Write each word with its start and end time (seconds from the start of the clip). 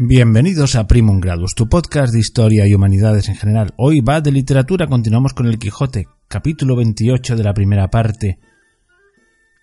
Bienvenidos 0.00 0.76
a 0.76 0.86
Primum 0.86 1.18
Gradus, 1.18 1.56
tu 1.56 1.68
podcast 1.68 2.12
de 2.12 2.20
historia 2.20 2.68
y 2.68 2.72
humanidades 2.72 3.28
en 3.28 3.34
general. 3.34 3.74
Hoy 3.76 3.98
va 4.00 4.20
de 4.20 4.30
literatura, 4.30 4.86
continuamos 4.86 5.34
con 5.34 5.46
el 5.46 5.58
Quijote, 5.58 6.06
capítulo 6.28 6.76
28 6.76 7.34
de 7.34 7.42
la 7.42 7.52
primera 7.52 7.88
parte. 7.88 8.38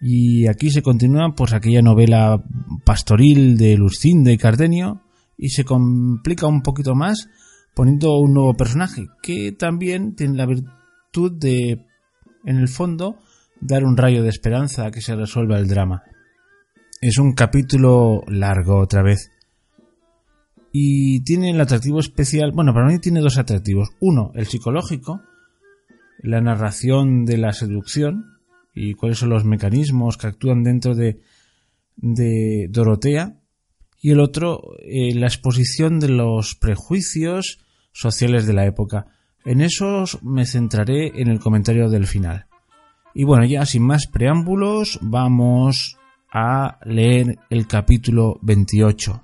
Y 0.01 0.45
aquí 0.47 0.71
se 0.71 0.81
continúa 0.81 1.33
pues 1.37 1.53
aquella 1.53 1.81
novela 1.81 2.43
pastoril 2.83 3.57
de 3.57 3.77
Lucinda 3.77 4.29
y 4.29 4.37
Cardenio 4.37 5.03
y 5.37 5.51
se 5.51 5.63
complica 5.63 6.47
un 6.47 6.61
poquito 6.63 6.95
más 6.95 7.29
poniendo 7.73 8.19
un 8.19 8.33
nuevo 8.33 8.55
personaje 8.55 9.07
que 9.23 9.53
también 9.53 10.15
tiene 10.15 10.35
la 10.35 10.47
virtud 10.47 11.31
de 11.31 11.85
en 12.43 12.57
el 12.57 12.67
fondo 12.67 13.19
dar 13.61 13.85
un 13.85 13.95
rayo 13.95 14.21
de 14.21 14.31
esperanza 14.31 14.85
a 14.85 14.91
que 14.91 14.99
se 14.99 15.15
resuelva 15.15 15.57
el 15.59 15.69
drama. 15.69 16.03
Es 16.99 17.19
un 17.19 17.31
capítulo 17.31 18.21
largo 18.27 18.81
otra 18.81 19.01
vez 19.01 19.31
y 20.77 21.21
tiene 21.21 21.51
el 21.51 21.61
atractivo 21.61 22.01
especial, 22.01 22.51
bueno, 22.51 22.73
para 22.73 22.87
mí 22.87 22.99
tiene 22.99 23.21
dos 23.21 23.37
atractivos. 23.37 23.91
Uno, 24.01 24.33
el 24.35 24.45
psicológico, 24.45 25.21
la 26.19 26.41
narración 26.41 27.23
de 27.23 27.37
la 27.37 27.53
seducción 27.53 28.25
y 28.73 28.93
cuáles 28.93 29.19
son 29.19 29.29
los 29.29 29.45
mecanismos 29.45 30.17
que 30.17 30.27
actúan 30.27 30.63
dentro 30.63 30.93
de, 30.93 31.21
de 31.95 32.67
Dorotea. 32.69 33.39
Y 34.01 34.11
el 34.11 34.19
otro, 34.19 34.75
eh, 34.81 35.15
la 35.15 35.27
exposición 35.27 36.01
de 36.01 36.09
los 36.09 36.55
prejuicios 36.55 37.63
sociales 37.93 38.45
de 38.45 38.51
la 38.51 38.65
época. 38.65 39.05
En 39.45 39.61
esos 39.61 40.21
me 40.23 40.45
centraré 40.45 41.21
en 41.21 41.29
el 41.29 41.39
comentario 41.39 41.89
del 41.89 42.05
final. 42.05 42.47
Y 43.13 43.23
bueno, 43.23 43.45
ya 43.45 43.65
sin 43.65 43.83
más 43.83 44.07
preámbulos, 44.07 44.99
vamos 45.01 45.95
a 46.33 46.79
leer 46.83 47.39
el 47.49 47.65
capítulo 47.65 48.39
28. 48.41 49.23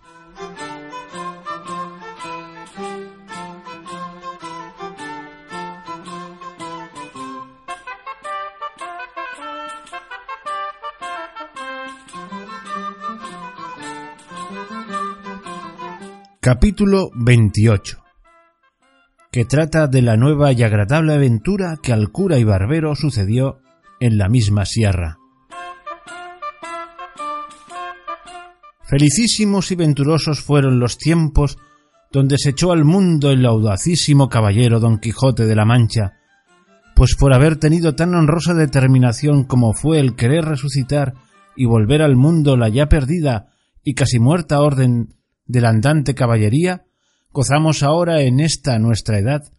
Capítulo 16.44 17.12
28 17.14 18.00
que 19.32 19.46
trata 19.46 19.86
de 19.86 20.02
la 20.02 20.18
nueva 20.18 20.52
y 20.52 20.64
agradable 20.64 21.14
aventura 21.14 21.78
que 21.84 21.94
al 21.94 22.12
cura 22.12 22.40
y 22.40 22.44
barbero 22.44 22.96
sucedió 22.96 23.60
en 24.00 24.18
la 24.18 24.28
misma 24.28 24.66
sierra. 24.66 25.20
Felicísimos 28.82 29.72
y 29.72 29.76
venturosos 29.76 30.42
fueron 30.42 30.80
los 30.80 30.98
tiempos 30.98 31.60
donde 32.12 32.40
se 32.40 32.50
echó 32.50 32.72
al 32.72 32.86
mundo 32.86 33.30
el 33.30 33.46
audacísimo 33.46 34.28
caballero 34.28 34.80
Don 34.80 34.98
Quijote 34.98 35.46
de 35.46 35.56
la 35.56 35.66
Mancha, 35.66 36.14
pues 36.96 37.16
por 37.20 37.36
haber 37.36 37.58
tenido 37.58 37.94
tan 37.94 38.16
honrosa 38.16 38.56
determinación 38.56 39.44
como 39.44 39.74
fue 39.74 40.00
el 40.00 40.16
querer 40.16 40.46
resucitar 40.46 41.14
y 41.56 41.66
volver 41.66 42.02
al 42.02 42.16
mundo 42.16 42.58
la 42.58 42.68
ya 42.68 42.90
perdida 42.90 43.54
y 43.84 43.94
casi 43.94 44.18
muerta 44.18 44.60
orden 44.60 45.21
de 45.46 45.62
la 45.62 45.70
andante 45.70 46.16
caballería, 46.16 46.86
gozamos 47.32 47.84
ahora 47.84 48.22
en 48.22 48.40
esta 48.40 48.78
nuestra 48.80 49.20
edad, 49.20 49.52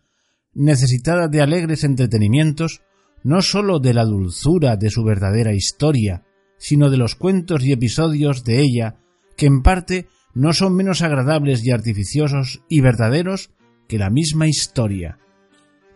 necesitada 0.55 1.29
de 1.29 1.41
alegres 1.41 1.85
entretenimientos, 1.85 2.83
no 3.23 3.43
sólo 3.43 3.79
de 3.79 3.95
la 3.95 4.05
dulzura 4.05 4.77
de 4.77 4.91
su 4.91 5.05
verdadera 5.05 5.55
historia, 5.55 6.25
sino 6.59 6.91
de 6.91 6.97
los 6.97 7.15
cuentos 7.15 7.65
y 7.65 7.73
episodios 7.73 8.45
de 8.45 8.61
ella, 8.61 8.97
que 9.37 9.47
en 9.47 9.63
parte 9.63 10.09
no 10.35 10.53
son 10.53 10.75
menos 10.75 11.03
agradables 11.03 11.65
y 11.65 11.71
artificiosos 11.71 12.63
y 12.69 12.81
verdaderos 12.81 13.51
que 13.89 13.99
la 13.99 14.11
misma 14.11 14.47
historia, 14.47 15.19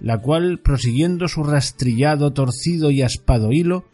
la 0.01 0.19
cual, 0.21 0.61
prosiguiendo 0.61 1.29
su 1.29 1.43
rastrillado, 1.43 2.33
torcido 2.33 2.91
y 2.91 3.03
aspado 3.03 3.53
hilo, 3.53 3.85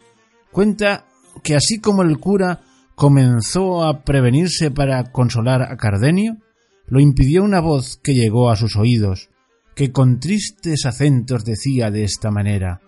cuenta 0.51 1.05
que 1.43 1.55
así 1.55 1.79
como 1.79 2.03
el 2.03 2.19
cura 2.19 2.61
comenzó 2.95 3.83
a 3.83 4.03
prevenirse 4.03 4.71
para 4.71 5.11
consolar 5.11 5.61
a 5.63 5.77
Cardenio, 5.77 6.37
lo 6.85 6.99
impidió 6.99 7.43
una 7.43 7.59
voz 7.59 7.99
que 8.01 8.13
llegó 8.13 8.49
a 8.49 8.55
sus 8.55 8.75
oídos, 8.75 9.29
que 9.75 9.91
con 9.91 10.19
tristes 10.19 10.85
acentos 10.85 11.45
decía 11.45 11.89
de 11.89 12.03
esta 12.03 12.29
manera 12.29 12.81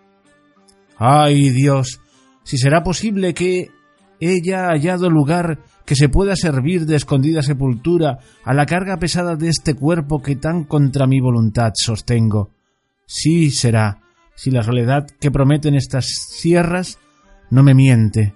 Ay 0.98 1.50
Dios, 1.50 2.00
si 2.44 2.58
será 2.58 2.84
posible 2.84 3.34
que 3.34 3.70
ella 4.20 4.68
hallado 4.68 5.10
lugar 5.10 5.60
que 5.86 5.96
se 5.96 6.10
pueda 6.10 6.36
servir 6.36 6.86
de 6.86 6.96
escondida 6.96 7.42
sepultura 7.42 8.20
a 8.44 8.54
la 8.54 8.66
carga 8.66 8.98
pesada 8.98 9.36
de 9.36 9.50
este 9.50 9.76
cuerpo 9.76 10.22
que 10.22 10.36
tan 10.36 10.64
contra 10.64 11.06
mi 11.06 11.20
voluntad 11.20 11.72
sostengo. 11.76 12.52
Sí 13.06 13.52
será, 13.52 14.02
si 14.36 14.52
la 14.52 14.64
soledad 14.64 15.06
que 15.20 15.32
prometen 15.32 15.76
estas 15.76 16.08
sierras 16.08 16.98
no 17.52 17.62
me 17.62 17.76
miente. 17.76 18.34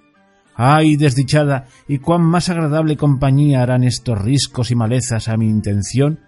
Ay, 0.62 0.96
desdichada, 0.96 1.68
y 1.88 2.00
cuán 2.00 2.20
más 2.20 2.50
agradable 2.50 2.98
compañía 2.98 3.62
harán 3.62 3.82
estos 3.82 4.20
riscos 4.20 4.70
y 4.70 4.74
malezas 4.74 5.28
a 5.28 5.38
mi 5.38 5.48
intención, 5.48 6.20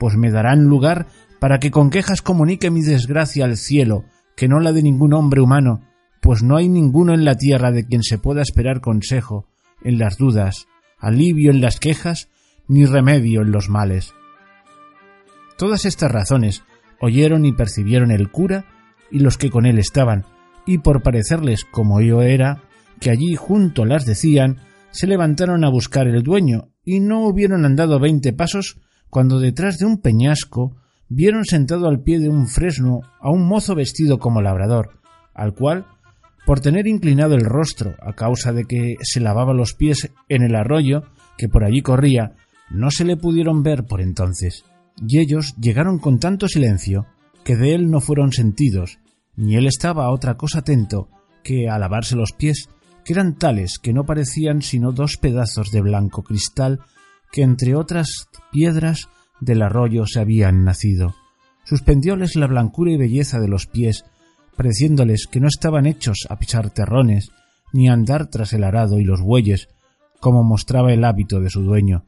pues 0.00 0.16
me 0.16 0.32
darán 0.32 0.64
lugar 0.64 1.06
para 1.38 1.60
que 1.60 1.70
con 1.70 1.90
quejas 1.90 2.20
comunique 2.20 2.72
mi 2.72 2.82
desgracia 2.82 3.44
al 3.44 3.56
cielo, 3.56 4.02
que 4.34 4.48
no 4.48 4.58
la 4.58 4.72
de 4.72 4.82
ningún 4.82 5.14
hombre 5.14 5.40
humano, 5.40 5.82
pues 6.20 6.42
no 6.42 6.56
hay 6.56 6.68
ninguno 6.68 7.14
en 7.14 7.24
la 7.24 7.36
tierra 7.36 7.70
de 7.70 7.86
quien 7.86 8.02
se 8.02 8.18
pueda 8.18 8.42
esperar 8.42 8.80
consejo 8.80 9.46
en 9.84 10.00
las 10.00 10.18
dudas, 10.18 10.66
alivio 10.98 11.52
en 11.52 11.60
las 11.60 11.78
quejas, 11.78 12.28
ni 12.66 12.86
remedio 12.86 13.42
en 13.42 13.52
los 13.52 13.68
males. 13.68 14.14
Todas 15.56 15.84
estas 15.84 16.10
razones 16.10 16.64
oyeron 17.00 17.44
y 17.44 17.52
percibieron 17.52 18.10
el 18.10 18.32
cura 18.32 18.64
y 19.12 19.20
los 19.20 19.38
que 19.38 19.48
con 19.48 19.64
él 19.64 19.78
estaban, 19.78 20.24
y 20.66 20.78
por 20.78 21.02
parecerles 21.02 21.64
como 21.64 22.00
yo 22.00 22.22
era, 22.22 22.64
que 23.00 23.10
allí 23.10 23.34
junto 23.36 23.84
las 23.84 24.06
decían, 24.06 24.58
se 24.90 25.06
levantaron 25.06 25.64
a 25.64 25.70
buscar 25.70 26.06
el 26.06 26.22
dueño, 26.22 26.70
y 26.84 27.00
no 27.00 27.26
hubieron 27.26 27.64
andado 27.64 27.98
veinte 27.98 28.32
pasos 28.32 28.78
cuando 29.10 29.40
detrás 29.40 29.78
de 29.78 29.86
un 29.86 30.00
peñasco 30.00 30.76
vieron 31.08 31.44
sentado 31.44 31.88
al 31.88 32.00
pie 32.02 32.18
de 32.18 32.28
un 32.28 32.48
fresno 32.48 33.00
a 33.20 33.30
un 33.30 33.46
mozo 33.46 33.74
vestido 33.74 34.18
como 34.18 34.42
labrador, 34.42 35.00
al 35.34 35.54
cual, 35.54 35.86
por 36.46 36.60
tener 36.60 36.86
inclinado 36.86 37.34
el 37.34 37.44
rostro 37.44 37.94
a 38.00 38.14
causa 38.14 38.52
de 38.52 38.64
que 38.64 38.94
se 39.02 39.20
lavaba 39.20 39.52
los 39.52 39.74
pies 39.74 40.10
en 40.28 40.42
el 40.42 40.54
arroyo 40.54 41.02
que 41.36 41.48
por 41.48 41.64
allí 41.64 41.82
corría, 41.82 42.36
no 42.70 42.90
se 42.90 43.04
le 43.04 43.16
pudieron 43.16 43.62
ver 43.62 43.84
por 43.84 44.00
entonces, 44.00 44.64
y 45.06 45.18
ellos 45.18 45.54
llegaron 45.60 45.98
con 45.98 46.18
tanto 46.18 46.48
silencio 46.48 47.06
que 47.44 47.56
de 47.56 47.74
él 47.74 47.90
no 47.90 48.00
fueron 48.00 48.32
sentidos, 48.32 48.98
ni 49.36 49.56
él 49.56 49.66
estaba 49.66 50.06
a 50.06 50.10
otra 50.10 50.36
cosa 50.36 50.60
atento 50.60 51.08
que 51.44 51.68
a 51.68 51.78
lavarse 51.78 52.16
los 52.16 52.32
pies 52.32 52.68
que 53.06 53.12
eran 53.12 53.36
tales 53.36 53.78
que 53.78 53.92
no 53.92 54.04
parecían 54.04 54.62
sino 54.62 54.90
dos 54.90 55.16
pedazos 55.16 55.70
de 55.70 55.80
blanco 55.80 56.24
cristal 56.24 56.80
que 57.30 57.42
entre 57.42 57.76
otras 57.76 58.26
piedras 58.50 59.08
del 59.40 59.62
arroyo 59.62 60.06
se 60.06 60.18
habían 60.18 60.64
nacido. 60.64 61.14
Suspendióles 61.64 62.34
la 62.34 62.48
blancura 62.48 62.90
y 62.90 62.96
belleza 62.96 63.38
de 63.38 63.46
los 63.46 63.66
pies, 63.66 64.04
pareciéndoles 64.56 65.28
que 65.30 65.38
no 65.38 65.46
estaban 65.46 65.86
hechos 65.86 66.26
a 66.28 66.36
pisar 66.36 66.70
terrones, 66.70 67.30
ni 67.72 67.88
a 67.88 67.92
andar 67.92 68.26
tras 68.26 68.52
el 68.52 68.64
arado 68.64 68.98
y 68.98 69.04
los 69.04 69.20
bueyes, 69.20 69.68
como 70.18 70.42
mostraba 70.42 70.92
el 70.92 71.04
hábito 71.04 71.40
de 71.40 71.50
su 71.50 71.62
dueño. 71.62 72.04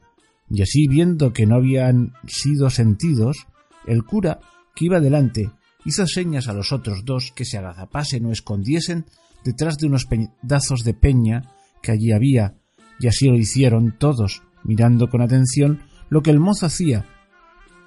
Y 0.49 0.63
así 0.63 0.87
viendo 0.89 1.31
que 1.31 1.45
no 1.45 1.55
habían 1.55 2.11
sido 2.27 2.69
sentidos, 2.69 3.47
el 3.87 4.03
cura, 4.03 4.41
que 4.75 4.85
iba 4.85 4.99
delante, 4.99 5.49
hizo 5.85 6.05
señas 6.07 6.49
a 6.49 6.53
los 6.53 6.73
otros 6.73 7.05
dos 7.05 7.31
que 7.33 7.45
se 7.45 7.57
agazapasen 7.57 8.25
o 8.25 8.31
escondiesen 8.31 9.05
detrás 9.43 9.77
de 9.77 9.87
unos 9.87 10.05
pedazos 10.05 10.83
de 10.83 10.93
peña 10.93 11.43
que 11.81 11.91
allí 11.91 12.11
había, 12.11 12.55
y 12.99 13.07
así 13.07 13.27
lo 13.27 13.35
hicieron 13.35 13.95
todos, 13.97 14.43
mirando 14.63 15.09
con 15.09 15.21
atención 15.21 15.81
lo 16.09 16.21
que 16.21 16.31
el 16.31 16.39
mozo 16.39 16.65
hacía, 16.65 17.05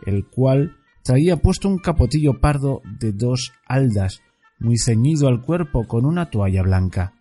el 0.06 0.26
cual 0.26 0.76
traía 1.02 1.37
puesto 1.37 1.69
un 1.69 1.78
capotillo 1.78 2.40
pardo 2.40 2.81
de 2.99 3.12
dos 3.12 3.52
aldas, 3.66 4.22
muy 4.58 4.78
ceñido 4.78 5.28
al 5.28 5.43
cuerpo 5.43 5.87
con 5.87 6.06
una 6.06 6.31
toalla 6.31 6.62
blanca. 6.62 7.14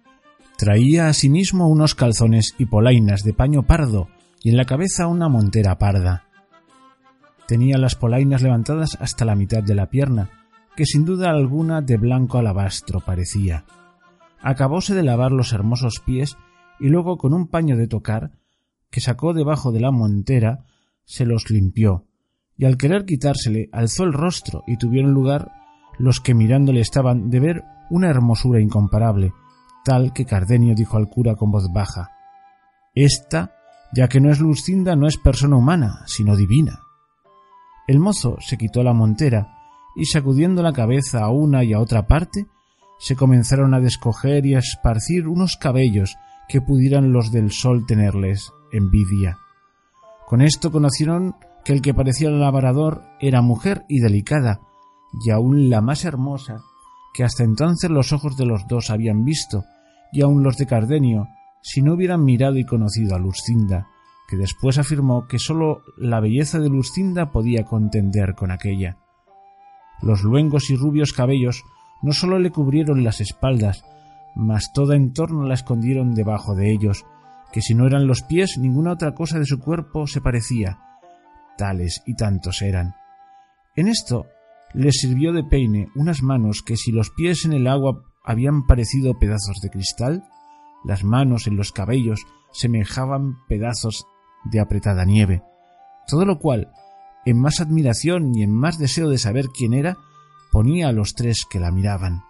Traía 0.58 1.08
asimismo 1.08 1.68
unos 1.68 1.96
calzones 1.96 2.54
y 2.60 2.66
polainas 2.66 3.24
de 3.24 3.34
paño 3.34 3.64
pardo 3.64 4.10
y 4.44 4.50
en 4.50 4.58
la 4.58 4.66
cabeza 4.66 5.08
una 5.08 5.28
montera 5.28 5.78
parda. 5.80 6.26
Tenía 7.48 7.78
las 7.78 7.96
polainas 7.96 8.44
levantadas 8.44 8.96
hasta 9.02 9.26
la 9.26 9.36
mitad 9.36 9.64
de 9.64 9.76
la 9.76 9.90
pierna, 9.90 10.30
que 10.76 10.86
sin 10.86 11.04
duda 11.04 11.32
alguna 11.32 11.82
de 11.82 11.98
blanco 11.98 12.38
alabastro 12.38 13.00
parecía 13.02 13.66
acabóse 14.44 14.94
de 14.96 15.04
lavar 15.04 15.32
los 15.32 15.54
hermosos 15.54 16.02
pies 16.06 16.38
y 16.80 16.90
luego 16.90 17.18
con 17.18 17.34
un 17.34 17.48
paño 17.48 17.78
de 17.78 17.88
tocar 17.88 18.32
que 18.90 19.02
sacó 19.02 19.34
debajo 19.34 19.72
de 19.72 19.80
la 19.80 19.92
montera 19.92 20.66
se 21.06 21.26
los 21.26 21.50
limpió 21.50 22.06
y 22.58 22.66
al 22.66 22.78
querer 22.78 23.06
quitársele 23.06 23.70
alzó 23.72 24.04
el 24.04 24.14
rostro 24.14 24.64
y 24.68 24.78
tuvieron 24.78 25.14
lugar 25.14 25.52
los 25.98 26.20
que 26.20 26.34
mirándole 26.34 26.82
estaban 26.82 27.30
de 27.30 27.40
ver 27.40 27.64
una 27.90 28.10
hermosura 28.10 28.62
incomparable, 28.62 29.34
tal 29.84 30.14
que 30.14 30.26
Cardenio 30.26 30.76
dijo 30.76 30.98
al 30.98 31.10
cura 31.10 31.36
con 31.36 31.52
voz 31.52 31.72
baja 31.74 32.12
Esta 32.94 33.56
ya 33.94 34.08
que 34.08 34.22
no 34.22 34.32
es 34.32 34.40
Lucinda, 34.40 34.96
no 34.96 35.08
es 35.08 35.18
persona 35.18 35.58
humana, 35.58 36.04
sino 36.06 36.36
divina. 36.36 36.80
El 37.88 38.00
mozo 38.00 38.38
se 38.40 38.58
quitó 38.58 38.84
la 38.84 38.94
montera 38.94 39.58
y 39.96 40.06
sacudiendo 40.06 40.64
la 40.64 40.72
cabeza 40.72 41.24
a 41.24 41.30
una 41.30 41.64
y 41.64 41.74
a 41.74 41.80
otra 41.80 42.08
parte, 42.08 42.46
se 43.02 43.16
comenzaron 43.16 43.74
a 43.74 43.80
descoger 43.80 44.46
y 44.46 44.54
a 44.54 44.60
esparcir 44.60 45.28
unos 45.28 45.58
cabellos 45.58 46.18
que 46.48 46.62
pudieran 46.62 47.12
los 47.12 47.32
del 47.32 47.52
sol 47.52 47.88
tenerles 47.88 48.54
envidia. 48.72 49.40
Con 50.28 50.42
esto 50.42 50.72
conocieron 50.72 51.36
que 51.66 51.74
el 51.74 51.82
que 51.82 51.96
parecía 51.96 52.30
el 52.30 52.40
labrador 52.40 53.02
era 53.20 53.42
mujer 53.42 53.86
y 53.90 54.02
delicada, 54.02 54.62
y 55.26 55.32
aún 55.32 55.72
la 55.72 55.82
más 55.82 56.06
hermosa 56.06 56.62
que 57.14 57.24
hasta 57.24 57.44
entonces 57.44 57.90
los 57.90 58.14
ojos 58.14 58.38
de 58.38 58.46
los 58.46 58.68
dos 58.68 58.92
habían 58.92 59.26
visto, 59.26 59.64
y 60.14 60.22
aun 60.22 60.44
los 60.44 60.58
de 60.58 60.68
Cardenio, 60.68 61.28
si 61.64 61.82
no 61.82 61.96
hubieran 61.96 62.24
mirado 62.24 62.60
y 62.60 62.66
conocido 62.66 63.16
a 63.16 63.20
Lucinda, 63.20 63.88
que 64.28 64.38
después 64.38 64.78
afirmó 64.78 65.28
que 65.28 65.40
sólo 65.40 65.82
la 65.98 66.20
belleza 66.20 66.60
de 66.60 66.70
Lucinda 66.70 67.32
podía 67.32 67.66
contender 67.66 68.36
con 68.36 68.52
aquella. 68.52 68.98
Los 70.04 70.22
luengos 70.22 70.70
y 70.70 70.76
rubios 70.76 71.14
cabellos 71.14 71.64
no 72.02 72.14
sólo 72.14 72.40
le 72.40 72.52
cubrieron 72.52 73.04
las 73.04 73.22
espaldas, 73.22 73.84
mas 74.36 74.72
toda 74.74 74.96
en 74.96 75.14
torno 75.14 75.44
la 75.44 75.54
escondieron 75.54 76.14
debajo 76.14 76.56
de 76.56 76.72
ellos, 76.72 77.06
que 77.52 77.62
si 77.62 77.76
no 77.76 77.86
eran 77.86 78.08
los 78.08 78.24
pies, 78.24 78.58
ninguna 78.58 78.94
otra 78.94 79.14
cosa 79.14 79.40
de 79.40 79.46
su 79.46 79.60
cuerpo 79.60 80.08
se 80.08 80.22
parecía. 80.22 80.80
Tales 81.58 82.02
y 82.06 82.16
tantos 82.16 82.62
eran. 82.62 82.96
En 83.76 83.88
esto 83.88 84.28
le 84.74 84.92
sirvió 84.92 85.34
de 85.34 85.44
peine 85.44 85.90
unas 85.96 86.24
manos 86.24 86.64
que 86.64 86.78
si 86.78 86.92
los 86.92 87.10
pies 87.10 87.46
en 87.46 87.54
el 87.54 87.68
agua 87.68 88.04
habían 88.24 88.66
parecido 88.66 89.20
pedazos 89.20 89.58
de 89.62 89.70
cristal, 89.70 90.24
las 90.84 91.04
manos 91.04 91.48
en 91.48 91.58
los 91.58 91.72
cabellos 91.72 92.26
semejaban 92.52 93.38
pedazos 93.48 94.06
de 94.46 94.60
apretada 94.60 95.06
nieve, 95.06 95.44
todo 96.08 96.26
lo 96.26 96.40
cual, 96.40 96.72
en 97.26 97.40
más 97.40 97.60
admiración 97.60 98.36
y 98.36 98.44
en 98.44 98.52
más 98.52 98.78
deseo 98.78 99.10
de 99.10 99.18
saber 99.18 99.48
quién 99.48 99.74
era, 99.74 99.98
ponía 100.52 100.90
a 100.90 100.92
los 100.92 101.14
tres 101.14 101.46
que 101.50 101.60
la 101.60 101.72
miraban. 101.72 102.22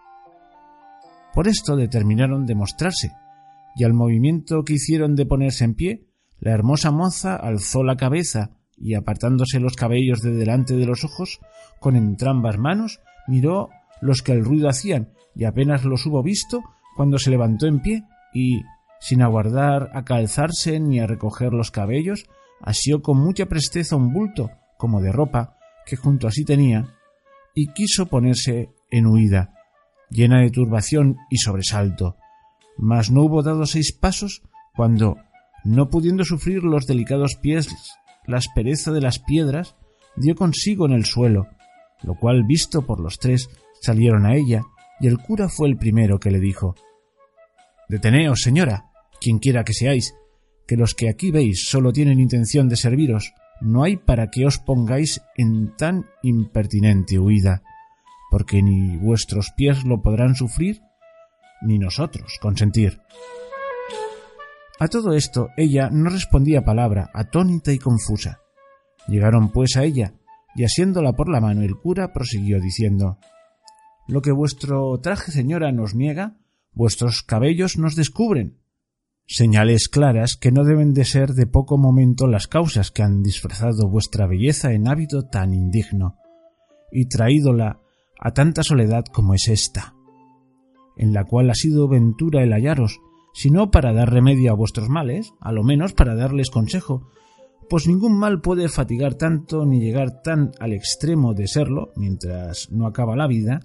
Por 1.33 1.47
esto 1.47 1.75
determinaron 1.75 2.45
de 2.45 2.55
mostrarse, 2.55 3.11
y 3.75 3.83
al 3.83 3.93
movimiento 3.93 4.63
que 4.63 4.73
hicieron 4.73 5.15
de 5.15 5.25
ponerse 5.25 5.63
en 5.63 5.75
pie, 5.75 6.07
la 6.39 6.51
hermosa 6.51 6.91
moza 6.91 7.35
alzó 7.35 7.83
la 7.83 7.95
cabeza 7.95 8.51
y 8.77 8.95
apartándose 8.95 9.59
los 9.59 9.75
cabellos 9.75 10.21
de 10.21 10.31
delante 10.31 10.75
de 10.75 10.85
los 10.85 11.03
ojos, 11.03 11.39
con 11.79 11.95
entrambas 11.95 12.57
manos 12.57 12.99
miró 13.27 13.69
los 14.01 14.21
que 14.21 14.33
el 14.33 14.43
ruido 14.43 14.67
hacían 14.67 15.13
y 15.35 15.45
apenas 15.45 15.85
los 15.85 16.05
hubo 16.05 16.23
visto 16.23 16.61
cuando 16.95 17.17
se 17.17 17.29
levantó 17.29 17.67
en 17.67 17.81
pie 17.81 18.03
y, 18.33 18.61
sin 18.99 19.21
aguardar 19.21 19.89
a 19.93 20.03
calzarse 20.03 20.79
ni 20.79 20.99
a 20.99 21.07
recoger 21.07 21.53
los 21.53 21.71
cabellos, 21.71 22.25
asió 22.59 23.01
con 23.01 23.17
mucha 23.17 23.45
presteza 23.45 23.95
un 23.95 24.11
bulto, 24.11 24.49
como 24.77 25.01
de 25.01 25.11
ropa, 25.11 25.57
que 25.85 25.95
junto 25.95 26.27
a 26.27 26.31
sí 26.31 26.43
tenía, 26.43 26.87
y 27.53 27.73
quiso 27.73 28.07
ponerse 28.07 28.69
en 28.89 29.05
huida, 29.05 29.53
llena 30.09 30.41
de 30.41 30.49
turbación 30.49 31.17
y 31.29 31.37
sobresalto. 31.37 32.17
Mas 32.77 33.11
no 33.11 33.23
hubo 33.23 33.43
dado 33.43 33.65
seis 33.65 33.91
pasos 33.91 34.41
cuando, 34.75 35.17
no 35.63 35.89
pudiendo 35.89 36.23
sufrir 36.23 36.63
los 36.63 36.87
delicados 36.87 37.35
pies 37.35 37.69
la 38.25 38.37
aspereza 38.37 38.91
de 38.91 39.01
las 39.01 39.19
piedras, 39.19 39.75
dio 40.15 40.35
consigo 40.35 40.85
en 40.85 40.93
el 40.93 41.05
suelo, 41.05 41.47
lo 42.03 42.15
cual 42.15 42.43
visto 42.43 42.85
por 42.85 42.99
los 42.99 43.19
tres 43.19 43.49
salieron 43.81 44.25
a 44.25 44.35
ella, 44.35 44.63
y 44.99 45.07
el 45.07 45.17
cura 45.17 45.49
fue 45.49 45.67
el 45.67 45.77
primero 45.77 46.19
que 46.19 46.31
le 46.31 46.39
dijo 46.39 46.75
Deteneos, 47.89 48.41
señora, 48.41 48.85
quien 49.19 49.39
quiera 49.39 49.63
que 49.63 49.73
seáis, 49.73 50.13
que 50.67 50.77
los 50.77 50.95
que 50.95 51.09
aquí 51.09 51.31
veis 51.31 51.67
solo 51.67 51.91
tienen 51.91 52.19
intención 52.19 52.69
de 52.69 52.77
serviros, 52.77 53.33
no 53.61 53.83
hay 53.83 53.97
para 53.97 54.29
que 54.29 54.45
os 54.45 54.57
pongáis 54.57 55.21
en 55.37 55.75
tan 55.75 56.05
impertinente 56.23 57.19
huida, 57.19 57.63
porque 58.29 58.61
ni 58.61 58.97
vuestros 58.97 59.51
pies 59.55 59.85
lo 59.85 60.01
podrán 60.01 60.35
sufrir, 60.35 60.81
ni 61.61 61.77
nosotros 61.77 62.39
consentir. 62.41 62.99
A 64.79 64.87
todo 64.87 65.13
esto 65.13 65.49
ella 65.57 65.89
no 65.91 66.09
respondía 66.09 66.65
palabra, 66.65 67.11
atónita 67.13 67.71
y 67.71 67.77
confusa. 67.77 68.39
Llegaron 69.07 69.51
pues 69.51 69.77
a 69.77 69.83
ella, 69.83 70.15
y 70.55 70.63
asiéndola 70.63 71.13
por 71.13 71.29
la 71.29 71.39
mano 71.39 71.61
el 71.61 71.75
cura 71.75 72.13
prosiguió 72.13 72.59
diciendo 72.59 73.19
Lo 74.07 74.21
que 74.21 74.31
vuestro 74.31 74.99
traje, 74.99 75.31
señora, 75.31 75.71
nos 75.71 75.93
niega, 75.93 76.37
vuestros 76.73 77.21
cabellos 77.21 77.77
nos 77.77 77.95
descubren. 77.95 78.60
Señales 79.33 79.87
claras 79.87 80.35
que 80.35 80.51
no 80.51 80.65
deben 80.65 80.91
de 80.93 81.05
ser 81.05 81.29
de 81.29 81.47
poco 81.47 81.77
momento 81.77 82.27
las 82.27 82.47
causas 82.47 82.91
que 82.91 83.01
han 83.01 83.23
disfrazado 83.23 83.87
vuestra 83.87 84.27
belleza 84.27 84.73
en 84.73 84.89
hábito 84.89 85.23
tan 85.23 85.53
indigno, 85.53 86.17
y 86.91 87.05
traídola 87.05 87.79
a 88.19 88.33
tanta 88.33 88.61
soledad 88.61 89.05
como 89.05 89.33
es 89.33 89.47
esta, 89.47 89.95
en 90.97 91.13
la 91.13 91.23
cual 91.23 91.49
ha 91.49 91.55
sido 91.55 91.87
ventura 91.87 92.43
el 92.43 92.51
hallaros, 92.51 92.99
sino 93.33 93.71
para 93.71 93.93
dar 93.93 94.11
remedio 94.11 94.51
a 94.51 94.55
vuestros 94.55 94.89
males, 94.89 95.31
a 95.39 95.53
lo 95.53 95.63
menos 95.63 95.93
para 95.93 96.13
darles 96.13 96.49
consejo, 96.49 97.07
pues 97.69 97.87
ningún 97.87 98.19
mal 98.19 98.41
puede 98.41 98.67
fatigar 98.67 99.13
tanto 99.15 99.65
ni 99.65 99.79
llegar 99.79 100.21
tan 100.23 100.51
al 100.59 100.73
extremo 100.73 101.33
de 101.33 101.47
serlo, 101.47 101.93
mientras 101.95 102.69
no 102.69 102.85
acaba 102.85 103.15
la 103.15 103.27
vida, 103.27 103.61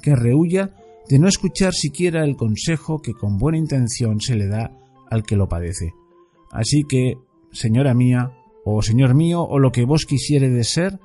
que 0.00 0.16
rehuya 0.16 0.70
de 1.10 1.18
no 1.18 1.28
escuchar 1.28 1.74
siquiera 1.74 2.24
el 2.24 2.36
consejo 2.36 3.02
que 3.02 3.12
con 3.12 3.36
buena 3.36 3.58
intención 3.58 4.22
se 4.22 4.36
le 4.36 4.46
da 4.46 4.70
al 5.14 5.22
que 5.24 5.36
lo 5.36 5.48
padece. 5.48 5.94
Así 6.50 6.84
que, 6.84 7.14
señora 7.52 7.94
mía, 7.94 8.32
o 8.64 8.82
señor 8.82 9.14
mío, 9.14 9.42
o 9.42 9.58
lo 9.58 9.72
que 9.72 9.84
vos 9.84 10.06
de 10.06 10.64
ser, 10.64 11.00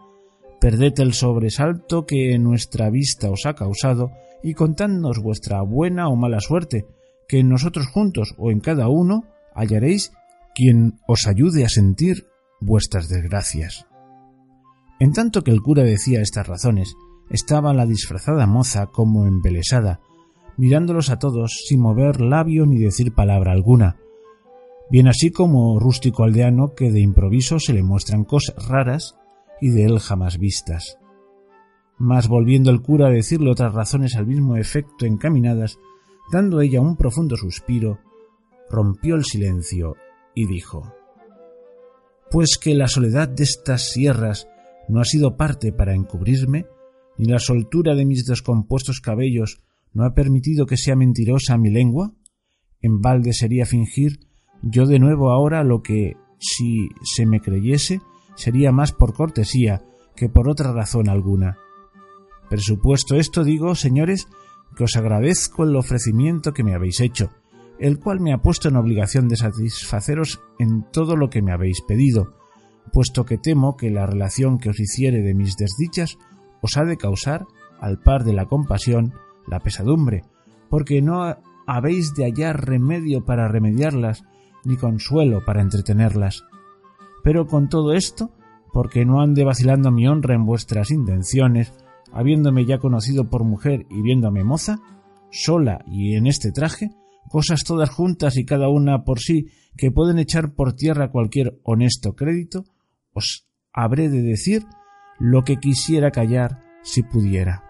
perded 0.60 1.00
el 1.00 1.14
sobresalto 1.14 2.06
que 2.06 2.38
nuestra 2.38 2.90
vista 2.90 3.30
os 3.30 3.46
ha 3.46 3.54
causado 3.54 4.12
y 4.44 4.54
contadnos 4.54 5.20
vuestra 5.20 5.62
buena 5.62 6.10
o 6.10 6.16
mala 6.16 6.40
suerte, 6.40 6.86
que 7.28 7.40
en 7.40 7.50
nosotros 7.50 7.88
juntos 7.88 8.36
o 8.38 8.52
en 8.52 8.60
cada 8.60 8.90
uno 8.90 9.26
hallaréis 9.54 10.12
quien 10.56 11.00
os 11.08 11.28
ayude 11.28 11.64
a 11.66 11.70
sentir 11.70 12.28
vuestras 12.60 13.08
desgracias. 13.08 13.86
En 15.00 15.14
tanto 15.14 15.44
que 15.44 15.52
el 15.52 15.62
cura 15.62 15.84
decía 15.84 16.22
estas 16.22 16.48
razones, 16.48 16.96
estaba 17.30 17.74
la 17.74 17.86
disfrazada 17.86 18.48
moza 18.48 18.88
como 18.88 19.26
embelesada, 19.26 20.02
mirándolos 20.60 21.10
a 21.10 21.20
todos 21.20 21.64
sin 21.66 21.80
mover 21.80 22.20
labio 22.20 22.66
ni 22.66 22.78
decir 22.80 23.14
palabra 23.14 23.54
alguna, 23.54 23.96
bien 24.92 25.08
así 25.08 25.32
como 25.32 25.80
rústico 25.80 26.26
aldeano 26.26 26.76
que 26.76 26.92
de 26.92 27.00
improviso 27.00 27.60
se 27.60 27.72
le 27.72 27.82
muestran 27.82 28.26
cosas 28.26 28.68
raras 28.68 29.16
y 29.62 29.70
de 29.70 29.86
él 29.86 30.00
jamás 30.00 30.38
vistas. 30.38 30.98
Mas 31.98 32.28
volviendo 32.28 32.72
el 32.72 32.82
cura 32.82 33.08
a 33.08 33.12
decirle 33.12 33.50
otras 33.50 33.74
razones 33.74 34.18
al 34.18 34.28
mismo 34.28 34.58
efecto 34.58 35.06
encaminadas, 35.06 35.80
dando 36.30 36.60
ella 36.60 36.82
un 36.82 36.98
profundo 36.98 37.38
suspiro, 37.38 38.00
rompió 38.70 39.16
el 39.16 39.24
silencio 39.24 39.96
y 40.36 40.46
dijo 40.46 40.94
Pues 42.32 42.58
que 42.58 42.76
la 42.76 42.90
soledad 42.90 43.30
de 43.30 43.46
estas 43.46 43.92
sierras 43.92 44.50
no 44.90 45.00
ha 45.00 45.06
sido 45.06 45.38
parte 45.38 45.72
para 45.72 45.96
encubrirme, 45.96 46.66
ni 47.18 47.30
la 47.30 47.40
soltura 47.40 47.96
de 47.96 48.04
mis 48.04 48.26
descompuestos 48.26 49.00
cabellos 49.00 49.62
no 49.94 50.06
ha 50.06 50.14
permitido 50.14 50.66
que 50.66 50.78
sea 50.78 50.96
mentirosa 50.96 51.58
mi 51.58 51.70
lengua, 51.70 52.14
en 52.82 53.02
balde 53.02 53.34
sería 53.34 53.66
fingir 53.66 54.20
yo 54.62 54.86
de 54.86 55.00
nuevo 55.00 55.32
ahora 55.32 55.64
lo 55.64 55.82
que, 55.82 56.18
si 56.38 56.90
se 57.04 57.26
me 57.26 57.40
creyese, 57.40 58.02
sería 58.36 58.72
más 58.72 58.92
por 58.92 59.14
cortesía 59.14 59.84
que 60.16 60.30
por 60.30 60.50
otra 60.50 60.74
razón 60.74 61.10
alguna. 61.10 61.58
Presupuesto 62.50 63.16
esto, 63.16 63.44
digo, 63.44 63.76
señores, 63.76 64.28
que 64.76 64.84
os 64.84 64.96
agradezco 64.96 65.64
el 65.64 65.76
ofrecimiento 65.76 66.54
que 66.54 66.64
me 66.64 66.74
habéis 66.74 67.00
hecho, 67.00 67.32
el 67.80 68.00
cual 68.00 68.20
me 68.20 68.34
ha 68.34 68.42
puesto 68.42 68.68
en 68.68 68.76
obligación 68.76 69.30
de 69.30 69.38
satisfaceros 69.38 70.42
en 70.58 70.86
todo 70.92 71.16
lo 71.16 71.30
que 71.30 71.42
me 71.42 71.54
habéis 71.54 71.82
pedido, 71.82 72.34
puesto 72.92 73.26
que 73.26 73.38
temo 73.38 73.78
que 73.78 73.92
la 73.92 74.06
relación 74.06 74.58
que 74.58 74.70
os 74.70 74.80
hiciere 74.80 75.22
de 75.22 75.34
mis 75.34 75.56
desdichas 75.56 76.18
os 76.62 76.76
ha 76.76 76.84
de 76.84 76.98
causar, 76.98 77.46
al 77.80 78.00
par 78.00 78.26
de 78.26 78.34
la 78.34 78.46
compasión, 78.46 79.14
la 79.50 79.60
pesadumbre, 79.60 80.24
porque 80.70 81.02
no 81.02 81.36
habéis 81.68 82.14
de 82.16 82.26
hallar 82.26 82.66
remedio 82.66 83.26
para 83.26 83.48
remediarlas, 83.48 84.24
ni 84.66 84.78
consuelo 84.78 85.44
para 85.46 85.62
entretenerlas. 85.62 86.44
Pero 87.24 87.48
con 87.48 87.70
todo 87.70 87.94
esto, 87.94 88.32
porque 88.74 89.06
no 89.06 89.22
ande 89.22 89.44
vacilando 89.44 89.92
mi 89.92 90.08
honra 90.08 90.36
en 90.36 90.46
vuestras 90.46 90.92
intenciones, 90.92 91.74
habiéndome 92.12 92.66
ya 92.66 92.80
conocido 92.80 93.30
por 93.30 93.44
mujer 93.44 93.86
y 93.90 94.02
viéndome 94.02 94.44
moza, 94.44 94.80
sola 95.32 95.84
y 95.88 96.16
en 96.16 96.28
este 96.28 96.52
traje, 96.52 96.92
cosas 97.30 97.64
todas 97.64 97.90
juntas 97.90 98.38
y 98.38 98.46
cada 98.46 98.70
una 98.70 99.04
por 99.04 99.20
sí 99.20 99.48
que 99.78 99.92
pueden 99.92 100.20
echar 100.20 100.54
por 100.54 100.74
tierra 100.74 101.12
cualquier 101.12 101.60
honesto 101.64 102.14
crédito, 102.14 102.66
os 103.14 103.48
habré 103.74 104.10
de 104.10 104.22
decir 104.22 104.66
lo 105.20 105.44
que 105.44 105.58
quisiera 105.58 106.12
callar 106.12 106.64
si 106.82 107.04
pudiera. 107.04 107.69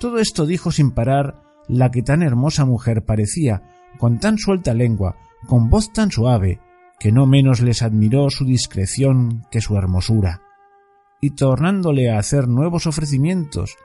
Todo 0.00 0.18
esto 0.18 0.46
dijo 0.46 0.72
sin 0.72 0.92
parar 0.92 1.42
la 1.68 1.90
que 1.90 2.02
tan 2.02 2.22
hermosa 2.22 2.64
mujer 2.64 3.04
parecía, 3.04 3.62
con 3.98 4.18
tan 4.18 4.38
suelta 4.38 4.72
lengua, 4.72 5.16
con 5.46 5.68
voz 5.68 5.92
tan 5.92 6.10
suave 6.10 6.58
que 6.98 7.12
no 7.12 7.26
menos 7.26 7.60
les 7.60 7.82
admiró 7.82 8.30
su 8.30 8.46
discreción 8.46 9.44
que 9.50 9.60
su 9.60 9.76
hermosura, 9.76 10.40
y 11.20 11.32
tornándole 11.32 12.10
a 12.10 12.18
hacer 12.18 12.48
nuevos 12.48 12.86
ofrecimientos 12.86 13.76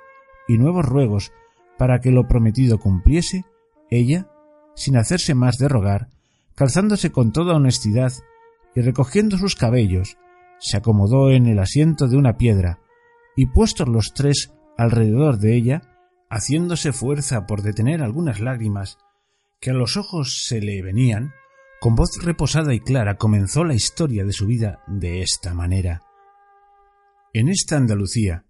y 0.47 0.57
nuevos 0.57 0.85
ruegos 0.85 1.33
para 1.77 1.99
que 1.99 2.11
lo 2.11 2.29
prometido 2.29 2.79
cumpliese, 2.79 3.43
ella, 3.89 4.29
sin 4.73 4.95
hacerse 4.95 5.35
más 5.35 5.57
de 5.57 5.67
rogar, 5.67 6.07
calzándose 6.55 7.11
con 7.11 7.33
toda 7.33 7.55
honestidad 7.55 8.13
y 8.73 8.79
recogiendo 8.79 9.37
sus 9.37 9.55
cabellos, 9.55 10.17
se 10.59 10.77
acomodó 10.77 11.29
en 11.29 11.45
el 11.47 11.59
asiento 11.59 12.07
de 12.07 12.15
una 12.15 12.37
piedra, 12.37 12.79
y 13.35 13.47
puestos 13.47 13.89
los 13.89 14.13
tres 14.13 14.53
alrededor 14.77 15.39
de 15.39 15.55
ella, 15.55 15.81
haciéndose 16.29 16.93
fuerza 16.93 17.45
por 17.45 17.61
detener 17.61 18.01
algunas 18.01 18.39
lágrimas 18.39 18.97
que 19.59 19.71
a 19.71 19.73
los 19.73 19.97
ojos 19.97 20.45
se 20.45 20.61
le 20.61 20.81
venían, 20.81 21.33
con 21.79 21.95
voz 21.95 22.09
reposada 22.23 22.73
y 22.73 22.79
clara 22.79 23.17
comenzó 23.17 23.63
la 23.63 23.73
historia 23.73 24.25
de 24.25 24.33
su 24.33 24.45
vida 24.45 24.83
de 24.87 25.21
esta 25.21 25.53
manera. 25.53 26.01
En 27.33 27.49
esta 27.49 27.77
Andalucía 27.77 28.45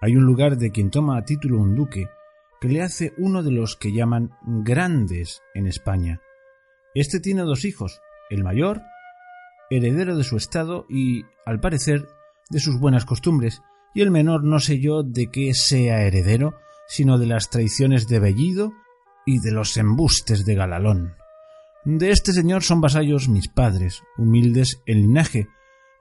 hay 0.00 0.16
un 0.16 0.24
lugar 0.24 0.56
de 0.56 0.70
quien 0.70 0.90
toma 0.90 1.18
a 1.18 1.24
título 1.24 1.58
un 1.58 1.74
duque 1.74 2.08
que 2.60 2.68
le 2.68 2.82
hace 2.82 3.12
uno 3.18 3.42
de 3.42 3.50
los 3.50 3.76
que 3.76 3.92
llaman 3.92 4.30
grandes 4.42 5.42
en 5.54 5.66
España. 5.66 6.20
Este 6.94 7.20
tiene 7.20 7.42
dos 7.42 7.64
hijos, 7.64 8.00
el 8.28 8.44
mayor, 8.44 8.82
heredero 9.70 10.16
de 10.16 10.24
su 10.24 10.36
estado 10.36 10.86
y, 10.88 11.24
al 11.46 11.60
parecer, 11.60 12.06
de 12.50 12.60
sus 12.60 12.78
buenas 12.78 13.04
costumbres, 13.04 13.62
y 13.94 14.02
el 14.02 14.10
menor 14.10 14.44
no 14.44 14.60
sé 14.60 14.80
yo 14.80 15.02
de 15.02 15.30
qué 15.30 15.54
sea 15.54 16.02
heredero, 16.02 16.54
sino 16.90 17.18
de 17.18 17.26
las 17.26 17.50
traiciones 17.50 18.08
de 18.08 18.18
Bellido 18.18 18.72
y 19.24 19.38
de 19.38 19.52
los 19.52 19.76
embustes 19.76 20.44
de 20.44 20.56
Galalón. 20.56 21.14
De 21.84 22.10
este 22.10 22.32
señor 22.32 22.64
son 22.64 22.80
vasallos 22.80 23.28
mis 23.28 23.46
padres, 23.46 24.02
humildes 24.18 24.82
en 24.86 25.02
linaje, 25.02 25.46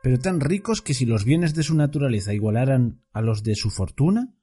pero 0.02 0.18
tan 0.18 0.40
ricos 0.40 0.82
que 0.82 0.96
si 0.96 1.06
los 1.06 1.26
bienes 1.26 1.54
de 1.54 1.62
su 1.62 1.76
naturaleza 1.76 2.34
igualaran 2.34 3.04
a 3.14 3.22
los 3.22 3.44
de 3.44 3.54
su 3.54 3.70
fortuna, 3.70 4.34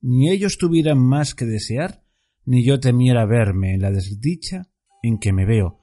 ni 0.00 0.30
ellos 0.30 0.56
tuvieran 0.56 0.98
más 0.98 1.34
que 1.34 1.44
desear, 1.44 2.02
ni 2.46 2.64
yo 2.64 2.80
temiera 2.80 3.26
verme 3.26 3.74
en 3.74 3.82
la 3.82 3.90
desdicha 3.90 4.70
en 5.02 5.18
que 5.18 5.34
me 5.34 5.44
veo, 5.44 5.80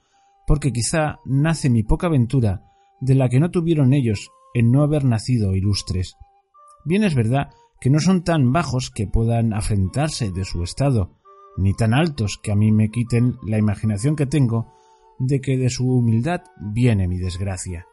porque 0.47 0.73
quizá 0.73 1.19
nace 1.25 1.69
mi 1.69 1.83
poca 1.83 2.09
ventura 2.09 2.63
de 3.01 3.13
la 3.13 3.29
que 3.29 3.39
no 3.39 3.51
tuvieron 3.51 3.93
ellos 3.93 4.31
en 4.55 4.71
no 4.71 4.81
haber 4.81 5.05
nacido 5.05 5.55
ilustres. 5.55 6.15
Bien 6.85 7.03
es 7.03 7.13
verdad 7.13 7.51
que 7.81 7.89
no 7.89 7.99
son 7.99 8.23
tan 8.23 8.53
bajos 8.53 8.91
que 8.91 9.07
puedan 9.07 9.53
afrentarse 9.53 10.31
de 10.31 10.45
su 10.45 10.61
estado, 10.61 11.17
ni 11.57 11.73
tan 11.73 11.95
altos 11.95 12.39
que 12.41 12.51
a 12.51 12.55
mí 12.55 12.71
me 12.71 12.91
quiten 12.91 13.37
la 13.45 13.57
imaginación 13.57 14.15
que 14.15 14.27
tengo 14.27 14.71
de 15.17 15.41
que 15.41 15.57
de 15.57 15.69
su 15.69 15.87
humildad 15.91 16.41
viene 16.61 17.07
mi 17.07 17.17
desgracia. 17.17 17.87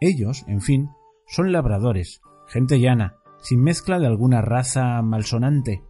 Ellos, 0.00 0.44
en 0.48 0.62
fin, 0.62 0.90
son 1.26 1.52
labradores, 1.52 2.22
gente 2.48 2.80
llana, 2.80 3.16
sin 3.42 3.62
mezcla 3.62 3.98
de 3.98 4.06
alguna 4.06 4.40
raza 4.40 5.00
malsonante, 5.02 5.84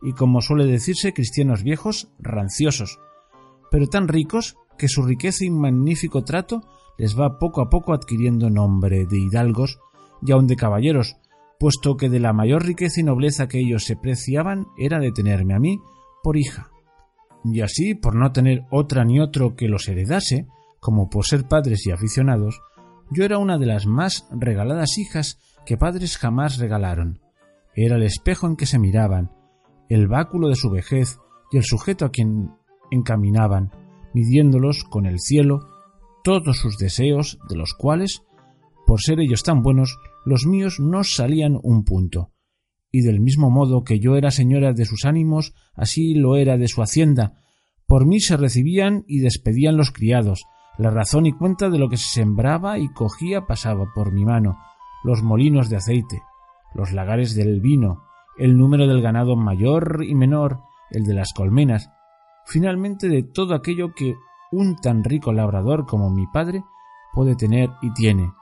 y 0.00 0.12
como 0.12 0.40
suele 0.40 0.66
decirse, 0.66 1.12
cristianos 1.12 1.64
viejos, 1.64 2.12
ranciosos, 2.20 3.00
pero 3.70 3.88
tan 3.88 4.06
ricos 4.06 4.56
que 4.78 4.86
su 4.88 5.02
riqueza 5.02 5.44
y 5.44 5.50
magnífico 5.50 6.22
trato 6.22 6.62
les 6.98 7.18
va 7.18 7.38
poco 7.38 7.62
a 7.62 7.68
poco 7.68 7.92
adquiriendo 7.92 8.48
nombre 8.48 9.06
de 9.06 9.18
hidalgos 9.18 9.80
y 10.22 10.30
aun 10.32 10.46
de 10.46 10.56
caballeros, 10.56 11.16
puesto 11.58 11.96
que 11.96 12.08
de 12.08 12.20
la 12.20 12.32
mayor 12.32 12.64
riqueza 12.64 13.00
y 13.00 13.04
nobleza 13.04 13.48
que 13.48 13.60
ellos 13.60 13.84
se 13.84 13.96
preciaban 13.96 14.66
era 14.78 14.98
de 14.98 15.12
tenerme 15.12 15.54
a 15.54 15.58
mí 15.58 15.78
por 16.22 16.36
hija. 16.36 16.70
Y 17.44 17.60
así, 17.60 17.94
por 17.94 18.14
no 18.14 18.32
tener 18.32 18.64
otra 18.70 19.04
ni 19.04 19.20
otro 19.20 19.54
que 19.54 19.68
los 19.68 19.88
heredase, 19.88 20.46
como 20.80 21.08
por 21.08 21.26
ser 21.26 21.46
padres 21.46 21.86
y 21.86 21.90
aficionados, 21.90 22.60
yo 23.10 23.24
era 23.24 23.38
una 23.38 23.58
de 23.58 23.66
las 23.66 23.86
más 23.86 24.26
regaladas 24.30 24.98
hijas 24.98 25.38
que 25.66 25.76
padres 25.76 26.16
jamás 26.16 26.58
regalaron. 26.58 27.20
Era 27.74 27.96
el 27.96 28.02
espejo 28.02 28.46
en 28.46 28.56
que 28.56 28.66
se 28.66 28.78
miraban, 28.78 29.30
el 29.88 30.08
báculo 30.08 30.48
de 30.48 30.56
su 30.56 30.70
vejez 30.70 31.18
y 31.52 31.58
el 31.58 31.64
sujeto 31.64 32.04
a 32.04 32.10
quien 32.10 32.50
encaminaban, 32.90 33.70
midiéndolos 34.14 34.84
con 34.84 35.06
el 35.06 35.20
cielo 35.20 35.60
todos 36.22 36.56
sus 36.56 36.78
deseos, 36.78 37.38
de 37.48 37.56
los 37.56 37.74
cuales, 37.74 38.22
por 38.86 39.00
ser 39.00 39.20
ellos 39.20 39.42
tan 39.42 39.62
buenos, 39.62 39.98
los 40.24 40.46
míos 40.46 40.80
no 40.80 41.04
salían 41.04 41.58
un 41.62 41.84
punto. 41.84 42.32
Y 42.90 43.02
del 43.02 43.20
mismo 43.20 43.50
modo 43.50 43.82
que 43.84 43.98
yo 43.98 44.16
era 44.16 44.30
señora 44.30 44.72
de 44.72 44.84
sus 44.84 45.04
ánimos, 45.04 45.54
así 45.74 46.14
lo 46.14 46.36
era 46.36 46.56
de 46.56 46.68
su 46.68 46.82
hacienda. 46.82 47.40
Por 47.86 48.06
mí 48.06 48.20
se 48.20 48.36
recibían 48.36 49.04
y 49.06 49.20
despedían 49.20 49.76
los 49.76 49.90
criados. 49.90 50.46
La 50.78 50.90
razón 50.90 51.26
y 51.26 51.32
cuenta 51.32 51.70
de 51.70 51.78
lo 51.78 51.88
que 51.88 51.96
se 51.96 52.08
sembraba 52.08 52.78
y 52.78 52.88
cogía 52.92 53.46
pasaba 53.46 53.92
por 53.94 54.12
mi 54.12 54.24
mano. 54.24 54.58
Los 55.02 55.22
molinos 55.22 55.68
de 55.68 55.76
aceite, 55.76 56.22
los 56.74 56.92
lagares 56.92 57.34
del 57.34 57.60
vino, 57.60 58.02
el 58.38 58.56
número 58.56 58.86
del 58.86 59.02
ganado 59.02 59.36
mayor 59.36 60.04
y 60.06 60.14
menor, 60.14 60.60
el 60.90 61.04
de 61.04 61.14
las 61.14 61.32
colmenas, 61.32 61.90
finalmente 62.46 63.08
de 63.08 63.22
todo 63.22 63.54
aquello 63.54 63.92
que 63.94 64.14
un 64.50 64.76
tan 64.76 65.04
rico 65.04 65.32
labrador 65.32 65.86
como 65.86 66.10
mi 66.10 66.26
padre 66.26 66.64
puede 67.12 67.36
tener 67.36 67.70
y 67.82 67.92
tiene. 67.92 68.32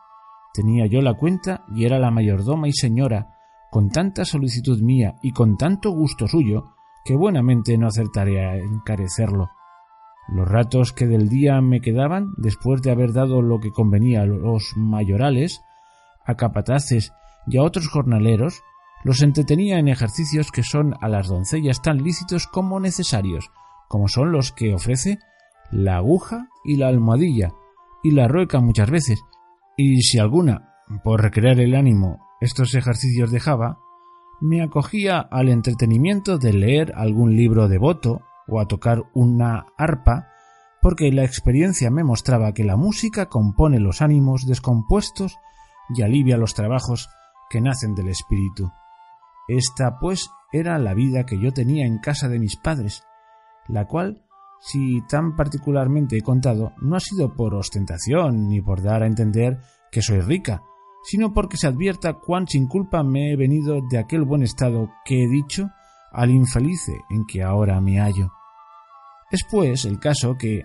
Tenía 0.53 0.87
yo 0.87 1.01
la 1.01 1.15
cuenta 1.15 1.65
y 1.75 1.85
era 1.85 1.99
la 1.99 2.11
mayordoma 2.11 2.69
y 2.69 2.73
señora, 2.73 3.39
con 3.71 3.89
tanta 3.89 4.25
solicitud 4.25 4.81
mía 4.83 5.15
y 5.23 5.33
con 5.33 5.57
tanto 5.57 5.91
gusto 5.91 6.29
suyo, 6.29 6.75
que 7.05 7.17
buenamente 7.17 7.79
no 7.79 7.87
acertaré 7.87 8.45
a 8.45 8.57
encarecerlo. 8.57 9.51
Los 10.29 10.49
ratos 10.49 10.93
que 10.93 11.07
del 11.07 11.29
día 11.29 11.61
me 11.61 11.81
quedaban, 11.81 12.33
después 12.37 12.83
de 12.83 12.91
haber 12.91 13.13
dado 13.13 13.43
lo 13.43 13.61
que 13.61 13.73
convenía 13.73 14.23
a 14.23 14.27
los 14.27 14.75
mayorales, 14.77 15.63
a 16.25 16.35
capataces 16.37 17.13
y 17.47 17.57
a 17.57 17.63
otros 17.63 17.89
jornaleros, 17.89 18.63
los 19.05 19.23
entretenía 19.23 19.79
en 19.79 19.89
ejercicios 19.89 20.53
que 20.53 20.63
son 20.63 20.95
a 21.01 21.09
las 21.09 21.29
doncellas 21.29 21.83
tan 21.83 22.03
lícitos 22.03 22.47
como 22.47 22.79
necesarios, 22.79 23.51
como 23.89 24.07
son 24.07 24.31
los 24.31 24.53
que 24.53 24.75
ofrece 24.75 25.19
la 25.73 25.97
aguja 25.97 26.49
y 26.65 26.77
la 26.77 26.89
almohadilla, 26.89 27.53
y 28.03 28.13
la 28.13 28.29
rueca 28.29 28.61
muchas 28.61 28.91
veces, 28.91 29.23
y 29.77 30.03
si 30.03 30.19
alguna, 30.19 30.75
por 31.03 31.23
recrear 31.23 31.61
el 31.61 31.75
ánimo, 31.75 32.19
estos 32.41 32.75
ejercicios 32.75 33.31
dejaba, 33.31 33.79
me 34.41 34.63
acogía 34.63 35.21
al 35.21 35.49
entretenimiento 35.49 36.39
de 36.39 36.53
leer 36.53 36.93
algún 36.97 37.37
libro 37.37 37.69
devoto 37.69 38.23
o 38.49 38.61
a 38.61 38.67
tocar 38.67 39.05
una 39.15 39.67
arpa, 39.79 40.29
porque 40.81 41.13
la 41.13 41.23
experiencia 41.23 41.91
me 41.91 42.03
mostraba 42.03 42.53
que 42.53 42.65
la 42.65 42.77
música 42.77 43.27
compone 43.27 43.79
los 43.79 44.03
ánimos 44.03 44.47
descompuestos 44.47 45.39
y 45.95 46.03
alivia 46.03 46.37
los 46.37 46.55
trabajos 46.55 47.09
que 47.49 47.61
nacen 47.61 47.95
del 47.95 48.09
espíritu. 48.09 48.73
Esta, 49.47 49.99
pues, 50.01 50.29
era 50.53 50.79
la 50.79 50.95
vida 50.95 51.25
que 51.25 51.39
yo 51.41 51.53
tenía 51.53 51.87
en 51.87 51.99
casa 51.99 52.29
de 52.29 52.39
mis 52.39 52.57
padres, 52.57 53.05
la 53.69 53.87
cual 53.87 54.25
si 54.65 55.03
tan 55.09 55.35
particularmente 55.35 56.17
he 56.17 56.23
contado, 56.23 56.73
no 56.81 56.95
ha 56.95 57.01
sido 57.01 57.35
por 57.35 57.53
ostentación 57.55 58.49
ni 58.49 58.61
por 58.61 58.81
dar 58.81 59.03
a 59.03 59.09
entender 59.09 59.59
que 59.91 60.03
soy 60.03 60.21
rica, 60.21 60.63
sino 61.03 61.33
porque 61.35 61.57
se 61.57 61.67
advierta 61.67 62.15
cuán 62.15 62.47
sin 62.47 62.69
culpa 62.69 63.03
me 63.03 63.33
he 63.33 63.37
venido 63.37 63.81
de 63.91 63.99
aquel 63.99 64.23
buen 64.23 64.45
estado 64.45 64.89
que 65.05 65.25
he 65.25 65.29
dicho 65.29 65.69
al 66.13 66.31
infelice 66.31 66.93
en 67.11 67.27
que 67.27 67.43
ahora 67.43 67.81
me 67.81 67.99
hallo. 67.99 68.31
Es 69.33 69.41
pues 69.51 69.85
el 69.85 69.99
caso 69.99 70.37
que, 70.39 70.65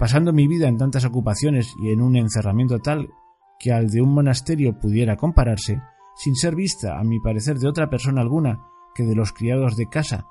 pasando 0.00 0.32
mi 0.32 0.48
vida 0.48 0.66
en 0.66 0.78
tantas 0.78 1.04
ocupaciones 1.04 1.72
y 1.80 1.90
en 1.90 2.02
un 2.02 2.16
encerramiento 2.16 2.80
tal 2.80 3.08
que 3.60 3.72
al 3.72 3.88
de 3.88 4.02
un 4.02 4.12
monasterio 4.12 4.80
pudiera 4.80 5.16
compararse, 5.16 5.80
sin 6.16 6.34
ser 6.34 6.56
vista, 6.56 6.98
a 6.98 7.04
mi 7.04 7.20
parecer, 7.20 7.58
de 7.60 7.68
otra 7.68 7.88
persona 7.88 8.20
alguna 8.20 8.64
que 8.96 9.04
de 9.04 9.14
los 9.14 9.32
criados 9.32 9.76
de 9.76 9.86
casa, 9.86 10.26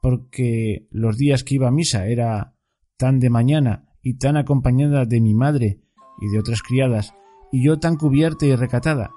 porque 0.00 0.88
los 0.90 1.16
días 1.16 1.44
que 1.44 1.56
iba 1.56 1.68
a 1.68 1.72
misa 1.72 2.06
era 2.06 2.54
tan 2.96 3.18
de 3.18 3.30
mañana 3.30 3.86
y 4.02 4.18
tan 4.18 4.36
acompañada 4.36 5.04
de 5.04 5.20
mi 5.20 5.34
madre 5.34 5.80
y 6.20 6.28
de 6.28 6.38
otras 6.38 6.62
criadas, 6.62 7.14
y 7.52 7.64
yo 7.64 7.78
tan 7.78 7.96
cubierta 7.96 8.46
y 8.46 8.54
recatada, 8.54 9.10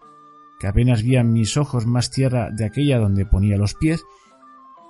que 0.59 0.67
apenas 0.67 1.03
veían 1.03 1.31
mis 1.31 1.57
ojos 1.57 1.85
más 1.85 2.09
tierra 2.09 2.49
de 2.51 2.65
aquella 2.65 2.99
donde 2.99 3.25
ponía 3.25 3.57
los 3.57 3.73
pies, 3.75 4.03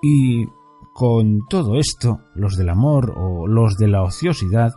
y 0.01 0.45
con 0.93 1.47
todo 1.49 1.79
esto, 1.79 2.21
los 2.35 2.55
del 2.55 2.69
amor 2.69 3.13
o 3.17 3.47
los 3.47 3.77
de 3.77 3.87
la 3.87 4.03
ociosidad, 4.03 4.73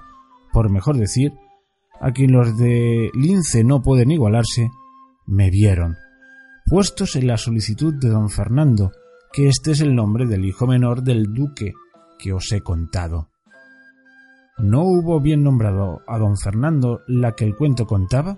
por 0.52 0.70
mejor 0.70 0.96
decir, 0.96 1.34
a 2.00 2.12
quien 2.12 2.32
los 2.32 2.56
de 2.56 3.10
lince 3.14 3.64
no 3.64 3.82
pueden 3.82 4.10
igualarse, 4.10 4.70
me 5.26 5.50
vieron, 5.50 5.96
puestos 6.66 7.16
en 7.16 7.26
la 7.26 7.36
solicitud 7.36 7.94
de 7.94 8.08
don 8.08 8.30
Fernando, 8.30 8.92
que 9.32 9.48
este 9.48 9.72
es 9.72 9.80
el 9.80 9.94
nombre 9.94 10.26
del 10.26 10.44
hijo 10.44 10.66
menor 10.66 11.02
del 11.02 11.32
duque 11.32 11.74
que 12.18 12.32
os 12.32 12.50
he 12.52 12.60
contado. 12.60 13.28
¿No 14.58 14.84
hubo 14.84 15.20
bien 15.20 15.42
nombrado 15.42 16.00
a 16.06 16.18
don 16.18 16.36
Fernando 16.38 17.00
la 17.06 17.32
que 17.32 17.44
el 17.44 17.54
cuento 17.54 17.86
contaba? 17.86 18.36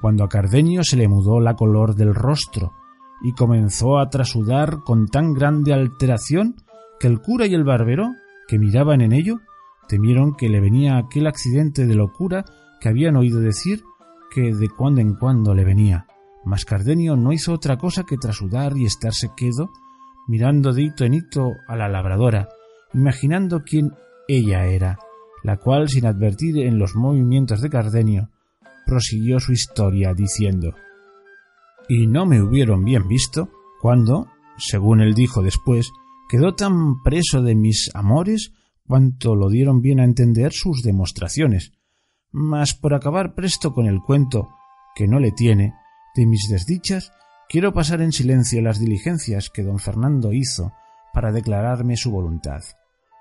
Cuando 0.00 0.24
a 0.24 0.28
Cardenio 0.28 0.82
se 0.82 0.96
le 0.96 1.06
mudó 1.06 1.40
la 1.40 1.54
color 1.54 1.94
del 1.94 2.14
rostro 2.14 2.72
y 3.22 3.32
comenzó 3.34 3.98
a 3.98 4.08
trasudar 4.08 4.80
con 4.84 5.06
tan 5.06 5.32
grande 5.32 5.72
alteración 5.72 6.56
que 6.98 7.06
el 7.06 7.20
cura 7.20 7.46
y 7.46 7.54
el 7.54 7.64
barbero, 7.64 8.14
que 8.48 8.58
miraban 8.58 9.00
en 9.00 9.12
ello, 9.12 9.40
temieron 9.88 10.34
que 10.34 10.48
le 10.48 10.60
venía 10.60 10.96
aquel 10.96 11.26
accidente 11.26 11.86
de 11.86 11.94
locura 11.94 12.44
que 12.80 12.88
habían 12.88 13.16
oído 13.16 13.40
decir 13.40 13.82
que 14.30 14.54
de 14.54 14.68
cuando 14.68 15.00
en 15.00 15.14
cuando 15.14 15.54
le 15.54 15.64
venía. 15.64 16.06
Mas 16.44 16.64
Cardenio 16.64 17.16
no 17.16 17.32
hizo 17.32 17.52
otra 17.52 17.76
cosa 17.76 18.04
que 18.04 18.16
trasudar 18.16 18.76
y 18.76 18.86
estarse 18.86 19.30
quedo, 19.36 19.70
mirando 20.30 20.72
de 20.72 20.84
hito 20.84 21.04
en 21.04 21.14
hito 21.14 21.56
a 21.66 21.74
la 21.74 21.88
labradora, 21.88 22.50
imaginando 22.94 23.64
quién 23.64 23.94
ella 24.28 24.64
era, 24.66 24.96
la 25.42 25.56
cual, 25.56 25.88
sin 25.88 26.06
advertir 26.06 26.56
en 26.58 26.78
los 26.78 26.94
movimientos 26.94 27.60
de 27.60 27.68
Cardenio, 27.68 28.30
prosiguió 28.86 29.40
su 29.40 29.50
historia 29.50 30.14
diciendo 30.14 30.72
Y 31.88 32.06
no 32.06 32.26
me 32.26 32.40
hubieron 32.40 32.84
bien 32.84 33.08
visto 33.08 33.50
cuando, 33.80 34.28
según 34.56 35.00
él 35.00 35.14
dijo 35.14 35.42
después, 35.42 35.90
quedó 36.28 36.54
tan 36.54 37.02
preso 37.02 37.42
de 37.42 37.56
mis 37.56 37.90
amores 37.92 38.52
cuanto 38.86 39.34
lo 39.34 39.48
dieron 39.48 39.80
bien 39.80 39.98
a 39.98 40.04
entender 40.04 40.52
sus 40.52 40.82
demostraciones. 40.82 41.72
Mas 42.30 42.72
por 42.72 42.94
acabar 42.94 43.34
presto 43.34 43.72
con 43.72 43.86
el 43.86 43.98
cuento, 43.98 44.50
que 44.94 45.08
no 45.08 45.18
le 45.18 45.32
tiene, 45.32 45.74
de 46.14 46.24
mis 46.26 46.48
desdichas, 46.48 47.10
quiero 47.50 47.72
pasar 47.74 48.00
en 48.00 48.12
silencio 48.12 48.62
las 48.62 48.78
diligencias 48.78 49.50
que 49.50 49.64
don 49.64 49.80
Fernando 49.80 50.32
hizo 50.32 50.72
para 51.12 51.32
declararme 51.32 51.96
su 51.96 52.12
voluntad. 52.12 52.62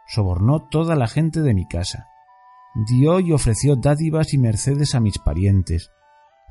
Sobornó 0.08 0.68
toda 0.70 0.96
la 0.96 1.08
gente 1.08 1.42
de 1.42 1.56
mi 1.56 1.68
casa. 1.68 2.06
Dio 2.88 3.20
y 3.20 3.32
ofreció 3.32 3.76
dádivas 3.76 4.34
y 4.34 4.38
mercedes 4.38 4.94
a 4.94 5.00
mis 5.00 5.18
parientes. 5.18 5.90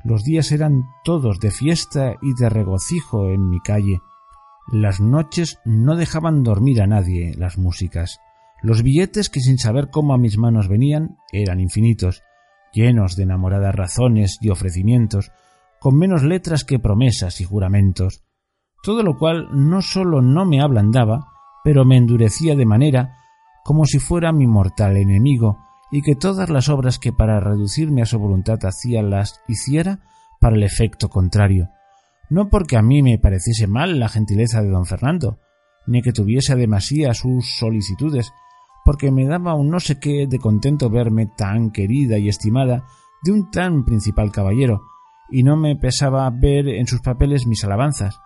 Los 0.03 0.23
días 0.25 0.51
eran 0.51 0.83
todos 1.05 1.39
de 1.39 1.51
fiesta 1.51 2.15
y 2.21 2.33
de 2.37 2.49
regocijo 2.49 3.29
en 3.29 3.49
mi 3.49 3.61
calle. 3.61 3.99
Las 4.71 4.99
noches 4.99 5.59
no 5.63 5.95
dejaban 5.95 6.43
dormir 6.43 6.81
a 6.81 6.87
nadie 6.87 7.33
las 7.37 7.57
músicas. 7.57 8.19
Los 8.61 8.83
billetes 8.83 9.29
que 9.29 9.39
sin 9.39 9.57
saber 9.57 9.89
cómo 9.89 10.13
a 10.13 10.17
mis 10.17 10.37
manos 10.37 10.67
venían 10.67 11.17
eran 11.31 11.61
infinitos, 11.61 12.23
llenos 12.73 13.15
de 13.15 13.23
enamoradas 13.23 13.73
razones 13.73 14.37
y 14.41 14.49
ofrecimientos, 14.49 15.31
con 15.79 15.97
menos 15.97 16.23
letras 16.23 16.63
que 16.63 16.79
promesas 16.79 17.41
y 17.41 17.45
juramentos, 17.45 18.23
todo 18.83 19.03
lo 19.03 19.17
cual 19.17 19.47
no 19.53 19.81
sólo 19.81 20.21
no 20.21 20.45
me 20.45 20.61
ablandaba, 20.61 21.27
pero 21.63 21.85
me 21.85 21.97
endurecía 21.97 22.55
de 22.55 22.65
manera 22.65 23.15
como 23.63 23.85
si 23.85 23.99
fuera 23.99 24.31
mi 24.31 24.47
mortal 24.47 24.97
enemigo, 24.97 25.59
y 25.91 26.01
que 26.01 26.15
todas 26.15 26.49
las 26.49 26.69
obras 26.69 26.99
que 26.99 27.11
para 27.11 27.39
reducirme 27.39 28.01
a 28.01 28.05
su 28.05 28.19
voluntad 28.19 28.59
hacía 28.63 29.01
las 29.01 29.41
hiciera 29.47 29.99
para 30.39 30.55
el 30.55 30.63
efecto 30.63 31.09
contrario, 31.09 31.69
no 32.29 32.49
porque 32.49 32.77
a 32.77 32.81
mí 32.81 33.01
me 33.01 33.17
pareciese 33.17 33.67
mal 33.67 33.99
la 33.99 34.07
gentileza 34.07 34.61
de 34.61 34.69
don 34.69 34.85
Fernando, 34.85 35.39
ni 35.87 36.01
que 36.01 36.13
tuviese 36.13 36.55
demasía 36.55 37.13
sus 37.13 37.57
solicitudes, 37.57 38.31
porque 38.85 39.11
me 39.11 39.25
daba 39.27 39.55
un 39.55 39.69
no 39.69 39.79
sé 39.79 39.99
qué 39.99 40.27
de 40.27 40.39
contento 40.39 40.89
verme 40.89 41.27
tan 41.37 41.71
querida 41.71 42.17
y 42.17 42.29
estimada 42.29 42.85
de 43.23 43.31
un 43.31 43.49
tan 43.51 43.83
principal 43.83 44.31
caballero, 44.31 44.83
y 45.31 45.43
no 45.43 45.55
me 45.55 45.75
pesaba 45.75 46.29
ver 46.29 46.67
en 46.67 46.87
sus 46.87 47.01
papeles 47.01 47.45
mis 47.45 47.63
alabanzas, 47.63 48.19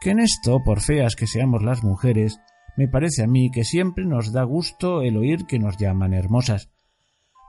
que 0.00 0.10
en 0.10 0.20
esto, 0.20 0.62
por 0.64 0.80
feas 0.80 1.16
que 1.16 1.26
seamos 1.26 1.62
las 1.62 1.82
mujeres, 1.82 2.40
me 2.76 2.88
parece 2.88 3.22
a 3.22 3.26
mí 3.26 3.50
que 3.50 3.64
siempre 3.64 4.04
nos 4.04 4.32
da 4.32 4.42
gusto 4.42 5.02
el 5.02 5.16
oír 5.16 5.46
que 5.46 5.58
nos 5.58 5.78
llaman 5.78 6.12
hermosas. 6.12 6.70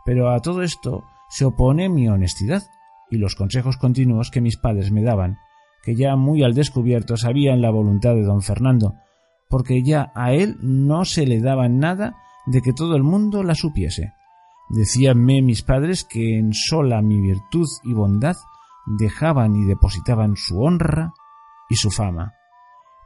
Pero 0.05 0.29
a 0.29 0.39
todo 0.39 0.61
esto 0.61 1.03
se 1.29 1.45
opone 1.45 1.89
mi 1.89 2.07
honestidad 2.07 2.63
y 3.09 3.17
los 3.17 3.35
consejos 3.35 3.77
continuos 3.77 4.31
que 4.31 4.41
mis 4.41 4.57
padres 4.57 4.91
me 4.91 5.03
daban, 5.03 5.37
que 5.83 5.95
ya 5.95 6.15
muy 6.15 6.43
al 6.43 6.53
descubierto 6.53 7.17
sabían 7.17 7.61
la 7.61 7.71
voluntad 7.71 8.15
de 8.15 8.23
don 8.23 8.41
Fernando, 8.41 8.95
porque 9.49 9.83
ya 9.83 10.11
a 10.15 10.33
él 10.33 10.57
no 10.61 11.05
se 11.05 11.25
le 11.25 11.39
daba 11.41 11.67
nada 11.67 12.15
de 12.45 12.61
que 12.61 12.73
todo 12.73 12.95
el 12.95 13.03
mundo 13.03 13.43
la 13.43 13.55
supiese. 13.55 14.13
Decíanme 14.69 15.41
mis 15.41 15.61
padres 15.61 16.03
que 16.03 16.39
en 16.39 16.53
sola 16.53 17.01
mi 17.01 17.19
virtud 17.19 17.67
y 17.83 17.93
bondad 17.93 18.35
dejaban 18.85 19.55
y 19.55 19.65
depositaban 19.65 20.35
su 20.35 20.61
honra 20.61 21.13
y 21.69 21.75
su 21.75 21.91
fama, 21.91 22.33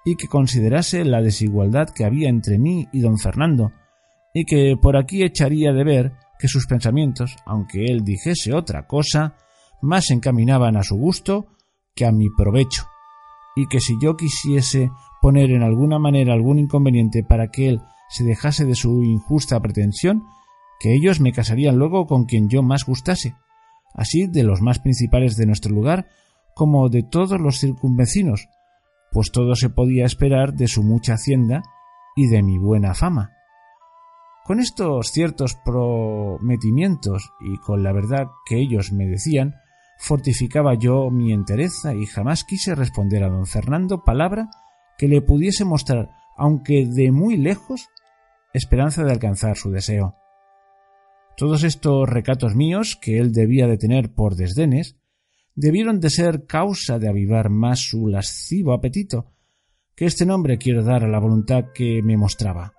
y 0.06 0.16
que 0.16 0.28
considerase 0.28 1.06
la 1.06 1.22
desigualdad 1.22 1.90
que 1.90 2.06
había 2.06 2.30
entre 2.30 2.60
mí 2.60 2.88
y 2.92 3.02
don 3.02 3.18
Fernando, 3.18 3.72
y 4.34 4.46
que 4.46 4.76
por 4.82 4.98
aquí 4.98 5.24
echaría 5.24 5.72
de 5.74 5.84
ver 5.84 6.14
que 6.38 6.48
sus 6.48 6.68
pensamientos, 6.68 7.36
aunque 7.46 7.86
él 7.86 8.04
dijese 8.04 8.54
otra 8.54 8.88
cosa, 8.88 9.36
más 9.82 10.10
encaminaban 10.12 10.78
a 10.78 10.84
su 10.84 10.96
gusto 10.96 11.48
que 11.96 12.06
a 12.06 12.12
mi 12.12 12.30
provecho, 12.30 12.86
y 13.56 13.68
que 13.68 13.80
si 13.80 13.94
yo 14.02 14.16
quisiese 14.16 14.92
poner 15.22 15.52
en 15.52 15.64
alguna 15.64 16.00
manera 16.00 16.34
algún 16.34 16.60
inconveniente 16.60 17.24
para 17.24 17.50
que 17.50 17.70
él 17.70 17.82
se 18.10 18.24
dejase 18.24 18.66
de 18.66 18.76
su 18.76 19.04
injusta 19.04 19.60
pretensión, 19.60 20.24
que 20.80 20.94
ellos 20.94 21.20
me 21.20 21.34
casarían 21.34 21.78
luego 21.78 22.08
con 22.08 22.26
quien 22.26 22.50
yo 22.50 22.64
más 22.64 22.86
gustase, 22.86 23.36
así 23.94 24.28
de 24.28 24.44
los 24.44 24.62
más 24.62 24.80
principales 24.80 25.36
de 25.36 25.46
nuestro 25.46 25.74
lugar 25.74 26.08
como 26.54 26.90
de 26.90 27.04
todos 27.04 27.40
los 27.40 27.60
circunvecinos, 27.60 28.50
pues 29.12 29.32
todo 29.32 29.56
se 29.56 29.70
podía 29.70 30.06
esperar 30.06 30.54
de 30.54 30.68
su 30.68 30.84
mucha 30.84 31.14
hacienda 31.14 31.64
y 32.16 32.28
de 32.28 32.44
mi 32.44 32.58
buena 32.58 32.94
fama. 32.94 33.32
Con 34.44 34.60
estos 34.60 35.12
ciertos 35.12 35.56
prometimientos 35.64 37.32
y 37.40 37.58
con 37.58 37.84
la 37.84 37.94
verdad 37.94 38.28
que 38.46 38.60
ellos 38.60 38.92
me 38.92 39.06
decían, 39.06 39.56
fortificaba 40.00 40.74
yo 40.74 41.10
mi 41.12 41.34
entereza 41.34 41.94
y 41.94 42.06
jamás 42.06 42.44
quise 42.44 42.74
responder 42.74 43.24
a 43.24 43.30
don 43.30 43.46
Fernando 43.46 44.04
palabra 44.04 44.50
que 44.98 45.08
le 45.08 45.22
pudiese 45.22 45.66
mostrar, 45.66 46.10
aunque 46.36 46.86
de 46.86 47.12
muy 47.12 47.38
lejos, 47.38 47.88
esperanza 48.54 49.04
de 49.04 49.12
alcanzar 49.12 49.56
su 49.56 49.72
deseo. 49.72 50.16
Todos 51.40 51.64
estos 51.64 52.10
recatos 52.10 52.54
míos, 52.54 53.00
que 53.02 53.18
él 53.18 53.32
debía 53.32 53.66
de 53.66 53.78
tener 53.78 54.12
por 54.12 54.36
desdenes, 54.36 54.98
debieron 55.56 56.02
de 56.02 56.10
ser 56.10 56.46
causa 56.46 57.00
de 57.00 57.08
avivar 57.08 57.50
más 57.50 57.80
su 57.80 58.08
lascivo 58.08 58.74
apetito, 58.74 59.32
que 59.96 60.04
este 60.04 60.26
nombre 60.26 60.58
quiero 60.58 60.84
dar 60.84 61.06
a 61.06 61.08
la 61.08 61.18
voluntad 61.18 61.68
que 61.74 62.02
me 62.04 62.18
mostraba, 62.18 62.74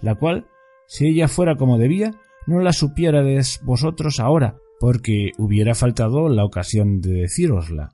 la 0.00 0.14
cual, 0.14 0.46
si 0.86 1.06
ella 1.06 1.28
fuera 1.28 1.56
como 1.56 1.76
debía, 1.76 2.14
no 2.46 2.60
la 2.60 2.72
supiérades 2.72 3.60
vosotros 3.62 4.20
ahora, 4.20 4.56
porque 4.80 5.32
hubiera 5.36 5.74
faltado 5.74 6.30
la 6.30 6.46
ocasión 6.46 7.02
de 7.02 7.12
decírosla. 7.12 7.90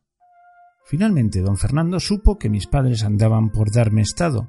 Finalmente 0.84 1.40
don 1.40 1.56
Fernando 1.56 1.98
supo 1.98 2.38
que 2.38 2.50
mis 2.50 2.68
padres 2.68 3.02
andaban 3.02 3.50
por 3.50 3.72
darme 3.72 4.02
estado, 4.02 4.48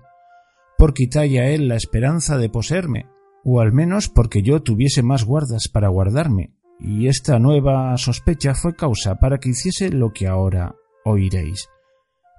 por 0.78 0.94
quitalle 0.94 1.40
a 1.40 1.50
él 1.50 1.68
la 1.68 1.76
esperanza 1.76 2.38
de 2.38 2.50
poseerme, 2.50 3.08
o 3.48 3.62
al 3.62 3.72
menos 3.72 4.10
porque 4.10 4.42
yo 4.42 4.64
tuviese 4.64 5.04
más 5.04 5.24
guardas 5.24 5.70
para 5.72 5.88
guardarme, 5.88 6.56
y 6.80 7.08
esta 7.08 7.38
nueva 7.38 7.96
sospecha 7.96 8.56
fue 8.56 8.76
causa 8.76 9.20
para 9.20 9.38
que 9.38 9.50
hiciese 9.50 9.92
lo 9.92 10.12
que 10.12 10.28
ahora 10.28 10.76
oiréis. 11.06 11.70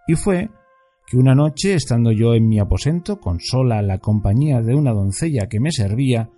Y 0.08 0.16
fue 0.16 0.50
que 1.06 1.16
una 1.16 1.36
noche, 1.36 1.74
estando 1.74 2.10
yo 2.10 2.34
en 2.34 2.48
mi 2.48 2.58
aposento, 2.58 3.20
con 3.20 3.38
sola 3.38 3.82
la 3.82 3.98
compañía 3.98 4.60
de 4.60 4.74
una 4.74 4.92
doncella 4.92 5.48
que 5.48 5.60
me 5.60 5.70
servía, 5.70 6.32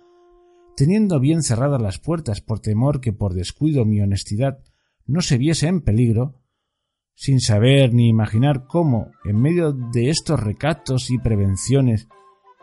teniendo 0.77 1.19
bien 1.19 1.41
cerradas 1.41 1.81
las 1.81 1.97
puertas 1.97 2.39
por 2.39 2.59
temor 2.59 3.01
que 3.01 3.11
por 3.11 3.33
descuido 3.33 3.85
mi 3.85 4.01
honestidad 4.01 4.59
no 5.07 5.21
se 5.21 5.39
viese 5.39 5.67
en 5.67 5.81
peligro, 5.81 6.43
sin 7.15 7.39
saber 7.39 7.91
ni 7.91 8.07
imaginar 8.07 8.67
cómo, 8.67 9.09
en 9.25 9.41
medio 9.41 9.73
de 9.73 10.11
estos 10.11 10.39
recatos 10.39 11.09
y 11.09 11.17
prevenciones, 11.17 12.07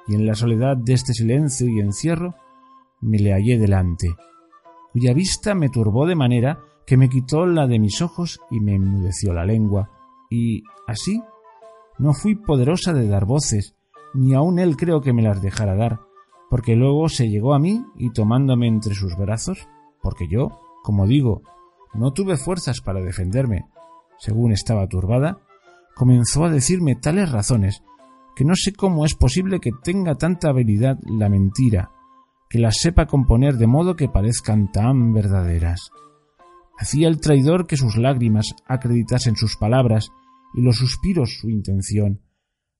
y 0.07 0.14
en 0.14 0.27
la 0.27 0.35
soledad 0.35 0.77
de 0.77 0.92
este 0.92 1.12
silencio 1.12 1.69
y 1.69 1.81
encierro 1.81 2.35
me 3.01 3.19
le 3.19 3.33
hallé 3.33 3.59
delante, 3.59 4.09
cuya 4.92 5.12
vista 5.12 5.55
me 5.55 5.69
turbó 5.69 6.07
de 6.07 6.14
manera 6.14 6.61
que 6.87 6.97
me 6.97 7.09
quitó 7.09 7.47
la 7.47 7.66
de 7.66 7.79
mis 7.79 8.01
ojos 8.01 8.40
y 8.51 8.61
me 8.61 8.75
enmudeció 8.75 9.33
la 9.33 9.45
lengua, 9.45 9.90
y 10.31 10.62
así 10.87 11.23
no 11.99 12.12
fui 12.12 12.37
poderosa 12.37 12.92
de 12.92 13.09
dar 13.09 13.27
voces, 13.27 13.75
ni 14.14 14.35
aun 14.35 14.59
él 14.59 14.77
creo 14.77 15.01
que 15.01 15.12
me 15.12 15.23
las 15.23 15.42
dejara 15.42 15.75
dar, 15.75 16.01
porque 16.49 16.77
luego 16.77 17.09
se 17.09 17.29
llegó 17.29 17.55
a 17.55 17.59
mí 17.59 17.85
y 17.97 18.12
tomándome 18.12 18.69
entre 18.69 18.95
sus 18.95 19.16
brazos, 19.16 19.69
porque 20.03 20.29
yo, 20.29 20.61
como 20.83 21.07
digo, 21.07 21.42
no 21.95 22.12
tuve 22.12 22.37
fuerzas 22.37 22.81
para 22.81 23.01
defenderme, 23.01 23.66
según 24.19 24.53
estaba 24.53 24.87
turbada, 24.87 25.40
comenzó 25.95 26.45
a 26.45 26.51
decirme 26.51 26.95
tales 26.95 27.33
razones 27.33 27.83
que 28.37 28.44
no 28.44 28.55
sé 28.55 28.75
cómo 28.75 29.07
es 29.07 29.14
posible 29.14 29.61
que 29.61 29.70
tenga 29.83 30.14
tanta 30.14 30.51
habilidad 30.51 30.99
la 31.07 31.31
mentira, 31.31 31.90
que 32.51 32.59
las 32.59 32.77
sepa 32.77 33.07
componer 33.07 33.57
de 33.57 33.66
modo 33.66 33.96
que 33.96 34.11
parezcan 34.11 34.70
tan 34.70 35.14
verdaderas. 35.14 35.90
Hacía 36.79 37.09
el 37.09 37.18
traidor 37.18 37.66
que 37.66 37.79
sus 37.79 37.96
lágrimas 37.96 38.55
acreditasen 38.66 39.37
sus 39.37 39.57
palabras 39.57 40.11
y 40.55 40.61
los 40.61 40.77
suspiros 40.77 41.38
su 41.40 41.49
intención. 41.49 42.20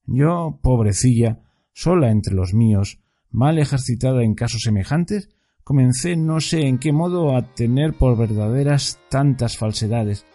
Yo, 0.05 0.61
pobrecilla, 0.62 1.40
sola 1.73 2.11
entre 2.11 2.35
los 2.35 2.53
míos, 2.53 3.01
mal 3.31 3.59
ejercitada 3.59 4.23
en 4.23 4.35
casos 4.35 4.61
semejantes, 4.62 5.31
comencé 5.64 6.16
no 6.16 6.40
sé 6.40 6.66
en 6.66 6.79
qué 6.79 6.92
modo 6.92 7.35
a 7.35 7.55
tener 7.55 7.95
por 7.95 8.19
verdaderas 8.19 9.01
tantas 9.09 9.57
falsedades, 9.57 10.27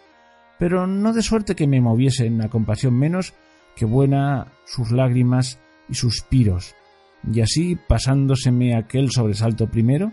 pero 0.58 0.88
no 0.88 1.12
de 1.12 1.22
suerte 1.22 1.54
que 1.54 1.68
me 1.68 1.80
moviesen 1.80 2.42
a 2.42 2.50
compasión 2.50 2.94
menos 2.94 3.34
que 3.76 3.84
buena 3.84 4.52
sus 4.66 4.90
lágrimas 4.90 5.58
y 5.88 5.94
suspiros, 5.94 6.74
y 7.30 7.40
así 7.40 7.76
pasándoseme 7.76 8.76
aquel 8.76 9.10
sobresalto 9.10 9.68
primero, 9.68 10.12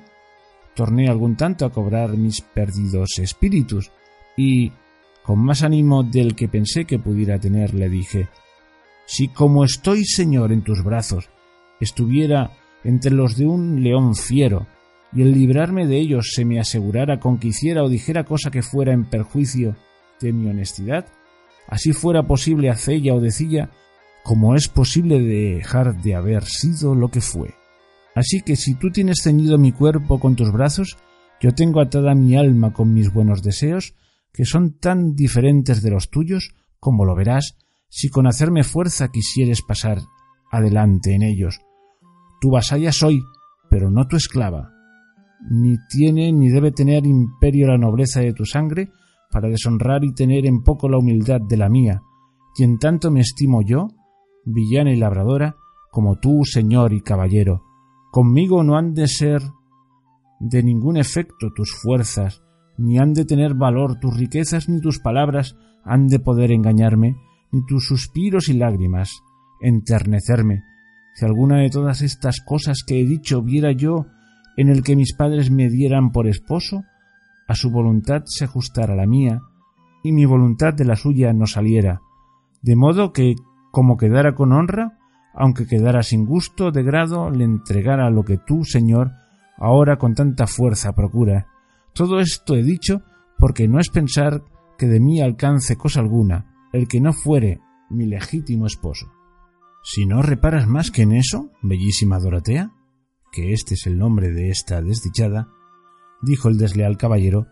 torné 0.75 1.09
algún 1.09 1.35
tanto 1.35 1.65
a 1.65 1.71
cobrar 1.71 2.15
mis 2.17 2.41
perdidos 2.41 3.19
espíritus, 3.19 3.91
y, 4.37 4.71
con 5.23 5.39
más 5.39 5.63
ánimo 5.63 6.03
del 6.03 6.35
que 6.35 6.47
pensé 6.47 6.85
que 6.85 6.99
pudiera 6.99 7.39
tener, 7.39 7.73
le 7.73 7.89
dije 7.89 8.29
Si 9.05 9.27
como 9.27 9.63
estoy, 9.63 10.05
Señor, 10.05 10.51
en 10.51 10.63
tus 10.63 10.83
brazos, 10.83 11.29
estuviera 11.79 12.51
entre 12.83 13.11
los 13.11 13.35
de 13.35 13.45
un 13.45 13.83
león 13.83 14.15
fiero, 14.15 14.67
y 15.11 15.21
el 15.23 15.33
librarme 15.33 15.87
de 15.87 15.97
ellos 15.97 16.31
se 16.33 16.45
me 16.45 16.59
asegurara 16.59 17.19
con 17.19 17.39
que 17.39 17.49
hiciera 17.49 17.83
o 17.83 17.89
dijera 17.89 18.25
cosa 18.25 18.51
que 18.51 18.61
fuera 18.61 18.93
en 18.93 19.09
perjuicio 19.09 19.75
de 20.21 20.33
mi 20.33 20.49
honestidad, 20.49 21.07
así 21.69 21.93
fuera 21.93 22.23
posible 22.23 22.69
hacella 22.69 23.13
o 23.13 23.21
decilla, 23.21 23.69
como 24.23 24.55
es 24.55 24.67
posible 24.67 25.19
dejar 25.19 26.01
de 26.01 26.15
haber 26.15 26.43
sido 26.43 26.95
lo 26.95 27.09
que 27.09 27.21
fue. 27.21 27.53
Así 28.15 28.41
que 28.41 28.55
si 28.55 28.75
tú 28.75 28.91
tienes 28.91 29.21
ceñido 29.23 29.57
mi 29.57 29.71
cuerpo 29.71 30.19
con 30.19 30.35
tus 30.35 30.51
brazos, 30.51 30.97
yo 31.39 31.53
tengo 31.53 31.79
atada 31.79 32.15
mi 32.15 32.35
alma 32.35 32.73
con 32.73 32.93
mis 32.93 33.13
buenos 33.13 33.43
deseos, 33.43 33.95
que 34.33 34.45
son 34.45 34.77
tan 34.77 35.15
diferentes 35.15 35.81
de 35.81 35.91
los 35.91 36.09
tuyos 36.09 36.53
como 36.79 37.05
lo 37.05 37.15
verás 37.15 37.55
si 37.89 38.09
con 38.09 38.27
hacerme 38.27 38.63
fuerza 38.63 39.09
quisieres 39.09 39.61
pasar 39.61 39.99
adelante 40.51 41.13
en 41.13 41.23
ellos. 41.23 41.59
Tu 42.41 42.51
vasalla 42.51 42.91
soy, 42.91 43.21
pero 43.69 43.89
no 43.89 44.07
tu 44.07 44.15
esclava. 44.15 44.71
Ni 45.49 45.77
tiene 45.89 46.31
ni 46.31 46.49
debe 46.49 46.71
tener 46.71 47.05
imperio 47.05 47.67
la 47.67 47.77
nobleza 47.77 48.19
de 48.19 48.33
tu 48.33 48.45
sangre 48.45 48.91
para 49.31 49.49
deshonrar 49.49 50.03
y 50.03 50.13
tener 50.13 50.45
en 50.45 50.63
poco 50.63 50.89
la 50.89 50.97
humildad 50.97 51.41
de 51.41 51.57
la 51.57 51.69
mía, 51.69 52.01
y 52.57 52.63
en 52.63 52.77
tanto 52.79 53.11
me 53.11 53.21
estimo 53.21 53.61
yo, 53.61 53.87
villana 54.45 54.91
y 54.91 54.95
labradora, 54.95 55.55
como 55.91 56.19
tú, 56.19 56.43
señor 56.45 56.93
y 56.93 57.01
caballero, 57.01 57.63
Conmigo 58.11 58.63
no 58.63 58.75
han 58.75 58.95
de 58.95 59.07
ser 59.07 59.41
de 60.39 60.63
ningún 60.63 60.97
efecto 60.97 61.51
tus 61.53 61.71
fuerzas, 61.79 62.41
ni 62.77 62.97
han 62.97 63.13
de 63.13 63.23
tener 63.23 63.53
valor 63.53 63.99
tus 63.99 64.17
riquezas, 64.17 64.67
ni 64.67 64.81
tus 64.81 64.99
palabras 64.99 65.55
han 65.83 66.07
de 66.07 66.19
poder 66.19 66.51
engañarme, 66.51 67.17
ni 67.51 67.63
tus 67.65 67.85
suspiros 67.85 68.49
y 68.49 68.53
lágrimas 68.53 69.11
enternecerme. 69.61 70.63
Si 71.13 71.25
alguna 71.25 71.59
de 71.59 71.69
todas 71.69 72.01
estas 72.01 72.39
cosas 72.41 72.83
que 72.85 72.99
he 72.99 73.05
dicho 73.05 73.43
viera 73.43 73.73
yo 73.73 74.07
en 74.57 74.69
el 74.69 74.81
que 74.81 74.95
mis 74.95 75.13
padres 75.13 75.51
me 75.51 75.69
dieran 75.69 76.11
por 76.11 76.27
esposo, 76.27 76.83
a 77.49 77.55
su 77.55 77.71
voluntad 77.71 78.21
se 78.25 78.45
ajustara 78.45 78.95
la 78.95 79.07
mía, 79.07 79.41
y 80.03 80.11
mi 80.11 80.23
voluntad 80.25 80.73
de 80.73 80.85
la 80.85 80.95
suya 80.95 81.33
no 81.33 81.47
saliera, 81.47 81.99
de 82.61 82.75
modo 82.75 83.11
que, 83.11 83.35
como 83.71 83.97
quedara 83.97 84.35
con 84.35 84.53
honra, 84.53 84.99
aunque 85.33 85.65
quedara 85.65 86.03
sin 86.03 86.25
gusto 86.25 86.71
de 86.71 86.83
grado, 86.83 87.31
le 87.31 87.45
entregara 87.45 88.09
lo 88.11 88.23
que 88.23 88.37
tú, 88.37 88.63
Señor, 88.63 89.13
ahora 89.57 89.97
con 89.97 90.13
tanta 90.13 90.45
fuerza 90.45 90.93
procura. 90.93 91.47
Todo 91.93 92.19
esto 92.19 92.55
he 92.55 92.61
dicho 92.61 93.01
porque 93.39 93.67
no 93.67 93.79
es 93.79 93.89
pensar 93.89 94.43
que 94.77 94.87
de 94.87 94.99
mí 94.99 95.19
alcance 95.19 95.75
cosa 95.75 96.01
alguna 96.01 96.45
el 96.71 96.87
que 96.87 97.01
no 97.01 97.13
fuere 97.13 97.61
mi 97.89 98.05
legítimo 98.05 98.67
esposo. 98.67 99.11
Si 99.83 100.05
no 100.05 100.21
reparas 100.21 100.67
más 100.67 100.91
que 100.91 101.01
en 101.01 101.13
eso, 101.13 101.49
bellísima 101.63 102.19
Dorotea, 102.19 102.71
que 103.31 103.53
este 103.53 103.73
es 103.73 103.87
el 103.87 103.97
nombre 103.97 104.29
de 104.29 104.49
esta 104.49 104.81
desdichada, 104.81 105.47
dijo 106.21 106.49
el 106.49 106.57
desleal 106.57 106.97
caballero, 106.97 107.47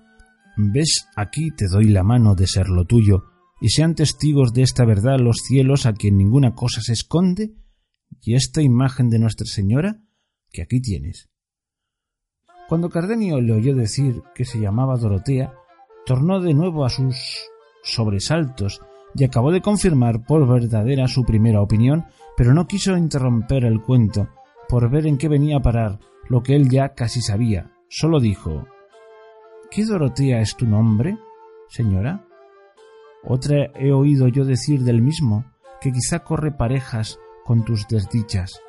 ves 0.58 1.08
aquí 1.16 1.52
te 1.52 1.68
doy 1.68 1.86
la 1.86 2.04
mano 2.04 2.36
de 2.36 2.48
ser 2.48 2.70
lo 2.70 2.86
tuyo, 2.86 3.26
y 3.60 3.70
sean 3.70 3.96
testigos 3.96 4.54
de 4.54 4.62
esta 4.62 4.86
verdad 4.86 5.20
los 5.20 5.38
cielos 5.38 5.86
a 5.86 5.94
quien 5.94 6.18
ninguna 6.18 6.54
cosa 6.54 6.82
se 6.82 6.94
esconde 6.94 7.56
y 8.22 8.36
esta 8.36 8.62
imagen 8.62 9.10
de 9.10 9.20
Nuestra 9.20 9.48
Señora 9.48 10.02
que 10.52 10.62
aquí 10.62 10.82
tienes. 10.82 11.30
Cuando 12.70 12.90
Cardenio 12.90 13.42
le 13.42 13.54
oyó 13.54 13.76
decir 13.76 14.22
que 14.36 14.46
se 14.46 14.60
llamaba 14.60 14.98
Dorotea, 14.98 15.54
tornó 16.06 16.42
de 16.42 16.54
nuevo 16.54 16.86
a 16.86 16.90
sus 16.90 17.16
sobresaltos 17.84 18.82
y 19.16 19.24
acabó 19.24 19.52
de 19.52 19.62
confirmar 19.62 20.26
por 20.26 20.48
verdadera 20.48 21.08
su 21.08 21.24
primera 21.24 21.62
opinión, 21.62 22.06
pero 22.36 22.54
no 22.54 22.68
quiso 22.68 22.98
interromper 22.98 23.66
el 23.66 23.82
cuento 23.82 24.30
por 24.68 24.90
ver 24.90 25.08
en 25.08 25.18
qué 25.18 25.30
venía 25.30 25.58
a 25.58 25.62
parar 25.62 26.00
lo 26.30 26.44
que 26.44 26.56
él 26.56 26.70
ya 26.70 26.94
casi 26.94 27.22
sabía. 27.22 27.72
Solo 27.90 28.20
dijo 28.20 28.68
¿Qué 29.72 29.86
Dorotea 29.86 30.42
es 30.42 30.56
tu 30.58 30.66
nombre, 30.66 31.18
señora? 31.70 32.26
Otra 33.24 33.72
he 33.76 33.92
oído 33.92 34.28
yo 34.28 34.44
decir 34.44 34.84
del 34.84 35.02
mismo, 35.02 35.46
que 35.80 35.92
quizá 35.92 36.20
corre 36.20 36.52
parejas 36.52 37.20
con 37.46 37.64
tus 37.64 37.88
desdichas. 37.88 38.62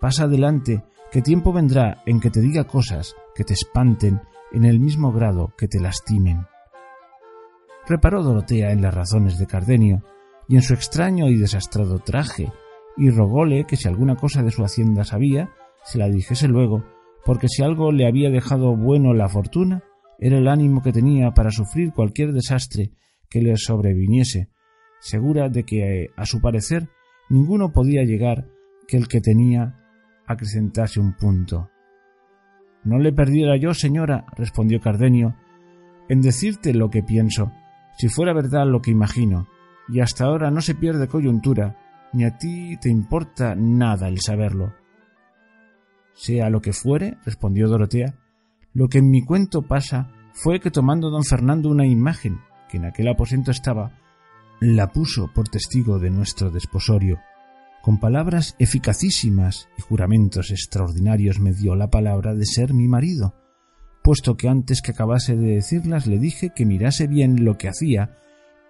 Pasa 0.00 0.24
adelante, 0.24 0.84
que 1.10 1.20
tiempo 1.22 1.52
vendrá 1.52 2.02
en 2.06 2.20
que 2.20 2.30
te 2.30 2.40
diga 2.40 2.64
cosas 2.64 3.16
que 3.34 3.44
te 3.44 3.54
espanten 3.54 4.20
en 4.52 4.64
el 4.64 4.78
mismo 4.78 5.12
grado 5.12 5.52
que 5.56 5.66
te 5.66 5.80
lastimen. 5.80 6.46
Reparó 7.86 8.22
Dorotea 8.22 8.70
en 8.70 8.82
las 8.82 8.94
razones 8.94 9.38
de 9.38 9.46
Cardenio 9.46 10.02
y 10.46 10.56
en 10.56 10.62
su 10.62 10.74
extraño 10.74 11.28
y 11.28 11.36
desastrado 11.36 11.98
traje, 11.98 12.52
y 12.96 13.10
rogóle 13.10 13.64
que 13.64 13.76
si 13.76 13.88
alguna 13.88 14.16
cosa 14.16 14.42
de 14.42 14.50
su 14.50 14.64
hacienda 14.64 15.04
sabía, 15.04 15.50
se 15.84 15.98
la 15.98 16.08
dijese 16.08 16.48
luego, 16.48 16.84
porque 17.24 17.48
si 17.48 17.62
algo 17.62 17.92
le 17.92 18.06
había 18.06 18.30
dejado 18.30 18.76
bueno 18.76 19.14
la 19.14 19.28
fortuna, 19.28 19.82
era 20.18 20.38
el 20.38 20.48
ánimo 20.48 20.82
que 20.82 20.92
tenía 20.92 21.32
para 21.32 21.50
sufrir 21.50 21.92
cualquier 21.92 22.32
desastre 22.32 22.92
que 23.28 23.42
le 23.42 23.56
sobreviniese, 23.56 24.48
segura 25.00 25.48
de 25.48 25.64
que, 25.64 26.08
a 26.16 26.26
su 26.26 26.40
parecer, 26.40 26.88
ninguno 27.28 27.72
podía 27.72 28.02
llegar 28.04 28.48
que 28.86 28.96
el 28.96 29.06
que 29.08 29.20
tenía 29.20 29.78
acrecentase 30.26 31.00
un 31.00 31.14
punto. 31.14 31.70
No 32.84 32.98
le 32.98 33.12
perdiera 33.12 33.56
yo, 33.56 33.74
señora, 33.74 34.26
respondió 34.36 34.80
Cardenio, 34.80 35.36
en 36.08 36.20
decirte 36.20 36.72
lo 36.74 36.90
que 36.90 37.02
pienso, 37.02 37.52
si 37.96 38.08
fuera 38.08 38.32
verdad 38.32 38.66
lo 38.66 38.80
que 38.80 38.90
imagino, 38.90 39.48
y 39.88 40.00
hasta 40.00 40.24
ahora 40.24 40.50
no 40.50 40.60
se 40.60 40.74
pierde 40.74 41.08
coyuntura, 41.08 41.76
ni 42.12 42.24
a 42.24 42.38
ti 42.38 42.76
te 42.80 42.88
importa 42.88 43.54
nada 43.54 44.08
el 44.08 44.20
saberlo. 44.20 44.74
Sea 46.18 46.50
lo 46.50 46.60
que 46.60 46.72
fuere, 46.72 47.16
respondió 47.24 47.68
Dorotea, 47.68 48.16
lo 48.74 48.88
que 48.88 48.98
en 48.98 49.08
mi 49.08 49.24
cuento 49.24 49.62
pasa 49.62 50.10
fue 50.32 50.58
que 50.58 50.72
tomando 50.72 51.10
don 51.10 51.22
Fernando 51.22 51.70
una 51.70 51.86
imagen 51.86 52.40
que 52.68 52.78
en 52.78 52.86
aquel 52.86 53.06
aposento 53.06 53.52
estaba, 53.52 53.92
la 54.60 54.90
puso 54.90 55.30
por 55.32 55.48
testigo 55.48 56.00
de 56.00 56.10
nuestro 56.10 56.50
desposorio. 56.50 57.20
Con 57.82 58.00
palabras 58.00 58.56
eficacísimas 58.58 59.68
y 59.78 59.82
juramentos 59.82 60.50
extraordinarios 60.50 61.38
me 61.38 61.52
dio 61.52 61.76
la 61.76 61.88
palabra 61.88 62.34
de 62.34 62.46
ser 62.46 62.74
mi 62.74 62.88
marido, 62.88 63.36
puesto 64.02 64.36
que 64.36 64.48
antes 64.48 64.82
que 64.82 64.90
acabase 64.90 65.36
de 65.36 65.54
decirlas 65.54 66.08
le 66.08 66.18
dije 66.18 66.50
que 66.50 66.66
mirase 66.66 67.06
bien 67.06 67.44
lo 67.44 67.56
que 67.58 67.68
hacía 67.68 68.16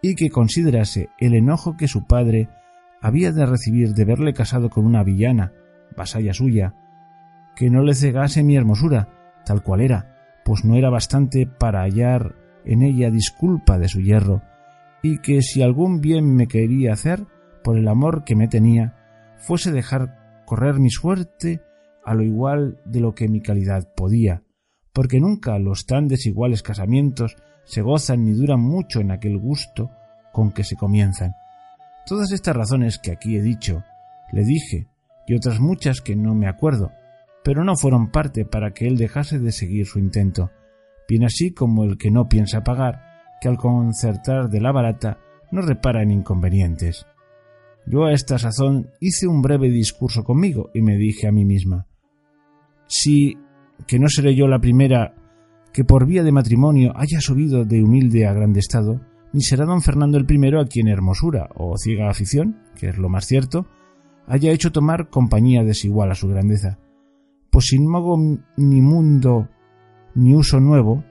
y 0.03 0.17
que 0.17 0.29
considerase 0.29 1.09
el 1.19 1.33
enojo 1.35 1.79
que 1.79 1.89
su 1.89 2.07
padre 2.07 2.51
había 3.01 3.33
de 3.33 3.47
recibir 3.47 3.95
de 3.95 4.05
verle 4.05 4.35
casado 4.35 4.69
con 4.69 4.85
una 4.85 5.03
villana, 5.03 5.55
vasalla 5.97 6.35
suya, 6.35 6.75
que 7.59 7.71
no 7.71 7.83
le 7.83 7.97
cegase 7.97 8.45
mi 8.45 8.55
hermosura, 8.55 9.09
tal 9.45 9.65
cual 9.65 9.81
era, 9.81 10.41
pues 10.45 10.65
no 10.65 10.77
era 10.77 10.91
bastante 10.91 11.45
para 11.45 11.83
hallar 11.83 12.37
en 12.65 12.83
ella 12.83 13.11
disculpa 13.11 13.81
de 13.81 13.89
su 13.89 14.01
hierro, 14.01 14.43
y 15.03 15.19
que 15.19 15.43
si 15.43 15.61
algún 15.61 16.01
bien 16.01 16.37
me 16.37 16.47
quería 16.47 16.93
hacer, 16.93 17.27
por 17.65 17.77
el 17.77 17.89
amor 17.89 18.23
que 18.23 18.37
me 18.37 18.47
tenía, 18.47 18.95
fuese 19.39 19.73
dejar 19.73 20.45
correr 20.47 20.79
mi 20.79 20.89
suerte 20.89 21.61
a 22.05 22.15
lo 22.15 22.23
igual 22.23 22.81
de 22.85 23.01
lo 23.01 23.17
que 23.17 23.27
mi 23.27 23.41
calidad 23.41 23.93
podía, 23.97 24.45
porque 24.93 25.19
nunca 25.19 25.59
los 25.59 25.85
tan 25.85 26.07
desiguales 26.07 26.63
casamientos 26.63 27.35
se 27.65 27.83
gozan 27.83 28.25
ni 28.25 28.35
duran 28.35 28.61
mucho 28.61 29.01
en 29.01 29.11
aquel 29.11 29.37
gusto 29.37 29.91
con 30.33 30.53
que 30.53 30.63
se 30.63 30.77
comienzan. 30.77 31.33
Todas 32.07 32.31
estas 32.31 32.55
razones 32.55 33.01
que 33.01 33.11
aquí 33.11 33.37
he 33.37 33.43
dicho, 33.43 33.83
le 34.31 34.45
dije, 34.45 34.87
y 35.27 35.35
otras 35.35 35.59
muchas 35.59 36.01
que 36.01 36.15
no 36.15 36.37
me 36.37 36.47
acuerdo, 36.47 36.93
pero 37.49 37.65
no 37.65 37.77
fueron 37.77 38.11
parte 38.11 38.45
para 38.45 38.75
que 38.75 38.87
él 38.87 38.99
dejase 38.99 39.39
de 39.39 39.53
seguir 39.53 39.87
su 39.87 39.99
intento, 39.99 40.51
bien 41.09 41.25
así 41.25 41.55
como 41.55 41.85
el 41.85 41.97
que 41.97 42.11
no 42.11 42.29
piensa 42.29 42.63
pagar, 42.63 43.01
que 43.41 43.49
al 43.49 43.57
concertar 43.57 44.51
de 44.51 44.61
la 44.61 44.71
barata 44.71 45.19
no 45.51 45.63
repara 45.63 46.03
en 46.03 46.11
inconvenientes. 46.11 47.07
Yo 47.87 48.05
a 48.05 48.13
esta 48.13 48.39
sazón 48.39 48.91
hice 49.01 49.27
un 49.27 49.41
breve 49.41 49.71
discurso 49.71 50.25
conmigo 50.25 50.69
y 50.75 50.83
me 50.83 50.99
dije 50.99 51.27
a 51.27 51.33
mí 51.33 51.47
misma, 51.47 51.87
si 52.87 53.39
que 53.87 53.99
no 53.99 54.11
seré 54.11 54.35
yo 54.35 54.47
la 54.47 54.61
primera 54.61 55.15
que 55.73 55.85
por 55.85 56.05
vía 56.05 56.25
de 56.25 56.33
matrimonio 56.33 56.93
haya 56.97 57.23
subido 57.23 57.65
de 57.65 57.83
humilde 57.83 58.27
a 58.27 58.35
grande 58.35 58.61
estado, 58.61 59.01
ni 59.33 59.41
será 59.41 59.65
don 59.65 59.81
Fernando 59.81 60.19
el 60.19 60.27
primero 60.27 60.61
a 60.61 60.67
quien 60.67 60.87
hermosura 60.87 61.49
o 61.55 61.79
ciega 61.79 62.11
afición, 62.11 62.61
que 62.79 62.91
es 62.91 62.99
lo 62.99 63.09
más 63.09 63.25
cierto, 63.25 63.65
haya 64.27 64.53
hecho 64.53 64.71
tomar 64.71 65.09
compañía 65.09 65.65
desigual 65.65 66.11
a 66.11 66.15
su 66.15 66.29
grandeza. 66.29 66.79
Pues 67.59 67.71
sin 67.71 67.89
mogo 67.89 68.17
ni 68.57 68.81
mundo 68.81 69.49
ni 70.15 70.33
uso 70.33 70.61
nuevo, 70.61 71.03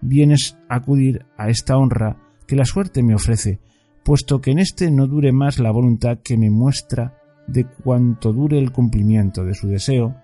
vienes 0.00 0.56
a 0.66 0.76
acudir 0.76 1.26
a 1.36 1.50
esta 1.50 1.76
honra 1.76 2.16
que 2.46 2.56
la 2.56 2.64
suerte 2.64 3.02
me 3.02 3.14
ofrece, 3.14 3.60
puesto 4.02 4.40
que 4.40 4.52
en 4.52 4.60
éste 4.60 4.90
no 4.90 5.06
dure 5.06 5.30
más 5.30 5.58
la 5.58 5.70
voluntad 5.70 6.20
que 6.24 6.38
me 6.38 6.48
muestra 6.48 7.18
de 7.46 7.66
cuanto 7.66 8.32
dure 8.32 8.58
el 8.58 8.72
cumplimiento 8.72 9.44
de 9.44 9.52
su 9.52 9.68
deseo, 9.68 10.16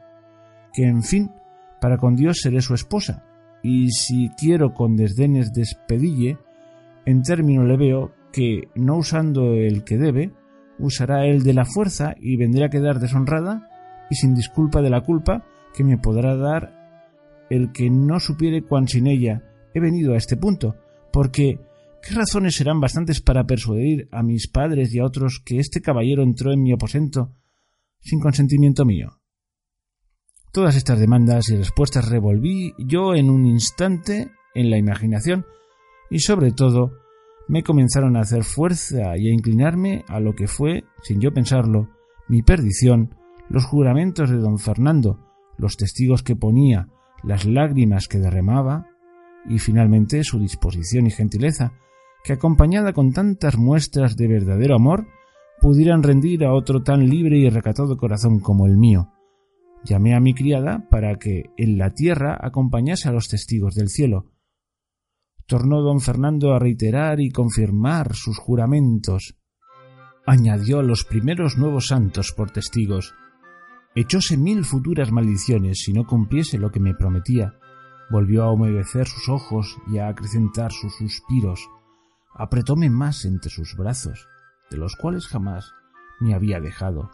que 0.72 0.84
en 0.86 1.02
fin 1.02 1.30
Para 1.78 1.98
con 1.98 2.16
Dios 2.16 2.38
seré 2.40 2.62
su 2.62 2.72
esposa, 2.72 3.26
y 3.62 3.90
si 3.90 4.30
quiero 4.38 4.72
con 4.72 4.96
desdenes 4.96 5.52
despedille, 5.52 6.38
en 7.04 7.20
término 7.20 7.64
le 7.64 7.76
veo 7.76 8.12
que, 8.32 8.70
no 8.76 8.96
usando 8.96 9.52
el 9.52 9.84
que 9.84 9.98
debe, 9.98 10.32
usará 10.78 11.26
el 11.26 11.42
de 11.42 11.52
la 11.52 11.66
fuerza 11.66 12.14
y 12.18 12.38
vendré 12.38 12.64
a 12.64 12.70
quedar 12.70 12.98
deshonrada 12.98 13.69
y 14.10 14.16
sin 14.16 14.34
disculpa 14.34 14.82
de 14.82 14.90
la 14.90 15.02
culpa 15.02 15.46
que 15.74 15.84
me 15.84 15.96
podrá 15.96 16.36
dar 16.36 17.46
el 17.48 17.72
que 17.72 17.90
no 17.90 18.20
supiere 18.20 18.62
cuán 18.62 18.88
sin 18.88 19.06
ella 19.06 19.42
he 19.74 19.80
venido 19.80 20.14
a 20.14 20.16
este 20.16 20.36
punto, 20.36 20.76
porque 21.12 21.60
¿qué 22.02 22.14
razones 22.14 22.56
serán 22.56 22.80
bastantes 22.80 23.20
para 23.20 23.44
persuadir 23.44 24.08
a 24.12 24.22
mis 24.22 24.48
padres 24.48 24.94
y 24.94 24.98
a 24.98 25.04
otros 25.04 25.42
que 25.44 25.58
este 25.58 25.80
caballero 25.80 26.22
entró 26.22 26.52
en 26.52 26.62
mi 26.62 26.72
aposento 26.72 27.36
sin 28.00 28.20
consentimiento 28.20 28.84
mío? 28.84 29.20
Todas 30.52 30.76
estas 30.76 30.98
demandas 30.98 31.48
y 31.50 31.56
respuestas 31.56 32.08
revolví 32.08 32.74
yo 32.78 33.14
en 33.14 33.30
un 33.30 33.46
instante 33.46 34.30
en 34.54 34.70
la 34.70 34.78
imaginación 34.78 35.46
y 36.10 36.18
sobre 36.20 36.50
todo 36.50 36.92
me 37.46 37.62
comenzaron 37.62 38.16
a 38.16 38.20
hacer 38.20 38.44
fuerza 38.44 39.16
y 39.16 39.28
a 39.28 39.32
inclinarme 39.32 40.04
a 40.08 40.20
lo 40.20 40.34
que 40.34 40.48
fue, 40.48 40.84
sin 41.02 41.20
yo 41.20 41.32
pensarlo, 41.32 41.90
mi 42.28 42.42
perdición, 42.42 43.14
los 43.50 43.64
juramentos 43.66 44.30
de 44.30 44.38
don 44.38 44.58
Fernando, 44.58 45.18
los 45.58 45.76
testigos 45.76 46.22
que 46.22 46.36
ponía, 46.36 46.88
las 47.22 47.44
lágrimas 47.44 48.06
que 48.08 48.18
derramaba, 48.18 48.86
y 49.46 49.58
finalmente 49.58 50.22
su 50.22 50.38
disposición 50.38 51.06
y 51.06 51.10
gentileza, 51.10 51.72
que 52.22 52.32
acompañada 52.32 52.92
con 52.92 53.12
tantas 53.12 53.58
muestras 53.58 54.16
de 54.16 54.28
verdadero 54.28 54.76
amor, 54.76 55.08
pudieran 55.60 56.02
rendir 56.02 56.44
a 56.44 56.54
otro 56.54 56.82
tan 56.82 57.08
libre 57.08 57.38
y 57.38 57.48
recatado 57.48 57.96
corazón 57.96 58.38
como 58.38 58.66
el 58.66 58.76
mío. 58.76 59.08
Llamé 59.84 60.14
a 60.14 60.20
mi 60.20 60.32
criada 60.32 60.86
para 60.88 61.16
que 61.16 61.50
en 61.56 61.76
la 61.76 61.90
tierra 61.90 62.38
acompañase 62.40 63.08
a 63.08 63.12
los 63.12 63.28
testigos 63.28 63.74
del 63.74 63.88
cielo. 63.88 64.30
Tornó 65.46 65.80
don 65.80 66.00
Fernando 66.00 66.52
a 66.52 66.60
reiterar 66.60 67.20
y 67.20 67.30
confirmar 67.30 68.14
sus 68.14 68.38
juramentos. 68.38 69.36
Añadió 70.24 70.78
a 70.78 70.82
los 70.82 71.04
primeros 71.04 71.58
nuevos 71.58 71.88
santos 71.88 72.32
por 72.32 72.52
testigos. 72.52 73.14
Echóse 73.94 74.36
mil 74.36 74.64
futuras 74.64 75.10
maldiciones 75.10 75.82
si 75.84 75.92
no 75.92 76.06
cumpliese 76.06 76.58
lo 76.58 76.70
que 76.70 76.80
me 76.80 76.94
prometía. 76.94 77.54
Volvió 78.10 78.44
a 78.44 78.52
humedecer 78.52 79.06
sus 79.06 79.28
ojos 79.28 79.78
y 79.86 79.98
a 79.98 80.08
acrecentar 80.08 80.72
sus 80.72 80.96
suspiros. 80.96 81.68
Apretóme 82.34 82.90
más 82.90 83.24
entre 83.24 83.50
sus 83.50 83.76
brazos, 83.76 84.26
de 84.70 84.76
los 84.76 84.96
cuales 84.96 85.26
jamás 85.26 85.72
me 86.20 86.34
había 86.34 86.60
dejado 86.60 87.10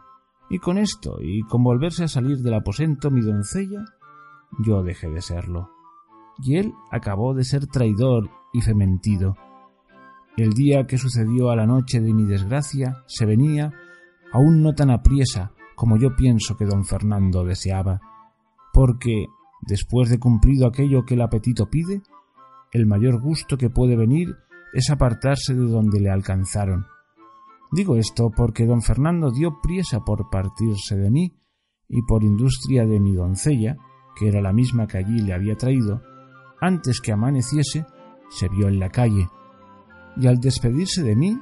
y 0.49 0.59
con 0.59 0.79
esto, 0.79 1.19
y 1.21 1.43
con 1.43 1.65
volverse 1.65 2.05
a 2.05 2.09
salir 2.09 2.39
del 2.39 2.55
aposento 2.55 3.11
mi 3.11 3.21
doncella, 3.21 3.85
yo 4.65 4.83
dejé 4.83 5.09
de 5.09 5.21
serlo. 5.21 5.71
Y 6.39 6.57
él 6.57 6.73
acabó 6.93 7.35
de 7.35 7.45
ser 7.45 7.67
traidor 7.67 8.31
y 8.53 8.61
fementido. 8.61 9.37
El 10.37 10.53
día 10.53 10.87
que 10.87 10.99
sucedió 10.99 11.51
a 11.51 11.57
la 11.57 11.67
noche 11.67 12.01
de 12.01 12.13
mi 12.13 12.25
desgracia 12.25 13.03
se 13.07 13.27
venía 13.27 13.73
aún 14.33 14.63
no 14.63 14.75
tan 14.75 14.91
apriesa 14.91 15.53
como 15.77 15.97
yo 15.97 16.17
pienso 16.17 16.57
que 16.57 16.65
don 16.65 16.85
Fernando 16.85 17.45
deseaba, 17.45 18.01
porque, 18.73 19.27
después 19.63 20.11
de 20.11 20.19
cumplido 20.19 20.67
aquello 20.67 21.05
que 21.05 21.15
el 21.15 21.23
apetito 21.23 21.71
pide, 21.71 22.03
el 22.73 22.87
mayor 22.87 23.21
gusto 23.21 23.57
que 23.57 23.71
puede 23.71 23.97
venir 23.97 24.35
es 24.75 24.91
apartarse 24.91 25.55
de 25.55 25.67
donde 25.67 26.01
le 26.01 26.11
alcanzaron, 26.11 26.87
Digo 27.73 27.97
esto 27.97 28.31
porque 28.31 28.65
don 28.65 28.83
Fernando 28.83 29.31
dio 29.31 29.61
priesa 29.61 30.01
por 30.01 30.31
partirse 30.31 30.97
de 30.97 31.11
mí 31.11 31.37
y 31.89 32.03
por 32.03 32.23
industria 32.23 32.87
de 32.87 33.01
mi 33.01 33.15
doncella, 33.15 33.77
que 34.17 34.29
era 34.29 34.41
la 34.41 34.53
misma 34.53 34.87
que 34.87 34.99
allí 34.99 35.21
le 35.21 35.35
había 35.35 35.57
traído, 35.57 36.03
antes 36.61 37.01
que 37.01 37.13
amaneciese, 37.13 37.85
se 38.31 38.49
vio 38.49 38.69
en 38.69 38.79
la 38.79 38.89
calle, 38.89 39.29
y 40.17 40.27
al 40.27 40.39
despedirse 40.39 41.03
de 41.03 41.15
mí, 41.15 41.39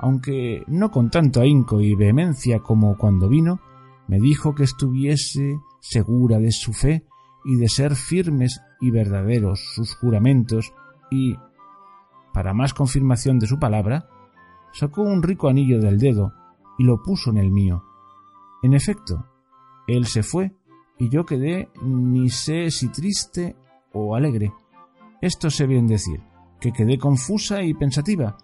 aunque 0.00 0.62
no 0.66 0.90
con 0.90 1.10
tanto 1.10 1.40
ahínco 1.40 1.80
y 1.80 1.94
vehemencia 1.94 2.60
como 2.60 2.96
cuando 2.96 3.28
vino, 3.28 3.60
me 4.08 4.18
dijo 4.18 4.54
que 4.54 4.64
estuviese 4.64 5.60
segura 5.80 6.38
de 6.38 6.50
su 6.50 6.72
fe 6.72 7.06
y 7.44 7.56
de 7.56 7.68
ser 7.68 7.94
firmes 7.94 8.60
y 8.80 8.90
verdaderos 8.90 9.60
sus 9.74 9.94
juramentos 9.94 10.72
y, 11.10 11.36
para 12.32 12.54
más 12.54 12.74
confirmación 12.74 13.38
de 13.38 13.46
su 13.46 13.58
palabra, 13.58 14.08
sacó 14.72 15.02
un 15.02 15.22
rico 15.22 15.48
anillo 15.48 15.80
del 15.80 15.98
dedo 15.98 16.32
y 16.78 16.84
lo 16.84 17.02
puso 17.02 17.30
en 17.30 17.38
el 17.38 17.50
mío. 17.50 17.84
En 18.62 18.74
efecto, 18.74 19.26
él 19.86 20.06
se 20.06 20.22
fue 20.22 20.52
y 20.98 21.08
yo 21.10 21.24
quedé 21.24 21.70
ni 21.82 22.28
sé 22.30 22.70
si 22.70 22.88
triste 22.88 23.56
o 23.92 24.16
alegre. 24.16 24.52
Esto 25.20 25.50
sé 25.50 25.66
bien 25.66 25.86
decir, 25.86 26.20
que 26.60 26.72
quedé 26.72 26.98
confusa 26.98 27.62
y 27.62 27.74
pensativa 27.74 28.36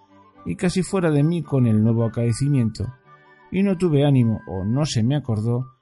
y 0.46 0.57
casi 0.57 0.83
fuera 0.83 1.11
de 1.11 1.22
mí 1.22 1.42
con 1.42 1.66
el 1.66 1.83
nuevo 1.83 2.05
acaecimiento, 2.05 2.85
y 3.55 3.62
no 3.62 3.79
tuve 3.79 4.05
ánimo 4.05 4.40
o 4.49 4.64
no 4.64 4.85
se 4.85 5.05
me 5.05 5.14
acordó 5.14 5.77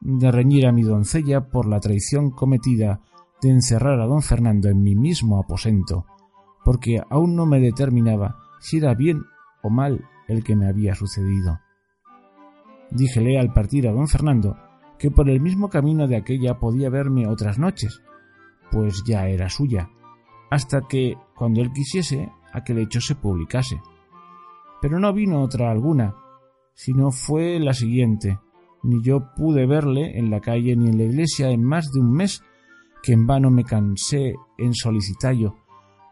de 0.00 0.30
reñir 0.30 0.64
a 0.64 0.72
mi 0.72 0.82
doncella 0.82 1.48
por 1.48 1.66
la 1.66 1.80
traición 1.80 2.30
cometida 2.30 3.00
de 3.42 3.50
encerrar 3.50 4.00
a 4.00 4.06
don 4.06 4.22
Fernando 4.22 4.68
en 4.68 4.80
mi 4.80 4.94
mismo 4.94 5.40
aposento, 5.40 6.06
porque 6.64 7.02
aún 7.10 7.34
no 7.34 7.44
me 7.44 7.58
determinaba 7.58 8.36
si 8.60 8.76
era 8.78 8.94
bien 8.94 9.24
mal 9.68 10.04
el 10.28 10.44
que 10.44 10.54
me 10.54 10.68
había 10.68 10.94
sucedido. 10.94 11.58
Díjele 12.92 13.40
al 13.40 13.52
partir 13.52 13.88
a 13.88 13.92
don 13.92 14.06
Fernando 14.06 14.56
que 14.96 15.10
por 15.10 15.28
el 15.28 15.40
mismo 15.40 15.68
camino 15.68 16.06
de 16.06 16.14
aquella 16.14 16.60
podía 16.60 16.88
verme 16.90 17.26
otras 17.26 17.58
noches, 17.58 18.00
pues 18.70 19.02
ya 19.04 19.26
era 19.26 19.48
suya, 19.48 19.90
hasta 20.48 20.82
que, 20.82 21.16
cuando 21.34 21.60
él 21.60 21.72
quisiese, 21.72 22.30
aquel 22.52 22.78
hecho 22.78 23.00
se 23.00 23.16
publicase. 23.16 23.82
Pero 24.80 25.00
no 25.00 25.12
vino 25.12 25.42
otra 25.42 25.72
alguna, 25.72 26.14
sino 26.76 27.10
fue 27.10 27.58
la 27.58 27.72
siguiente, 27.72 28.38
ni 28.82 29.02
yo 29.02 29.32
pude 29.34 29.66
verle 29.66 30.18
en 30.18 30.30
la 30.30 30.40
calle 30.40 30.76
ni 30.76 30.88
en 30.88 30.98
la 30.98 31.04
iglesia 31.04 31.50
en 31.50 31.64
más 31.64 31.90
de 31.90 32.00
un 32.00 32.12
mes, 32.12 32.42
que 33.02 33.12
en 33.12 33.26
vano 33.26 33.50
me 33.50 33.64
cansé 33.64 34.34
en 34.58 34.74
solicitallo, 34.74 35.56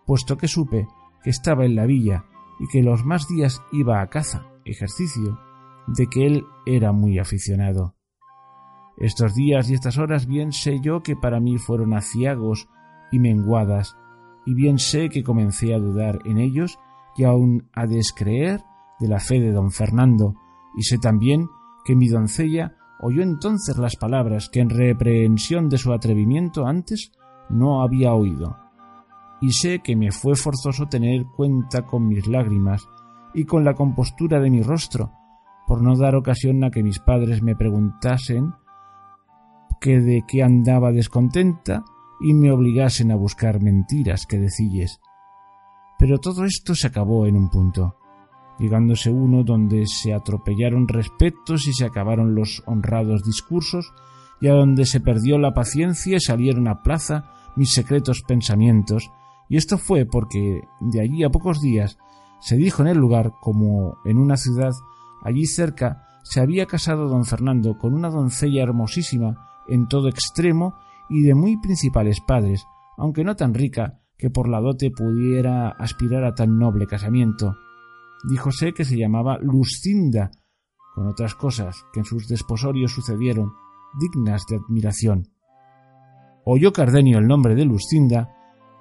puesto 0.07 0.37
que 0.37 0.49
supe 0.49 0.89
que 1.23 1.31
estaba 1.31 1.65
en 1.65 1.77
la 1.77 1.87
villa 1.87 2.25
y 2.59 2.67
que 2.69 2.83
los 2.83 3.05
más 3.05 3.29
días 3.29 3.63
iba 3.73 4.01
a 4.01 4.09
caza, 4.09 4.47
ejercicio, 4.65 5.39
de 5.87 6.07
que 6.07 6.27
él 6.27 6.45
era 6.67 6.93
muy 6.93 7.19
aficionado. 7.19 7.95
Estos 8.97 9.35
días 9.35 9.69
y 9.69 9.75
estas 9.75 9.99
horas 9.99 10.27
bien 10.27 10.53
sé 10.53 10.81
yo 10.81 11.03
que 11.03 11.15
para 11.15 11.41
mí 11.41 11.59
fueron 11.59 11.95
aciagos 11.95 12.69
y 13.13 13.19
menguadas, 13.19 13.97
y 14.47 14.55
bien 14.55 14.79
sé 14.79 15.11
que 15.11 15.23
comencé 15.23 15.75
a 15.75 15.79
dudar 15.79 16.21
en 16.25 16.39
ellos 16.39 16.79
y 17.17 17.25
aun 17.25 17.69
a 17.75 17.87
descreer 17.87 18.63
de 18.99 19.09
la 19.09 19.21
fe 19.21 19.41
de 19.41 19.53
don 19.53 19.71
Fernando, 19.71 20.37
y 20.77 20.83
sé 20.83 20.99
también 20.99 21.49
que 21.85 21.97
mi 21.97 22.09
doncella 22.09 22.77
oyó 23.01 23.23
entonces 23.23 23.77
las 23.79 23.97
palabras 23.97 24.49
que 24.49 24.61
en 24.61 24.71
reprehensión 24.71 25.69
de 25.69 25.79
su 25.79 25.93
atrevimiento 25.93 26.67
antes 26.67 27.13
no 27.51 27.83
había 27.83 28.15
oído 28.15 28.65
y 29.45 29.53
sé 29.53 29.81
que 29.81 29.95
me 29.95 30.11
fue 30.11 30.37
forzoso 30.37 30.87
tener 30.87 31.27
cuenta 31.27 31.85
con 31.85 32.09
mis 32.09 32.27
lágrimas 32.27 32.89
y 33.35 33.45
con 33.45 33.63
la 33.63 33.75
compostura 33.75 34.41
de 34.41 34.49
mi 34.49 34.63
rostro, 34.63 35.13
por 35.67 35.83
no 35.83 35.97
dar 35.97 36.15
ocasión 36.15 36.65
a 36.65 36.71
que 36.71 36.83
mis 36.83 36.99
padres 36.99 37.43
me 37.43 37.55
preguntasen 37.55 38.55
que 39.83 40.01
de 40.01 40.25
qué 40.27 40.43
andaba 40.43 40.93
descontenta 40.93 41.85
y 42.23 42.33
me 42.33 42.51
obligasen 42.51 43.11
a 43.11 43.17
buscar 43.17 43.61
mentiras 43.61 44.25
que 44.25 44.39
decilles. 44.39 44.99
Pero 45.99 46.19
todo 46.21 46.47
esto 46.47 46.75
se 46.75 46.87
acabó 46.87 47.27
en 47.27 47.37
un 47.37 47.51
punto, 47.51 47.97
llegándose 48.59 49.11
uno 49.11 49.43
donde 49.43 49.87
se 49.87 50.15
atropellaron 50.15 50.89
respetos 50.89 51.67
y 51.67 51.73
se 51.73 51.85
acabaron 51.85 52.35
los 52.35 52.63
honrados 52.67 53.23
discursos, 53.25 53.93
y 54.41 54.49
a 54.49 54.53
donde 54.53 54.85
se 54.85 55.01
perdió 55.01 55.39
la 55.39 55.55
paciencia 55.55 56.17
y 56.17 56.21
salieron 56.21 56.69
a 56.69 56.83
plaza 56.83 57.31
mis 57.57 57.73
secretos 57.73 58.23
pensamientos, 58.23 59.11
y 59.49 59.57
esto 59.57 59.79
fue 59.79 60.07
porque 60.07 60.63
de 60.81 61.01
allí 61.01 61.25
a 61.25 61.31
pocos 61.31 61.61
días 61.61 61.99
se 62.41 62.57
dijo 62.57 62.83
en 62.83 62.89
el 62.89 62.99
lugar 62.99 63.33
como 63.41 63.97
en 64.05 64.19
una 64.19 64.37
ciudad 64.37 64.73
allí 65.23 65.47
cerca 65.47 66.05
se 66.23 66.41
había 66.41 66.67
casado 66.67 67.09
don 67.09 67.25
Fernando 67.25 67.79
con 67.79 67.95
una 67.95 68.11
doncella 68.11 68.63
hermosísima 68.63 69.49
en 69.69 69.89
todo 69.89 70.09
extremo 70.09 70.75
y 71.09 71.23
de 71.23 71.35
muy 71.35 71.59
principales 71.59 72.21
padres, 72.21 72.67
aunque 72.97 73.25
no 73.25 73.37
tan 73.37 73.55
rica 73.55 74.01
que 74.17 74.31
por 74.31 74.49
la 74.49 74.61
dote 74.61 74.91
pudiera 74.91 75.69
aspirar 75.69 76.25
a 76.25 76.35
tan 76.35 76.59
noble 76.59 76.87
casamiento. 76.87 77.57
Díjose 78.29 78.73
que 78.73 78.85
se 78.85 78.97
llamaba 78.97 79.39
Lucinda, 79.41 80.31
con 80.95 81.07
otras 81.09 81.35
cosas 81.35 81.85
que 81.93 82.01
en 82.01 82.07
sus 82.07 82.27
desposorios 82.29 82.93
sucedieron, 82.93 83.53
dignas 83.99 84.45
de 84.49 84.57
admiración. 84.57 85.29
Oyó 86.45 86.73
Cardenio 86.73 87.19
el 87.19 87.27
nombre 87.27 87.55
de 87.55 87.65
Lucinda 87.65 88.35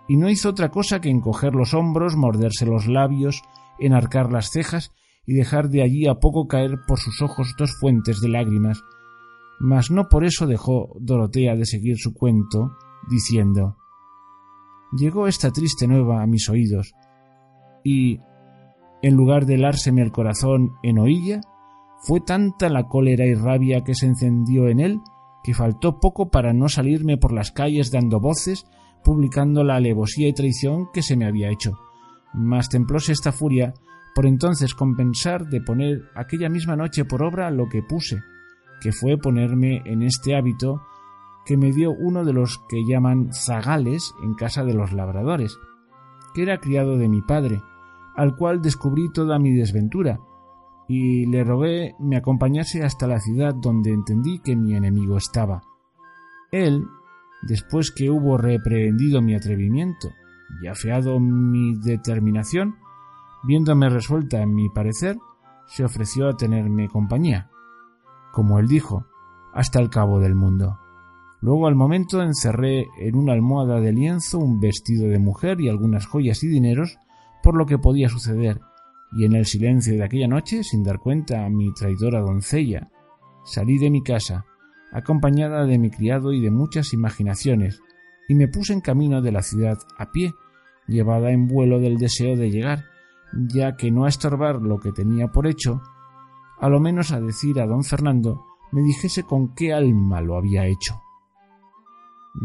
y 0.07 0.17
no 0.17 0.29
hizo 0.29 0.49
otra 0.49 0.69
cosa 0.69 1.01
que 1.01 1.09
encoger 1.09 1.55
los 1.55 1.73
hombros, 1.73 2.15
morderse 2.15 2.65
los 2.65 2.87
labios, 2.87 3.41
enarcar 3.79 4.31
las 4.31 4.49
cejas 4.51 4.91
y 5.25 5.33
dejar 5.33 5.69
de 5.69 5.81
allí 5.81 6.07
a 6.07 6.15
poco 6.15 6.47
caer 6.47 6.79
por 6.87 6.99
sus 6.99 7.21
ojos 7.21 7.53
dos 7.57 7.73
fuentes 7.79 8.19
de 8.21 8.29
lágrimas. 8.29 8.81
Mas 9.59 9.91
no 9.91 10.09
por 10.09 10.25
eso 10.25 10.45
dejó 10.45 10.95
Dorotea 10.99 11.55
de 11.55 11.65
seguir 11.65 11.97
su 11.97 12.13
cuento 12.13 12.75
diciendo 13.09 13.77
Llegó 14.97 15.27
esta 15.27 15.51
triste 15.51 15.87
nueva 15.87 16.21
a 16.21 16.27
mis 16.27 16.49
oídos, 16.49 16.93
y, 17.83 18.19
en 19.03 19.15
lugar 19.15 19.45
de 19.45 19.55
helárseme 19.55 20.01
el 20.01 20.11
corazón 20.11 20.77
en 20.81 20.97
oilla, 20.97 21.41
fue 21.99 22.21
tanta 22.21 22.69
la 22.69 22.87
cólera 22.87 23.25
y 23.25 23.35
rabia 23.35 23.83
que 23.83 23.93
se 23.93 24.07
encendió 24.07 24.67
en 24.67 24.79
él 24.79 25.01
que 25.43 25.53
faltó 25.53 25.99
poco 25.99 26.29
para 26.29 26.53
no 26.53 26.69
salirme 26.69 27.17
por 27.17 27.33
las 27.33 27.51
calles 27.51 27.91
dando 27.91 28.21
voces, 28.21 28.65
publicando 29.03 29.63
la 29.65 29.75
alevosía 29.75 30.29
y 30.29 30.33
traición 30.33 30.87
que 30.93 31.01
se 31.03 31.17
me 31.17 31.27
había 31.27 31.51
hecho. 31.51 31.73
Mas 32.33 32.69
templóse 32.69 33.11
esta 33.11 33.33
furia 33.33 33.73
por 34.15 34.25
entonces 34.25 34.73
compensar 34.73 35.47
de 35.47 35.59
poner 35.59 36.03
aquella 36.15 36.47
misma 36.47 36.77
noche 36.77 37.03
por 37.03 37.23
obra 37.23 37.51
lo 37.51 37.67
que 37.67 37.83
puse, 37.83 38.21
que 38.79 38.93
fue 38.93 39.17
ponerme 39.17 39.81
en 39.85 40.01
este 40.01 40.35
hábito 40.35 40.81
que 41.45 41.57
me 41.57 41.73
dio 41.73 41.91
uno 41.91 42.23
de 42.23 42.31
los 42.31 42.59
que 42.69 42.85
llaman 42.87 43.33
zagales 43.33 44.13
en 44.23 44.33
casa 44.33 44.63
de 44.63 44.73
los 44.73 44.93
labradores, 44.93 45.57
que 46.33 46.43
era 46.43 46.59
criado 46.59 46.97
de 46.97 47.09
mi 47.09 47.21
padre, 47.21 47.61
al 48.15 48.35
cual 48.35 48.61
descubrí 48.61 49.11
toda 49.11 49.39
mi 49.39 49.53
desventura, 49.53 50.19
y 50.87 51.25
le 51.25 51.43
rogué 51.43 51.95
me 51.99 52.17
acompañase 52.17 52.83
hasta 52.83 53.07
la 53.07 53.19
ciudad 53.19 53.55
donde 53.55 53.91
entendí 53.91 54.39
que 54.39 54.55
mi 54.55 54.75
enemigo 54.75 55.17
estaba. 55.17 55.63
Él, 56.51 56.85
después 57.41 57.91
que 57.91 58.09
hubo 58.09 58.37
reprehendido 58.37 59.21
mi 59.21 59.33
atrevimiento 59.33 60.09
y 60.61 60.67
afeado 60.67 61.19
mi 61.19 61.75
determinación, 61.75 62.75
viéndome 63.43 63.89
resuelta 63.89 64.41
en 64.41 64.53
mi 64.53 64.69
parecer, 64.69 65.17
se 65.67 65.83
ofreció 65.83 66.29
a 66.29 66.37
tenerme 66.37 66.89
compañía, 66.89 67.49
como 68.31 68.59
él 68.59 68.67
dijo, 68.67 69.07
hasta 69.53 69.79
el 69.79 69.89
cabo 69.89 70.19
del 70.19 70.35
mundo. 70.35 70.79
Luego 71.41 71.67
al 71.67 71.75
momento 71.75 72.21
encerré 72.21 72.87
en 72.99 73.15
una 73.15 73.33
almohada 73.33 73.79
de 73.79 73.91
lienzo 73.91 74.39
un 74.39 74.59
vestido 74.59 75.09
de 75.09 75.19
mujer 75.19 75.59
y 75.59 75.69
algunas 75.69 76.05
joyas 76.05 76.43
y 76.43 76.47
dineros 76.47 76.97
por 77.43 77.55
lo 77.55 77.65
que 77.65 77.77
podía 77.77 78.09
suceder, 78.09 78.61
y 79.11 79.25
en 79.25 79.33
el 79.33 79.45
silencio 79.45 79.93
de 79.95 80.03
aquella 80.03 80.27
noche, 80.27 80.63
sin 80.63 80.83
dar 80.83 80.99
cuenta 80.99 81.45
a 81.45 81.49
mi 81.49 81.71
traidora 81.73 82.21
doncella, 82.21 82.89
salí 83.43 83.77
de 83.77 83.91
mi 83.91 84.01
casa, 84.01 84.45
acompañada 84.91 85.65
de 85.65 85.77
mi 85.77 85.91
criado 85.91 86.33
y 86.33 86.41
de 86.41 86.49
muchas 86.49 86.93
imaginaciones, 86.93 87.81
y 88.27 88.35
me 88.35 88.47
puse 88.47 88.73
en 88.73 88.81
camino 88.81 89.21
de 89.21 89.31
la 89.31 89.43
ciudad 89.43 89.77
a 89.99 90.11
pie, 90.11 90.33
llevada 90.87 91.31
en 91.31 91.47
vuelo 91.47 91.79
del 91.79 91.97
deseo 91.97 92.35
de 92.35 92.49
llegar, 92.49 92.85
ya 93.33 93.75
que 93.75 93.91
no 93.91 94.05
a 94.05 94.09
estorbar 94.09 94.61
lo 94.61 94.79
que 94.79 94.91
tenía 94.91 95.27
por 95.27 95.45
hecho, 95.45 95.81
a 96.59 96.69
lo 96.69 96.79
menos 96.79 97.11
a 97.11 97.19
decir 97.19 97.59
a 97.59 97.67
don 97.67 97.83
Fernando 97.83 98.45
me 98.71 98.81
dijese 98.81 99.23
con 99.23 99.53
qué 99.53 99.73
alma 99.73 100.21
lo 100.21 100.35
había 100.35 100.65
hecho. 100.65 100.99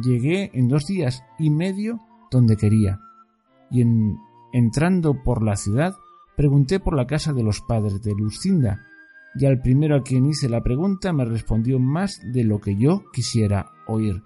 Llegué 0.03 0.51
en 0.53 0.69
dos 0.69 0.87
días 0.87 1.25
y 1.39 1.49
medio 1.49 2.01
donde 2.31 2.57
quería, 2.57 3.01
y 3.71 3.81
en 3.81 4.19
entrando 4.53 5.23
por 5.23 5.43
la 5.43 5.57
ciudad 5.57 5.95
pregunté 6.37 6.79
por 6.81 6.97
la 6.97 7.07
casa 7.07 7.33
de 7.33 7.43
los 7.43 7.61
padres 7.61 8.01
de 8.03 8.15
Lucinda, 8.15 8.87
y 9.35 9.47
al 9.47 9.61
primero 9.61 9.97
a 9.97 10.03
quien 10.03 10.27
hice 10.27 10.49
la 10.49 10.63
pregunta 10.63 11.13
me 11.13 11.25
respondió 11.25 11.79
más 11.79 12.21
de 12.33 12.45
lo 12.45 12.61
que 12.61 12.77
yo 12.77 13.03
quisiera 13.13 13.73
oír. 13.87 14.23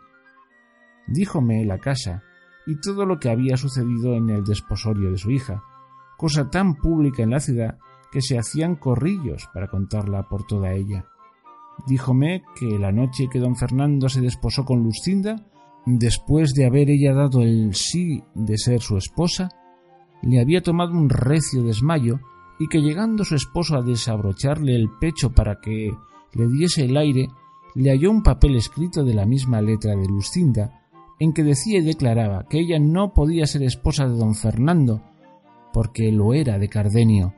Díjome 1.06 1.64
la 1.64 1.78
casa 1.78 2.22
y 2.66 2.80
todo 2.80 3.06
lo 3.06 3.18
que 3.18 3.30
había 3.30 3.56
sucedido 3.56 4.14
en 4.14 4.30
el 4.30 4.44
desposorio 4.44 5.10
de 5.10 5.18
su 5.18 5.30
hija, 5.30 5.62
cosa 6.16 6.50
tan 6.50 6.76
pública 6.76 7.22
en 7.22 7.30
la 7.30 7.40
ciudad 7.40 7.78
que 8.12 8.20
se 8.20 8.38
hacían 8.38 8.76
corrillos 8.76 9.48
para 9.52 9.68
contarla 9.68 10.28
por 10.28 10.44
toda 10.46 10.72
ella. 10.72 11.06
Díjome 11.86 12.44
que 12.54 12.78
la 12.78 12.92
noche 12.92 13.28
que 13.30 13.40
don 13.40 13.56
Fernando 13.56 14.08
se 14.08 14.20
desposó 14.20 14.64
con 14.64 14.82
Lucinda, 14.82 15.46
después 15.86 16.52
de 16.54 16.66
haber 16.66 16.90
ella 16.90 17.14
dado 17.14 17.42
el 17.42 17.74
sí 17.74 18.22
de 18.34 18.58
ser 18.58 18.80
su 18.80 18.96
esposa, 18.98 19.48
le 20.22 20.40
había 20.40 20.62
tomado 20.62 20.92
un 20.92 21.08
recio 21.08 21.62
desmayo 21.62 22.20
y 22.58 22.68
que 22.68 22.80
llegando 22.80 23.24
su 23.24 23.34
esposo 23.34 23.76
a 23.76 23.82
desabrocharle 23.82 24.76
el 24.76 24.88
pecho 25.00 25.32
para 25.32 25.60
que 25.60 25.90
le 26.32 26.48
diese 26.48 26.84
el 26.84 26.96
aire, 26.96 27.28
le 27.74 27.90
halló 27.90 28.10
un 28.10 28.22
papel 28.22 28.56
escrito 28.56 29.04
de 29.04 29.14
la 29.14 29.26
misma 29.26 29.60
letra 29.60 29.96
de 29.96 30.06
Lucinda, 30.06 30.80
en 31.18 31.32
que 31.32 31.42
decía 31.42 31.78
y 31.78 31.82
declaraba 31.82 32.46
que 32.48 32.60
ella 32.60 32.78
no 32.78 33.12
podía 33.14 33.46
ser 33.46 33.62
esposa 33.62 34.06
de 34.06 34.16
don 34.16 34.34
Fernando, 34.34 35.02
porque 35.72 36.12
lo 36.12 36.34
era 36.34 36.58
de 36.58 36.68
Cardenio, 36.68 37.34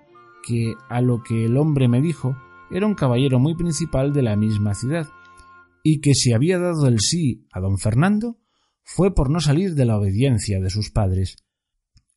que 0.46 0.74
a 0.88 1.00
lo 1.00 1.22
que 1.22 1.46
el 1.46 1.56
hombre 1.56 1.88
me 1.88 2.00
dijo 2.00 2.36
era 2.70 2.86
un 2.86 2.94
caballero 2.94 3.38
muy 3.38 3.54
principal 3.54 4.12
de 4.12 4.22
la 4.22 4.36
misma 4.36 4.74
ciudad, 4.74 5.06
y 5.82 6.00
que 6.00 6.14
si 6.14 6.32
había 6.32 6.58
dado 6.58 6.86
el 6.88 6.98
sí 7.00 7.46
a 7.52 7.60
don 7.60 7.78
Fernando 7.78 8.38
fue 8.82 9.14
por 9.14 9.30
no 9.30 9.40
salir 9.40 9.74
de 9.74 9.84
la 9.84 9.96
obediencia 9.96 10.60
de 10.60 10.70
sus 10.70 10.90
padres. 10.90 11.36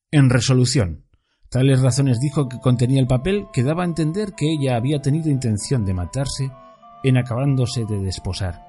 En 0.09 0.29
resolución, 0.29 1.03
tales 1.49 1.81
razones 1.81 2.21
dijo 2.21 2.47
que 2.47 2.59
contenía 2.59 3.01
el 3.01 3.07
papel 3.07 3.47
que 3.51 3.61
daba 3.61 3.83
a 3.83 3.87
entender 3.87 4.31
que 4.37 4.53
ella 4.53 4.77
había 4.77 5.01
tenido 5.01 5.29
intención 5.29 5.83
de 5.83 5.93
matarse 5.93 6.49
en 7.03 7.17
acabándose 7.17 7.83
de 7.83 7.99
desposar, 7.99 8.65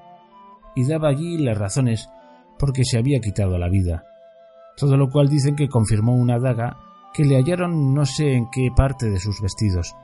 y 0.75 0.85
daba 0.85 1.07
allí 1.07 1.37
las 1.37 1.57
razones 1.57 2.09
porque 2.57 2.83
se 2.83 2.97
había 2.97 3.21
quitado 3.21 3.57
la 3.57 3.69
vida, 3.69 4.03
todo 4.75 4.97
lo 4.97 5.09
cual 5.09 5.29
dicen 5.29 5.55
que 5.55 5.69
confirmó 5.69 6.13
una 6.13 6.39
daga 6.39 6.77
que 7.13 7.23
le 7.23 7.37
hallaron 7.37 7.93
no 7.93 8.05
sé 8.05 8.33
en 8.33 8.49
qué 8.51 8.67
parte 8.75 9.09
de 9.09 9.19
sus 9.21 9.39
vestidos. 9.41 9.95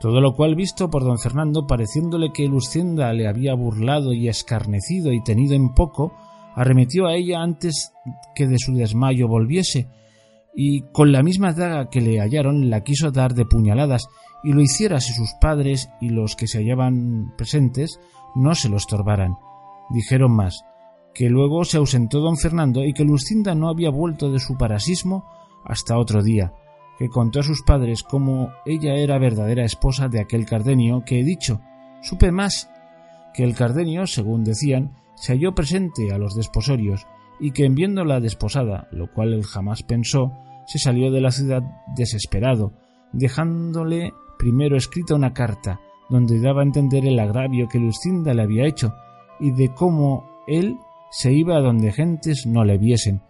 Todo 0.00 0.20
lo 0.20 0.34
cual 0.34 0.56
visto 0.56 0.90
por 0.90 1.04
don 1.04 1.20
Fernando, 1.20 1.64
pareciéndole 1.64 2.32
que 2.32 2.48
Lucinda 2.48 3.12
le 3.12 3.28
había 3.28 3.54
burlado 3.54 4.12
y 4.12 4.26
escarnecido 4.26 5.12
y 5.12 5.22
tenido 5.22 5.54
en 5.54 5.74
poco, 5.74 6.12
arremetió 6.56 7.06
a 7.06 7.14
ella 7.14 7.40
antes 7.40 7.92
que 8.34 8.48
de 8.48 8.58
su 8.58 8.74
desmayo 8.74 9.28
volviese, 9.28 9.88
y 10.54 10.82
con 10.92 11.12
la 11.12 11.22
misma 11.22 11.52
daga 11.52 11.88
que 11.88 12.00
le 12.00 12.20
hallaron 12.20 12.70
la 12.70 12.82
quiso 12.82 13.10
dar 13.10 13.34
de 13.34 13.46
puñaladas, 13.46 14.08
y 14.44 14.52
lo 14.52 14.60
hiciera 14.60 15.00
si 15.00 15.12
sus 15.12 15.32
padres 15.40 15.88
y 16.00 16.10
los 16.10 16.36
que 16.36 16.46
se 16.46 16.58
hallaban 16.58 17.32
presentes 17.36 18.00
no 18.34 18.54
se 18.54 18.68
lo 18.68 18.76
estorbaran. 18.76 19.36
Dijeron 19.90 20.32
más, 20.32 20.64
que 21.14 21.28
luego 21.28 21.64
se 21.64 21.76
ausentó 21.76 22.20
don 22.20 22.36
Fernando 22.36 22.84
y 22.84 22.92
que 22.92 23.04
Lucinda 23.04 23.54
no 23.54 23.68
había 23.68 23.90
vuelto 23.90 24.30
de 24.30 24.40
su 24.40 24.56
parasismo 24.56 25.24
hasta 25.64 25.98
otro 25.98 26.22
día, 26.22 26.52
que 26.98 27.08
contó 27.08 27.40
a 27.40 27.44
sus 27.44 27.62
padres 27.62 28.02
cómo 28.02 28.50
ella 28.66 28.94
era 28.94 29.18
verdadera 29.18 29.64
esposa 29.64 30.08
de 30.08 30.20
aquel 30.20 30.46
Cardenio 30.46 31.04
que 31.04 31.20
he 31.20 31.24
dicho. 31.24 31.60
Supe 32.02 32.32
más 32.32 32.70
que 33.34 33.44
el 33.44 33.54
Cardenio, 33.54 34.06
según 34.06 34.44
decían, 34.44 34.96
se 35.14 35.32
halló 35.32 35.54
presente 35.54 36.12
a 36.12 36.18
los 36.18 36.34
desposorios 36.34 37.06
y 37.42 37.50
que 37.50 37.66
en 37.66 37.74
viéndola 37.74 38.20
desposada, 38.20 38.88
lo 38.92 39.12
cual 39.12 39.34
él 39.34 39.44
jamás 39.44 39.82
pensó, 39.82 40.32
se 40.66 40.78
salió 40.78 41.10
de 41.10 41.20
la 41.20 41.30
ciudad 41.30 41.62
desesperado, 41.94 42.72
dejándole 43.12 44.12
primero 44.38 44.76
escrita 44.76 45.14
una 45.14 45.34
carta 45.34 45.80
donde 46.08 46.40
daba 46.40 46.62
a 46.62 46.64
entender 46.64 47.04
el 47.04 47.18
agravio 47.18 47.68
que 47.68 47.78
Lucinda 47.78 48.32
le 48.32 48.42
había 48.42 48.66
hecho 48.66 48.94
y 49.40 49.50
de 49.50 49.74
cómo 49.74 50.24
él 50.46 50.76
se 51.10 51.32
iba 51.32 51.56
a 51.56 51.60
donde 51.60 51.92
gentes 51.92 52.46
no 52.46 52.64
le 52.64 52.78
viesen, 52.78 53.20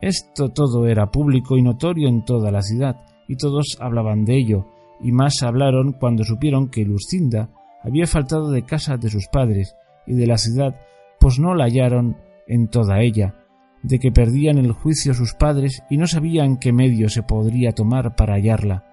esto 0.00 0.48
todo 0.48 0.86
era 0.86 1.10
público 1.10 1.58
y 1.58 1.62
notorio 1.62 2.08
en 2.08 2.24
toda 2.24 2.50
la 2.50 2.62
ciudad, 2.62 3.04
y 3.28 3.36
todos 3.36 3.76
hablaban 3.80 4.24
de 4.24 4.36
ello, 4.36 4.66
y 5.00 5.12
más 5.12 5.42
hablaron 5.42 5.92
cuando 5.92 6.24
supieron 6.24 6.70
que 6.70 6.84
Lucinda 6.84 7.50
había 7.82 8.06
faltado 8.06 8.50
de 8.50 8.62
casa 8.62 8.96
de 8.96 9.10
sus 9.10 9.28
padres 9.28 9.76
y 10.06 10.14
de 10.14 10.26
la 10.26 10.38
ciudad, 10.38 10.80
pues 11.18 11.38
no 11.38 11.54
la 11.54 11.64
hallaron 11.64 12.16
en 12.46 12.68
toda 12.68 13.00
ella, 13.00 13.34
de 13.82 13.98
que 13.98 14.12
perdían 14.12 14.58
el 14.58 14.72
juicio 14.72 15.14
sus 15.14 15.34
padres 15.34 15.82
y 15.90 15.96
no 15.96 16.06
sabían 16.06 16.56
qué 16.56 16.72
medio 16.72 17.08
se 17.08 17.22
podría 17.22 17.72
tomar 17.72 18.16
para 18.16 18.34
hallarla. 18.34 18.84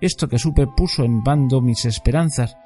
Esto 0.00 0.28
que 0.28 0.38
supe 0.38 0.66
puso 0.66 1.04
en 1.04 1.22
bando 1.22 1.60
mis 1.60 1.84
esperanzas, 1.84 2.56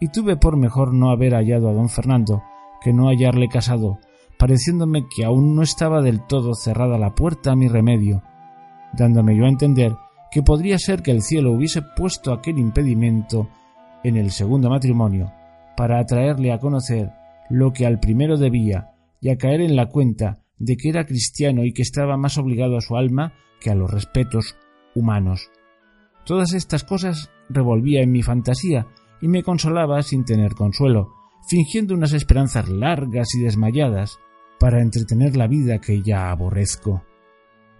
y 0.00 0.08
tuve 0.08 0.36
por 0.36 0.56
mejor 0.56 0.92
no 0.92 1.10
haber 1.10 1.32
hallado 1.34 1.68
a 1.68 1.72
don 1.72 1.88
Fernando 1.88 2.42
que 2.82 2.92
no 2.92 3.06
hallarle 3.06 3.48
casado, 3.48 4.00
pareciéndome 4.36 5.04
que 5.14 5.24
aún 5.24 5.54
no 5.54 5.62
estaba 5.62 6.02
del 6.02 6.26
todo 6.26 6.54
cerrada 6.54 6.98
la 6.98 7.14
puerta 7.14 7.52
a 7.52 7.56
mi 7.56 7.68
remedio, 7.68 8.22
dándome 8.92 9.36
yo 9.36 9.44
a 9.44 9.48
entender 9.48 9.94
que 10.32 10.42
podría 10.42 10.78
ser 10.78 11.02
que 11.02 11.12
el 11.12 11.22
cielo 11.22 11.52
hubiese 11.52 11.82
puesto 11.82 12.32
aquel 12.32 12.58
impedimento 12.58 13.48
en 14.02 14.16
el 14.16 14.32
segundo 14.32 14.68
matrimonio 14.68 15.32
para 15.76 16.00
atraerle 16.00 16.52
a 16.52 16.58
conocer 16.58 17.12
lo 17.48 17.72
que 17.72 17.86
al 17.86 18.00
primero 18.00 18.36
debía 18.36 18.91
y 19.22 19.30
a 19.30 19.38
caer 19.38 19.62
en 19.62 19.76
la 19.76 19.86
cuenta 19.86 20.42
de 20.58 20.76
que 20.76 20.90
era 20.90 21.06
cristiano 21.06 21.64
y 21.64 21.72
que 21.72 21.80
estaba 21.80 22.18
más 22.18 22.36
obligado 22.36 22.76
a 22.76 22.80
su 22.82 22.96
alma 22.96 23.32
que 23.60 23.70
a 23.70 23.74
los 23.74 23.90
respetos 23.90 24.56
humanos. 24.94 25.48
Todas 26.26 26.52
estas 26.52 26.84
cosas 26.84 27.30
revolvía 27.48 28.02
en 28.02 28.10
mi 28.10 28.22
fantasía 28.22 28.88
y 29.20 29.28
me 29.28 29.44
consolaba 29.44 30.02
sin 30.02 30.24
tener 30.24 30.54
consuelo, 30.54 31.14
fingiendo 31.48 31.94
unas 31.94 32.12
esperanzas 32.12 32.68
largas 32.68 33.34
y 33.34 33.40
desmayadas, 33.40 34.18
para 34.58 34.82
entretener 34.82 35.36
la 35.36 35.48
vida 35.48 35.80
que 35.80 36.02
ya 36.02 36.30
aborrezco. 36.30 37.02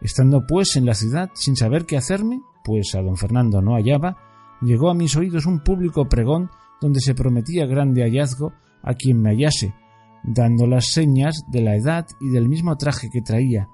Estando 0.00 0.46
pues 0.48 0.76
en 0.76 0.84
la 0.84 0.94
ciudad 0.94 1.30
sin 1.34 1.56
saber 1.56 1.86
qué 1.86 1.96
hacerme, 1.96 2.40
pues 2.64 2.94
a 2.94 3.02
don 3.02 3.16
Fernando 3.16 3.60
no 3.60 3.74
hallaba, 3.74 4.16
llegó 4.60 4.90
a 4.90 4.94
mis 4.94 5.16
oídos 5.16 5.46
un 5.46 5.60
público 5.60 6.08
pregón 6.08 6.50
donde 6.80 7.00
se 7.00 7.14
prometía 7.14 7.66
grande 7.66 8.02
hallazgo 8.02 8.52
a 8.82 8.94
quien 8.94 9.22
me 9.22 9.30
hallase, 9.30 9.74
dando 10.22 10.66
las 10.66 10.86
señas 10.86 11.44
de 11.48 11.62
la 11.62 11.76
edad 11.76 12.06
y 12.20 12.28
del 12.28 12.48
mismo 12.48 12.76
traje 12.76 13.10
que 13.10 13.22
traía, 13.22 13.68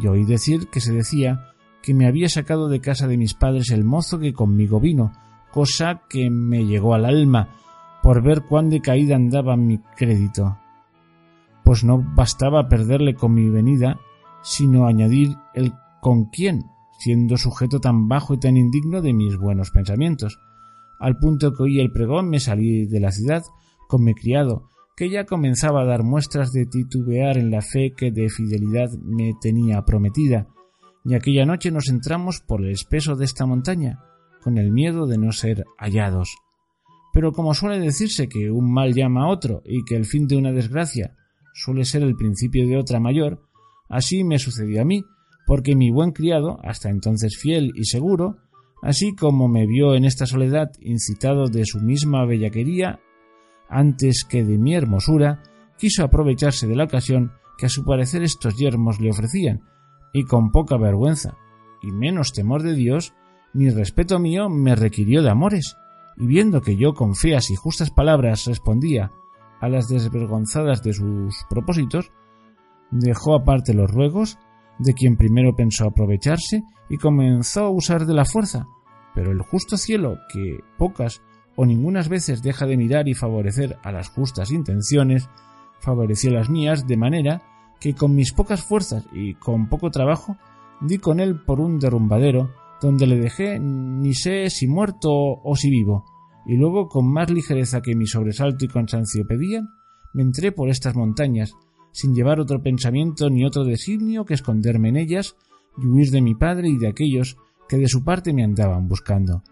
y 0.00 0.06
oí 0.06 0.24
decir 0.24 0.68
que 0.68 0.80
se 0.80 0.92
decía 0.92 1.40
que 1.82 1.94
me 1.94 2.06
había 2.06 2.28
sacado 2.28 2.68
de 2.68 2.80
casa 2.80 3.06
de 3.06 3.16
mis 3.16 3.34
padres 3.34 3.70
el 3.70 3.84
mozo 3.84 4.18
que 4.18 4.32
conmigo 4.32 4.80
vino, 4.80 5.12
cosa 5.52 6.02
que 6.08 6.30
me 6.30 6.64
llegó 6.64 6.94
al 6.94 7.04
alma 7.04 7.56
por 8.02 8.22
ver 8.22 8.42
cuán 8.42 8.70
decaída 8.70 9.16
andaba 9.16 9.56
mi 9.56 9.78
crédito. 9.96 10.58
Pues 11.64 11.82
no 11.82 12.04
bastaba 12.14 12.68
perderle 12.68 13.14
con 13.14 13.34
mi 13.34 13.48
venida, 13.48 13.98
sino 14.42 14.86
añadir 14.86 15.36
el 15.54 15.72
con 16.00 16.26
quién, 16.26 16.66
siendo 16.98 17.36
sujeto 17.36 17.80
tan 17.80 18.06
bajo 18.06 18.34
y 18.34 18.38
tan 18.38 18.56
indigno 18.56 19.02
de 19.02 19.12
mis 19.12 19.36
buenos 19.36 19.70
pensamientos. 19.70 20.38
Al 21.00 21.18
punto 21.18 21.52
que 21.52 21.64
oí 21.64 21.80
el 21.80 21.90
pregón 21.90 22.30
me 22.30 22.38
salí 22.38 22.86
de 22.86 23.00
la 23.00 23.10
ciudad 23.10 23.42
con 23.88 24.04
mi 24.04 24.14
criado, 24.14 24.68
que 24.96 25.10
ya 25.10 25.26
comenzaba 25.26 25.82
a 25.82 25.84
dar 25.84 26.02
muestras 26.02 26.52
de 26.52 26.64
titubear 26.64 27.36
en 27.36 27.50
la 27.50 27.60
fe 27.60 27.92
que 27.94 28.10
de 28.10 28.30
fidelidad 28.30 28.90
me 29.02 29.34
tenía 29.40 29.82
prometida, 29.82 30.48
y 31.04 31.14
aquella 31.14 31.44
noche 31.44 31.70
nos 31.70 31.88
entramos 31.88 32.40
por 32.40 32.64
el 32.64 32.70
espeso 32.70 33.14
de 33.14 33.26
esta 33.26 33.44
montaña, 33.44 34.00
con 34.42 34.56
el 34.56 34.72
miedo 34.72 35.06
de 35.06 35.18
no 35.18 35.32
ser 35.32 35.64
hallados. 35.78 36.34
Pero 37.12 37.32
como 37.32 37.54
suele 37.54 37.78
decirse 37.78 38.28
que 38.28 38.50
un 38.50 38.72
mal 38.72 38.94
llama 38.94 39.24
a 39.24 39.28
otro 39.28 39.62
y 39.64 39.84
que 39.84 39.96
el 39.96 40.06
fin 40.06 40.26
de 40.26 40.36
una 40.36 40.52
desgracia 40.52 41.14
suele 41.52 41.84
ser 41.84 42.02
el 42.02 42.16
principio 42.16 42.66
de 42.66 42.76
otra 42.76 42.98
mayor, 42.98 43.42
así 43.88 44.24
me 44.24 44.38
sucedió 44.38 44.80
a 44.80 44.84
mí, 44.84 45.04
porque 45.46 45.76
mi 45.76 45.90
buen 45.90 46.12
criado, 46.12 46.58
hasta 46.64 46.88
entonces 46.88 47.38
fiel 47.38 47.70
y 47.74 47.84
seguro, 47.84 48.38
así 48.82 49.14
como 49.14 49.46
me 49.46 49.66
vio 49.66 49.94
en 49.94 50.04
esta 50.04 50.26
soledad 50.26 50.70
incitado 50.80 51.48
de 51.48 51.64
su 51.66 51.80
misma 51.80 52.24
bellaquería 52.24 53.00
antes 53.68 54.24
que 54.28 54.44
de 54.44 54.58
mi 54.58 54.74
hermosura, 54.74 55.42
quiso 55.78 56.04
aprovecharse 56.04 56.66
de 56.66 56.76
la 56.76 56.84
ocasión 56.84 57.32
que 57.58 57.66
a 57.66 57.70
su 57.70 57.84
parecer 57.84 58.22
estos 58.22 58.56
yermos 58.56 59.00
le 59.00 59.10
ofrecían, 59.10 59.62
y 60.12 60.24
con 60.24 60.50
poca 60.50 60.76
vergüenza, 60.76 61.36
y 61.82 61.90
menos 61.90 62.32
temor 62.32 62.62
de 62.62 62.74
Dios, 62.74 63.14
ni 63.52 63.70
respeto 63.70 64.18
mío 64.18 64.48
me 64.48 64.74
requirió 64.74 65.22
de 65.22 65.30
amores, 65.30 65.76
y 66.16 66.26
viendo 66.26 66.60
que 66.60 66.76
yo 66.76 66.94
con 66.94 67.14
feas 67.14 67.50
y 67.50 67.56
justas 67.56 67.90
palabras 67.90 68.46
respondía 68.46 69.10
a 69.60 69.68
las 69.68 69.88
desvergonzadas 69.88 70.82
de 70.82 70.92
sus 70.92 71.34
propósitos, 71.48 72.12
dejó 72.90 73.34
aparte 73.34 73.74
los 73.74 73.90
ruegos, 73.90 74.38
de 74.78 74.92
quien 74.92 75.16
primero 75.16 75.56
pensó 75.56 75.86
aprovecharse, 75.86 76.62
y 76.88 76.98
comenzó 76.98 77.64
a 77.64 77.70
usar 77.70 78.06
de 78.06 78.14
la 78.14 78.24
fuerza, 78.24 78.66
pero 79.14 79.32
el 79.32 79.40
justo 79.40 79.76
cielo, 79.76 80.18
que 80.32 80.60
pocas 80.76 81.22
o 81.56 81.66
ningunas 81.66 82.08
veces 82.08 82.42
deja 82.42 82.66
de 82.66 82.76
mirar 82.76 83.08
y 83.08 83.14
favorecer 83.14 83.78
a 83.82 83.90
las 83.90 84.08
justas 84.08 84.50
intenciones, 84.50 85.28
favoreció 85.80 86.30
las 86.30 86.50
mías 86.50 86.86
de 86.86 86.96
manera 86.96 87.42
que 87.80 87.94
con 87.94 88.14
mis 88.14 88.32
pocas 88.32 88.62
fuerzas 88.62 89.04
y 89.12 89.34
con 89.34 89.68
poco 89.68 89.90
trabajo 89.90 90.36
di 90.80 90.98
con 90.98 91.20
él 91.20 91.40
por 91.40 91.60
un 91.60 91.78
derrumbadero 91.78 92.50
donde 92.80 93.06
le 93.06 93.18
dejé 93.18 93.58
ni 93.58 94.14
sé 94.14 94.50
si 94.50 94.66
muerto 94.66 95.10
o 95.10 95.56
si 95.56 95.70
vivo, 95.70 96.04
y 96.44 96.56
luego 96.56 96.88
con 96.88 97.10
más 97.10 97.30
ligereza 97.30 97.80
que 97.80 97.96
mi 97.96 98.06
sobresalto 98.06 98.64
y 98.64 98.68
cansancio 98.68 99.26
pedían, 99.26 99.68
me 100.12 100.22
entré 100.22 100.52
por 100.52 100.68
estas 100.68 100.94
montañas, 100.94 101.52
sin 101.92 102.14
llevar 102.14 102.40
otro 102.40 102.62
pensamiento 102.62 103.30
ni 103.30 103.44
otro 103.44 103.64
designio 103.64 104.24
que 104.24 104.34
esconderme 104.34 104.90
en 104.90 104.96
ellas 104.96 105.36
y 105.78 105.86
huir 105.86 106.10
de 106.10 106.20
mi 106.20 106.34
padre 106.34 106.68
y 106.68 106.76
de 106.76 106.88
aquellos 106.88 107.38
que 107.68 107.78
de 107.78 107.88
su 107.88 108.04
parte 108.04 108.32
me 108.32 108.44
andaban 108.44 108.88
buscando. 108.88 109.42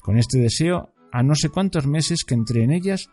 Con 0.00 0.18
este 0.18 0.38
deseo 0.38 0.92
a 1.12 1.22
no 1.22 1.34
sé 1.34 1.50
cuántos 1.50 1.86
meses 1.86 2.24
que 2.24 2.34
entré 2.34 2.64
en 2.64 2.72
ellas, 2.72 3.10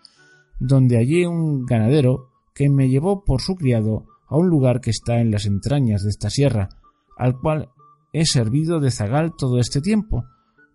donde 0.59 0.97
hallé 0.97 1.27
un 1.27 1.65
ganadero 1.65 2.29
que 2.53 2.69
me 2.69 2.89
llevó 2.89 3.23
por 3.23 3.41
su 3.41 3.55
criado 3.55 4.05
a 4.27 4.37
un 4.37 4.49
lugar 4.49 4.81
que 4.81 4.89
está 4.89 5.19
en 5.19 5.31
las 5.31 5.45
entrañas 5.45 6.03
de 6.03 6.09
esta 6.09 6.29
sierra, 6.29 6.69
al 7.17 7.37
cual 7.37 7.69
he 8.13 8.25
servido 8.25 8.79
de 8.79 8.91
zagal 8.91 9.33
todo 9.37 9.59
este 9.59 9.81
tiempo, 9.81 10.25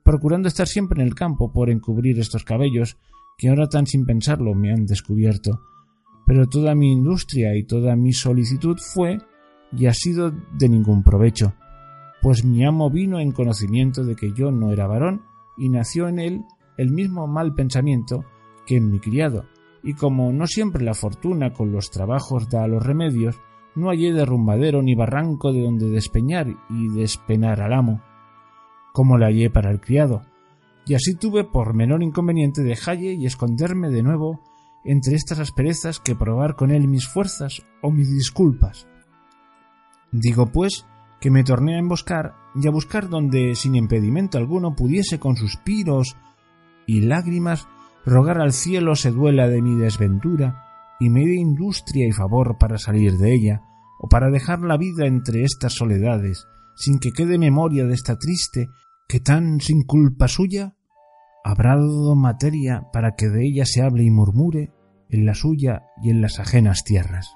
procurando 0.02 0.48
estar 0.48 0.68
siempre 0.68 1.00
en 1.00 1.08
el 1.08 1.14
campo 1.14 1.52
por 1.52 1.70
encubrir 1.70 2.18
estos 2.18 2.44
cabellos 2.44 2.98
que 3.38 3.48
ahora 3.48 3.68
tan 3.68 3.86
sin 3.86 4.04
pensarlo 4.04 4.54
me 4.54 4.70
han 4.72 4.86
descubierto. 4.86 5.60
Pero 6.26 6.46
toda 6.46 6.74
mi 6.74 6.92
industria 6.92 7.56
y 7.56 7.64
toda 7.64 7.96
mi 7.96 8.12
solicitud 8.12 8.78
fue 8.78 9.18
y 9.72 9.86
ha 9.86 9.94
sido 9.94 10.30
de 10.30 10.68
ningún 10.68 11.02
provecho, 11.02 11.54
pues 12.22 12.44
mi 12.44 12.64
amo 12.64 12.90
vino 12.90 13.18
en 13.18 13.32
conocimiento 13.32 14.04
de 14.04 14.14
que 14.14 14.32
yo 14.32 14.50
no 14.50 14.72
era 14.72 14.86
varón 14.86 15.22
y 15.58 15.68
nació 15.68 16.08
en 16.08 16.18
él 16.18 16.44
el 16.76 16.90
mismo 16.90 17.26
mal 17.26 17.54
pensamiento 17.54 18.24
que 18.66 18.76
en 18.76 18.90
mi 18.90 19.00
criado, 19.00 19.44
y 19.82 19.94
como 19.94 20.32
no 20.32 20.46
siempre 20.46 20.84
la 20.84 20.94
fortuna 20.94 21.52
con 21.52 21.72
los 21.72 21.90
trabajos 21.90 22.48
da 22.48 22.66
los 22.66 22.84
remedios, 22.84 23.38
no 23.74 23.88
hallé 23.88 24.12
derrumbadero 24.12 24.82
ni 24.82 24.94
barranco 24.94 25.52
de 25.52 25.62
donde 25.62 25.90
despeñar 25.90 26.46
y 26.70 26.88
despenar 26.88 27.60
al 27.60 27.72
amo, 27.72 28.02
como 28.92 29.18
la 29.18 29.26
hallé 29.26 29.50
para 29.50 29.70
el 29.70 29.80
criado, 29.80 30.22
y 30.86 30.94
así 30.94 31.14
tuve 31.14 31.44
por 31.44 31.74
menor 31.74 32.02
inconveniente 32.02 32.62
dejalle 32.62 33.14
y 33.14 33.26
esconderme 33.26 33.90
de 33.90 34.02
nuevo 34.02 34.40
entre 34.84 35.14
estas 35.14 35.38
asperezas 35.40 35.98
que 35.98 36.14
probar 36.14 36.56
con 36.56 36.70
él 36.70 36.88
mis 36.88 37.08
fuerzas 37.08 37.62
o 37.82 37.90
mis 37.90 38.10
disculpas. 38.12 38.86
Digo 40.12 40.52
pues 40.52 40.86
que 41.20 41.30
me 41.30 41.42
torné 41.42 41.76
a 41.76 41.78
emboscar 41.78 42.34
y 42.54 42.68
a 42.68 42.70
buscar 42.70 43.08
donde 43.08 43.54
sin 43.54 43.74
impedimento 43.74 44.36
alguno 44.36 44.76
pudiese 44.76 45.18
con 45.18 45.36
suspiros 45.36 46.16
y 46.86 47.02
lágrimas 47.02 47.66
rogar 48.04 48.40
al 48.40 48.52
cielo 48.52 48.96
se 48.96 49.10
duela 49.10 49.48
de 49.48 49.62
mi 49.62 49.76
desventura 49.76 50.64
y 51.00 51.10
me 51.10 51.26
dé 51.26 51.34
industria 51.34 52.06
y 52.06 52.12
favor 52.12 52.58
para 52.58 52.78
salir 52.78 53.18
de 53.18 53.34
ella, 53.34 53.62
o 53.98 54.08
para 54.08 54.30
dejar 54.30 54.60
la 54.60 54.76
vida 54.76 55.06
entre 55.06 55.44
estas 55.44 55.72
soledades, 55.72 56.46
sin 56.76 56.98
que 56.98 57.12
quede 57.12 57.38
memoria 57.38 57.84
de 57.84 57.94
esta 57.94 58.16
triste, 58.16 58.68
que 59.08 59.20
tan 59.20 59.60
sin 59.60 59.82
culpa 59.82 60.28
suya 60.28 60.74
habrá 61.44 61.76
dado 61.76 62.14
materia 62.16 62.88
para 62.92 63.14
que 63.16 63.28
de 63.28 63.46
ella 63.46 63.66
se 63.66 63.82
hable 63.82 64.04
y 64.04 64.10
murmure 64.10 64.72
en 65.10 65.26
la 65.26 65.34
suya 65.34 65.82
y 66.02 66.10
en 66.10 66.20
las 66.20 66.40
ajenas 66.40 66.84
tierras. 66.84 67.34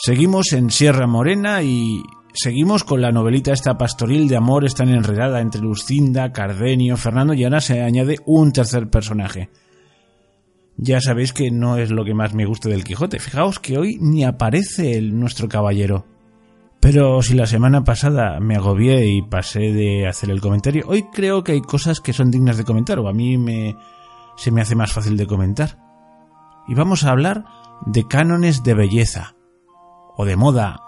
Seguimos 0.00 0.52
en 0.52 0.70
Sierra 0.70 1.08
Morena 1.08 1.60
y 1.62 2.04
seguimos 2.32 2.84
con 2.84 3.00
la 3.00 3.10
novelita 3.10 3.52
esta 3.52 3.76
pastoril 3.76 4.28
de 4.28 4.36
amor 4.36 4.64
tan 4.72 4.90
enredada 4.90 5.40
entre 5.40 5.60
Lucinda, 5.60 6.32
Cardenio, 6.32 6.96
Fernando 6.96 7.34
y 7.34 7.42
ahora 7.42 7.60
se 7.60 7.82
añade 7.82 8.18
un 8.24 8.52
tercer 8.52 8.88
personaje. 8.90 9.50
Ya 10.76 11.00
sabéis 11.00 11.32
que 11.32 11.50
no 11.50 11.78
es 11.78 11.90
lo 11.90 12.04
que 12.04 12.14
más 12.14 12.32
me 12.32 12.46
gusta 12.46 12.68
del 12.68 12.84
Quijote. 12.84 13.18
Fijaos 13.18 13.58
que 13.58 13.76
hoy 13.76 13.98
ni 14.00 14.22
aparece 14.22 14.96
el 14.96 15.18
nuestro 15.18 15.48
caballero. 15.48 16.06
Pero 16.78 17.20
si 17.20 17.34
la 17.34 17.46
semana 17.46 17.82
pasada 17.82 18.38
me 18.38 18.54
agobié 18.54 19.04
y 19.04 19.22
pasé 19.22 19.72
de 19.72 20.06
hacer 20.06 20.30
el 20.30 20.40
comentario, 20.40 20.84
hoy 20.86 21.06
creo 21.12 21.42
que 21.42 21.52
hay 21.52 21.60
cosas 21.60 21.98
que 22.00 22.12
son 22.12 22.30
dignas 22.30 22.56
de 22.56 22.64
comentar 22.64 23.00
o 23.00 23.08
a 23.08 23.12
mí 23.12 23.36
me 23.36 23.74
se 24.36 24.52
me 24.52 24.60
hace 24.60 24.76
más 24.76 24.92
fácil 24.92 25.16
de 25.16 25.26
comentar. 25.26 25.76
Y 26.68 26.74
vamos 26.74 27.02
a 27.02 27.10
hablar 27.10 27.46
de 27.84 28.06
cánones 28.06 28.62
de 28.62 28.74
belleza 28.74 29.34
o 30.18 30.26
de 30.26 30.36
moda. 30.36 30.82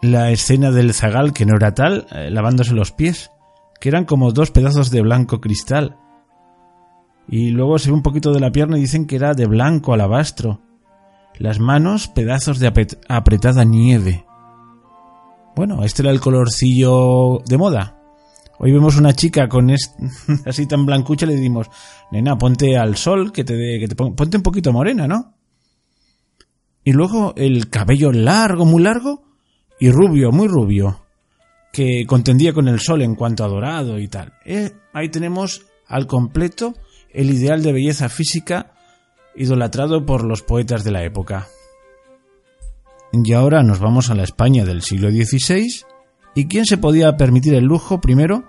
La 0.00 0.30
escena 0.30 0.70
del 0.70 0.94
zagal, 0.94 1.32
que 1.32 1.44
no 1.44 1.56
era 1.56 1.74
tal, 1.74 2.06
eh, 2.12 2.30
lavándose 2.30 2.72
los 2.72 2.92
pies, 2.92 3.32
que 3.80 3.88
eran 3.88 4.04
como 4.04 4.32
dos 4.32 4.52
pedazos 4.52 4.90
de 4.90 5.02
blanco 5.02 5.40
cristal. 5.40 5.98
Y 7.28 7.50
luego 7.50 7.78
se 7.78 7.90
ve 7.90 7.96
un 7.96 8.02
poquito 8.02 8.32
de 8.32 8.38
la 8.38 8.52
pierna 8.52 8.78
y 8.78 8.82
dicen 8.82 9.06
que 9.06 9.16
era 9.16 9.34
de 9.34 9.46
blanco 9.46 9.92
alabastro. 9.92 10.60
Las 11.38 11.58
manos, 11.58 12.06
pedazos 12.06 12.60
de 12.60 12.72
apretada 13.08 13.64
nieve. 13.64 14.24
Bueno, 15.56 15.82
este 15.82 16.02
era 16.02 16.12
el 16.12 16.20
colorcillo 16.20 17.40
de 17.46 17.58
moda. 17.58 17.98
Hoy 18.58 18.70
vemos 18.72 18.96
una 18.96 19.12
chica 19.12 19.48
con 19.48 19.70
así 20.46 20.66
tan 20.66 20.86
blancucha 20.86 21.26
le 21.26 21.34
decimos, 21.34 21.68
nena, 22.12 22.38
ponte 22.38 22.78
al 22.78 22.96
sol, 22.96 23.32
que 23.32 23.42
te, 23.42 23.80
que 23.80 23.88
te 23.88 23.96
ponte 23.96 24.36
un 24.36 24.42
poquito 24.42 24.72
morena, 24.72 25.08
¿no? 25.08 25.35
Y 26.86 26.92
luego 26.92 27.34
el 27.36 27.68
cabello 27.68 28.12
largo, 28.12 28.64
muy 28.64 28.80
largo, 28.80 29.24
y 29.80 29.90
rubio, 29.90 30.30
muy 30.30 30.46
rubio, 30.46 31.00
que 31.72 32.04
contendía 32.06 32.52
con 32.52 32.68
el 32.68 32.78
sol 32.78 33.02
en 33.02 33.16
cuanto 33.16 33.42
a 33.42 33.48
dorado 33.48 33.98
y 33.98 34.06
tal. 34.06 34.34
Eh, 34.44 34.70
ahí 34.92 35.08
tenemos 35.08 35.66
al 35.88 36.06
completo 36.06 36.74
el 37.12 37.30
ideal 37.30 37.64
de 37.64 37.72
belleza 37.72 38.08
física 38.08 38.72
idolatrado 39.34 40.06
por 40.06 40.24
los 40.24 40.42
poetas 40.42 40.84
de 40.84 40.92
la 40.92 41.02
época. 41.02 41.48
Y 43.12 43.32
ahora 43.32 43.64
nos 43.64 43.80
vamos 43.80 44.08
a 44.08 44.14
la 44.14 44.22
España 44.22 44.64
del 44.64 44.82
siglo 44.82 45.10
XVI, 45.10 45.66
y 46.36 46.46
quién 46.46 46.66
se 46.66 46.78
podía 46.78 47.16
permitir 47.16 47.54
el 47.54 47.64
lujo, 47.64 48.00
primero, 48.00 48.44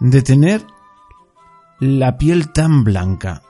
de 0.00 0.22
tener 0.22 0.66
la 1.78 2.18
piel 2.18 2.52
tan 2.52 2.82
blanca. 2.82 3.42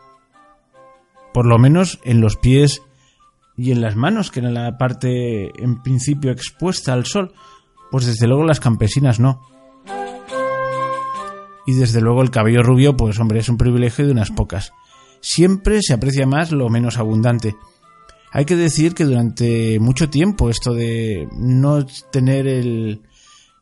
Por 1.32 1.47
lo 1.47 1.59
menos 1.59 2.01
en 2.05 2.20
los 2.20 2.37
pies 2.37 2.82
y 3.57 3.73
en 3.73 3.81
las 3.81 3.97
manos, 3.97 4.31
que 4.31 4.41
era 4.41 4.51
la 4.51 4.77
parte 4.77 5.51
en 5.63 5.83
principio 5.83 6.31
expuesta 6.31 6.93
al 6.93 7.07
sol, 7.07 7.33
Pues 7.91 8.05
desde 8.05 8.27
luego 8.27 8.45
las 8.45 8.61
campesinas 8.61 9.21
no. 9.21 9.41
Y 11.67 11.75
desde 11.75 12.01
luego 12.01 12.23
el 12.23 12.31
cabello 12.31 12.63
rubio, 12.63 12.97
pues 12.97 13.19
hombre, 13.21 13.39
es 13.39 13.49
un 13.49 13.57
privilegio 13.57 14.05
de 14.05 14.13
unas 14.13 14.31
pocas. 14.31 14.73
Siempre 15.21 15.81
se 15.83 15.95
aprecia 15.95 16.27
más 16.27 16.53
lo 16.53 16.69
menos 16.69 16.99
abundante. 16.99 17.57
Hay 18.33 18.45
que 18.45 18.57
decir 18.57 18.95
que 18.95 19.05
durante 19.05 19.79
mucho 19.81 20.11
tiempo 20.11 20.51
esto 20.51 20.75
de 20.75 21.29
no 21.33 21.87
tener 22.11 22.47
el, 22.49 23.03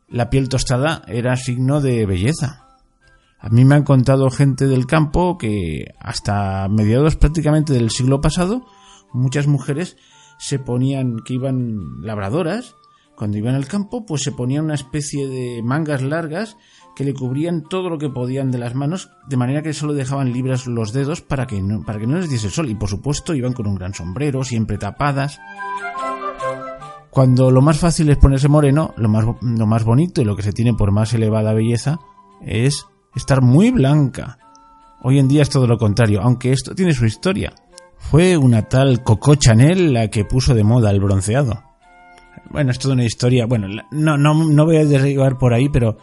la 0.09 0.29
piel 0.29 0.49
tostada 0.49 1.03
era 1.07 1.35
signo 1.35 1.81
de 1.81 2.05
belleza. 2.05 2.65
A 3.39 3.49
mí 3.49 3.63
me 3.63 3.75
han 3.75 3.83
contado 3.83 4.29
gente 4.31 4.67
del 4.67 4.87
campo 4.87 5.37
que 5.37 5.93
hasta 5.99 6.67
mediados 6.67 7.15
prácticamente 7.15 7.73
del 7.73 7.91
siglo 7.91 8.21
pasado 8.21 8.65
muchas 9.15 9.47
mujeres 9.47 9.97
se 10.37 10.59
ponían 10.59 11.17
que 11.25 11.33
iban 11.33 12.01
labradoras 12.01 12.75
cuando 13.15 13.37
iban 13.37 13.55
al 13.55 13.67
campo 13.67 14.05
pues 14.05 14.23
se 14.23 14.31
ponían 14.31 14.65
una 14.65 14.75
especie 14.75 15.27
de 15.27 15.61
mangas 15.63 16.01
largas 16.01 16.57
que 16.95 17.05
le 17.05 17.13
cubrían 17.13 17.63
todo 17.63 17.89
lo 17.89 17.97
que 17.97 18.09
podían 18.09 18.51
de 18.51 18.57
las 18.57 18.75
manos 18.75 19.09
de 19.27 19.37
manera 19.37 19.61
que 19.61 19.73
solo 19.73 19.93
dejaban 19.93 20.33
libres 20.33 20.67
los 20.67 20.91
dedos 20.91 21.21
para 21.21 21.47
que 21.47 21.61
no, 21.61 21.83
para 21.83 21.99
que 21.99 22.07
no 22.07 22.17
les 22.17 22.29
diese 22.29 22.47
el 22.47 22.53
sol 22.53 22.69
y 22.69 22.75
por 22.75 22.89
supuesto 22.89 23.33
iban 23.33 23.53
con 23.53 23.67
un 23.67 23.75
gran 23.75 23.93
sombrero 23.93 24.43
siempre 24.43 24.77
tapadas 24.77 25.39
cuando 27.15 27.49
lo 27.49 27.61
más 27.61 27.79
fácil 27.79 28.09
es 28.09 28.17
ponerse 28.17 28.49
moreno, 28.49 28.93
lo 28.97 29.07
más, 29.07 29.23
lo 29.41 29.65
más 29.65 29.85
bonito 29.85 30.21
y 30.21 30.25
lo 30.25 30.35
que 30.35 30.43
se 30.43 30.51
tiene 30.51 30.73
por 30.73 30.91
más 30.91 31.13
elevada 31.13 31.53
belleza 31.53 31.97
es 32.41 32.87
estar 33.15 33.41
muy 33.41 33.71
blanca. 33.71 34.37
Hoy 35.01 35.19
en 35.19 35.29
día 35.29 35.43
es 35.43 35.49
todo 35.49 35.65
lo 35.65 35.77
contrario, 35.77 36.19
aunque 36.21 36.51
esto 36.51 36.75
tiene 36.75 36.91
su 36.91 37.05
historia. 37.05 37.53
Fue 38.09 38.37
una 38.37 38.61
tal 38.63 39.03
Coco 39.03 39.35
Chanel 39.35 39.91
la 39.93 40.09
que 40.09 40.25
puso 40.25 40.53
de 40.53 40.63
moda 40.63 40.91
el 40.91 41.01
bronceado. 41.01 41.63
Bueno, 42.49 42.71
es 42.71 42.79
toda 42.79 42.93
una 42.93 43.03
historia. 43.03 43.45
Bueno, 43.45 43.67
no, 43.91 44.17
no, 44.17 44.33
no 44.33 44.65
voy 44.65 44.77
a 44.77 44.85
derribar 44.85 45.37
por 45.37 45.53
ahí, 45.53 45.69
pero 45.69 45.97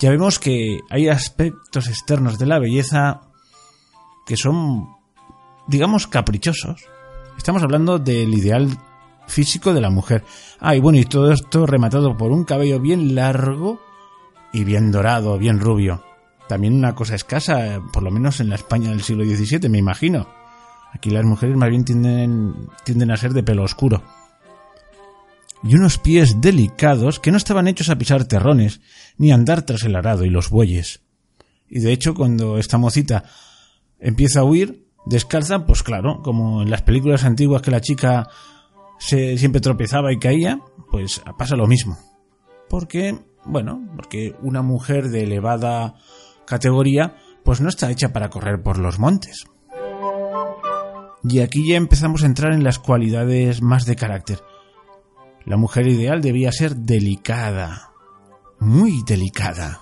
ya 0.00 0.10
vemos 0.10 0.38
que 0.38 0.78
hay 0.88 1.08
aspectos 1.08 1.88
externos 1.88 2.38
de 2.38 2.46
la 2.46 2.58
belleza 2.58 3.20
que 4.24 4.36
son, 4.36 4.88
digamos, 5.66 6.06
caprichosos. 6.06 6.82
Estamos 7.36 7.62
hablando 7.62 7.98
del 7.98 8.32
ideal 8.32 8.68
físico 9.26 9.74
de 9.74 9.80
la 9.80 9.90
mujer. 9.90 10.24
Ah, 10.60 10.74
y 10.74 10.80
bueno, 10.80 10.98
y 10.98 11.04
todo 11.04 11.32
esto 11.32 11.66
rematado 11.66 12.16
por 12.16 12.32
un 12.32 12.44
cabello 12.44 12.80
bien 12.80 13.14
largo 13.14 13.80
y 14.52 14.64
bien 14.64 14.92
dorado, 14.92 15.36
bien 15.36 15.60
rubio. 15.60 16.02
También 16.48 16.74
una 16.74 16.94
cosa 16.94 17.14
escasa, 17.14 17.80
por 17.92 18.02
lo 18.02 18.10
menos 18.10 18.40
en 18.40 18.48
la 18.48 18.54
España 18.54 18.90
del 18.90 19.02
siglo 19.02 19.24
XVII, 19.24 19.68
me 19.68 19.78
imagino. 19.78 20.39
Aquí 20.92 21.10
las 21.10 21.24
mujeres 21.24 21.56
más 21.56 21.70
bien 21.70 21.84
tienden, 21.84 22.54
tienden 22.84 23.10
a 23.10 23.16
ser 23.16 23.32
de 23.32 23.42
pelo 23.42 23.62
oscuro. 23.62 24.02
Y 25.62 25.74
unos 25.74 25.98
pies 25.98 26.40
delicados 26.40 27.20
que 27.20 27.30
no 27.30 27.36
estaban 27.36 27.68
hechos 27.68 27.90
a 27.90 27.98
pisar 27.98 28.24
terrones, 28.24 28.80
ni 29.18 29.30
a 29.30 29.34
andar 29.34 29.62
tras 29.62 29.84
el 29.84 29.94
arado 29.94 30.24
y 30.24 30.30
los 30.30 30.48
bueyes. 30.48 31.02
Y 31.68 31.80
de 31.80 31.92
hecho, 31.92 32.14
cuando 32.14 32.58
esta 32.58 32.78
mocita 32.78 33.24
empieza 33.98 34.40
a 34.40 34.44
huir, 34.44 34.88
descalza, 35.06 35.66
pues 35.66 35.82
claro, 35.82 36.22
como 36.22 36.62
en 36.62 36.70
las 36.70 36.82
películas 36.82 37.24
antiguas 37.24 37.62
que 37.62 37.70
la 37.70 37.80
chica 37.80 38.28
se, 38.98 39.38
siempre 39.38 39.60
tropezaba 39.60 40.12
y 40.12 40.18
caía, 40.18 40.60
pues 40.90 41.22
pasa 41.38 41.56
lo 41.56 41.66
mismo. 41.66 41.98
Porque, 42.68 43.18
bueno, 43.44 43.86
porque 43.96 44.34
una 44.42 44.62
mujer 44.62 45.08
de 45.08 45.24
elevada 45.24 45.94
categoría, 46.46 47.16
pues 47.44 47.60
no 47.60 47.68
está 47.68 47.90
hecha 47.90 48.12
para 48.12 48.30
correr 48.30 48.62
por 48.62 48.78
los 48.78 48.98
montes. 48.98 49.44
Y 51.22 51.40
aquí 51.40 51.68
ya 51.68 51.76
empezamos 51.76 52.22
a 52.22 52.26
entrar 52.26 52.52
en 52.52 52.64
las 52.64 52.78
cualidades 52.78 53.62
más 53.62 53.86
de 53.86 53.96
carácter. 53.96 54.40
La 55.44 55.56
mujer 55.56 55.86
ideal 55.86 56.20
debía 56.20 56.52
ser 56.52 56.76
delicada, 56.76 57.92
muy 58.58 59.02
delicada, 59.06 59.80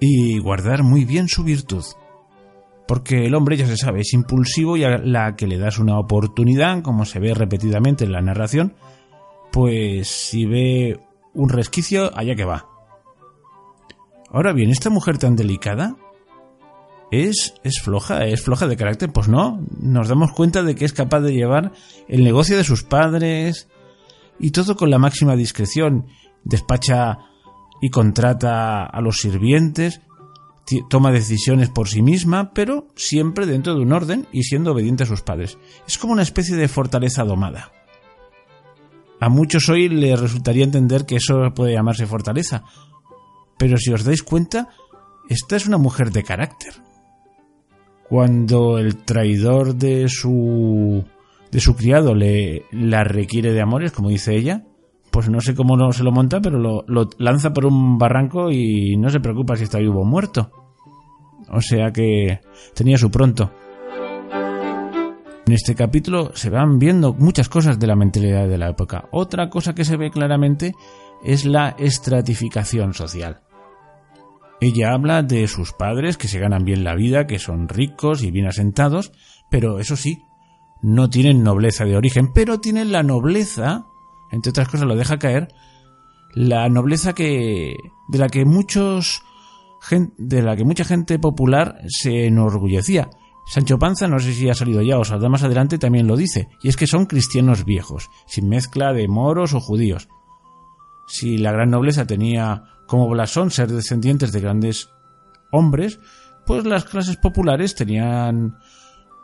y 0.00 0.38
guardar 0.38 0.82
muy 0.82 1.04
bien 1.04 1.28
su 1.28 1.44
virtud 1.44 1.84
porque 2.90 3.24
el 3.24 3.36
hombre, 3.36 3.56
ya 3.56 3.66
se 3.66 3.76
sabe, 3.76 4.00
es 4.00 4.12
impulsivo 4.14 4.76
y 4.76 4.82
a 4.82 4.98
la 4.98 5.36
que 5.36 5.46
le 5.46 5.58
das 5.58 5.78
una 5.78 5.96
oportunidad, 5.96 6.82
como 6.82 7.04
se 7.04 7.20
ve 7.20 7.34
repetidamente 7.34 8.04
en 8.04 8.10
la 8.10 8.20
narración, 8.20 8.74
pues 9.52 10.08
si 10.08 10.44
ve 10.44 10.98
un 11.32 11.50
resquicio, 11.50 12.10
allá 12.18 12.34
que 12.34 12.44
va. 12.44 12.66
Ahora 14.32 14.52
bien, 14.52 14.70
esta 14.70 14.90
mujer 14.90 15.18
tan 15.18 15.36
delicada 15.36 15.94
es, 17.10 17.54
es 17.64 17.80
floja, 17.80 18.26
es 18.26 18.42
floja 18.42 18.66
de 18.66 18.76
carácter, 18.76 19.12
pues 19.12 19.28
no, 19.28 19.60
nos 19.80 20.08
damos 20.08 20.32
cuenta 20.32 20.62
de 20.62 20.74
que 20.74 20.84
es 20.84 20.92
capaz 20.92 21.20
de 21.20 21.32
llevar 21.32 21.72
el 22.08 22.24
negocio 22.24 22.56
de 22.56 22.64
sus 22.64 22.84
padres 22.84 23.68
y 24.38 24.52
todo 24.52 24.76
con 24.76 24.90
la 24.90 24.98
máxima 24.98 25.36
discreción, 25.36 26.06
despacha 26.44 27.18
y 27.80 27.90
contrata 27.90 28.84
a 28.84 29.00
los 29.00 29.16
sirvientes, 29.16 30.00
toma 30.88 31.10
decisiones 31.10 31.68
por 31.68 31.88
sí 31.88 32.02
misma, 32.02 32.52
pero 32.52 32.86
siempre 32.94 33.46
dentro 33.46 33.74
de 33.74 33.80
un 33.80 33.92
orden 33.92 34.28
y 34.32 34.44
siendo 34.44 34.72
obediente 34.72 35.02
a 35.02 35.06
sus 35.06 35.22
padres. 35.22 35.58
Es 35.86 35.98
como 35.98 36.12
una 36.12 36.22
especie 36.22 36.56
de 36.56 36.68
fortaleza 36.68 37.24
domada. 37.24 37.72
A 39.18 39.28
muchos 39.28 39.68
hoy 39.68 39.88
les 39.88 40.18
resultaría 40.18 40.64
entender 40.64 41.04
que 41.04 41.16
eso 41.16 41.52
puede 41.54 41.74
llamarse 41.74 42.06
fortaleza, 42.06 42.64
pero 43.58 43.76
si 43.76 43.92
os 43.92 44.04
dais 44.04 44.22
cuenta, 44.22 44.68
esta 45.28 45.56
es 45.56 45.66
una 45.66 45.76
mujer 45.76 46.12
de 46.12 46.22
carácter. 46.22 46.74
Cuando 48.10 48.78
el 48.78 48.96
traidor 48.96 49.76
de 49.76 50.08
su 50.08 51.04
de 51.52 51.60
su 51.60 51.76
criado 51.76 52.12
le 52.12 52.64
la 52.72 53.04
requiere 53.04 53.52
de 53.52 53.60
amores, 53.60 53.92
como 53.92 54.08
dice 54.08 54.34
ella, 54.34 54.64
pues 55.12 55.28
no 55.28 55.40
sé 55.40 55.54
cómo 55.54 55.76
no 55.76 55.92
se 55.92 56.02
lo 56.02 56.10
monta, 56.10 56.40
pero 56.40 56.58
lo, 56.58 56.84
lo, 56.88 57.08
lanza 57.18 57.52
por 57.52 57.66
un 57.66 57.98
barranco 57.98 58.50
y 58.50 58.96
no 58.96 59.10
se 59.10 59.20
preocupa 59.20 59.54
si 59.54 59.62
está 59.62 59.78
vivo 59.78 60.00
o 60.00 60.04
muerto. 60.04 60.50
O 61.52 61.60
sea 61.60 61.92
que 61.92 62.40
tenía 62.74 62.98
su 62.98 63.12
pronto. 63.12 63.52
En 65.46 65.52
este 65.52 65.76
capítulo 65.76 66.32
se 66.34 66.50
van 66.50 66.80
viendo 66.80 67.14
muchas 67.14 67.48
cosas 67.48 67.78
de 67.78 67.86
la 67.86 67.94
mentalidad 67.94 68.48
de 68.48 68.58
la 68.58 68.70
época. 68.70 69.04
Otra 69.12 69.48
cosa 69.50 69.72
que 69.72 69.84
se 69.84 69.96
ve 69.96 70.10
claramente 70.10 70.74
es 71.22 71.44
la 71.44 71.76
estratificación 71.78 72.92
social. 72.92 73.42
Ella 74.60 74.92
habla 74.92 75.22
de 75.22 75.48
sus 75.48 75.72
padres 75.72 76.16
que 76.16 76.28
se 76.28 76.38
ganan 76.38 76.64
bien 76.64 76.84
la 76.84 76.94
vida, 76.94 77.26
que 77.26 77.38
son 77.38 77.68
ricos 77.68 78.22
y 78.22 78.30
bien 78.30 78.46
asentados, 78.46 79.12
pero 79.50 79.78
eso 79.78 79.96
sí, 79.96 80.22
no 80.82 81.08
tienen 81.08 81.42
nobleza 81.42 81.84
de 81.84 81.96
origen, 81.96 82.32
pero 82.32 82.60
tienen 82.60 82.92
la 82.92 83.02
nobleza, 83.02 83.86
entre 84.30 84.50
otras 84.50 84.68
cosas 84.68 84.86
lo 84.86 84.96
deja 84.96 85.18
caer, 85.18 85.48
la 86.34 86.68
nobleza 86.68 87.14
que 87.14 87.74
de 88.08 88.18
la 88.18 88.28
que 88.28 88.44
muchos 88.44 89.22
de 90.18 90.42
la 90.42 90.56
que 90.56 90.64
mucha 90.64 90.84
gente 90.84 91.18
popular 91.18 91.80
se 91.88 92.26
enorgullecía. 92.26 93.08
Sancho 93.46 93.78
Panza, 93.78 94.06
no 94.06 94.18
sé 94.18 94.32
si 94.34 94.48
ha 94.48 94.54
salido 94.54 94.82
ya 94.82 94.98
o 94.98 95.04
saldrá 95.04 95.28
más 95.28 95.42
adelante, 95.42 95.78
también 95.78 96.06
lo 96.06 96.16
dice, 96.16 96.48
y 96.62 96.68
es 96.68 96.76
que 96.76 96.86
son 96.86 97.06
cristianos 97.06 97.64
viejos, 97.64 98.10
sin 98.26 98.48
mezcla 98.48 98.92
de 98.92 99.08
moros 99.08 99.54
o 99.54 99.60
judíos. 99.60 100.08
Si 101.08 101.38
la 101.38 101.50
gran 101.50 101.70
nobleza 101.70 102.06
tenía 102.06 102.62
como 102.90 103.08
blasón 103.08 103.52
ser 103.52 103.68
descendientes 103.70 104.32
de 104.32 104.40
grandes 104.40 104.90
hombres, 105.52 106.00
pues 106.44 106.64
las 106.64 106.84
clases 106.84 107.16
populares 107.18 107.76
tenían 107.76 108.56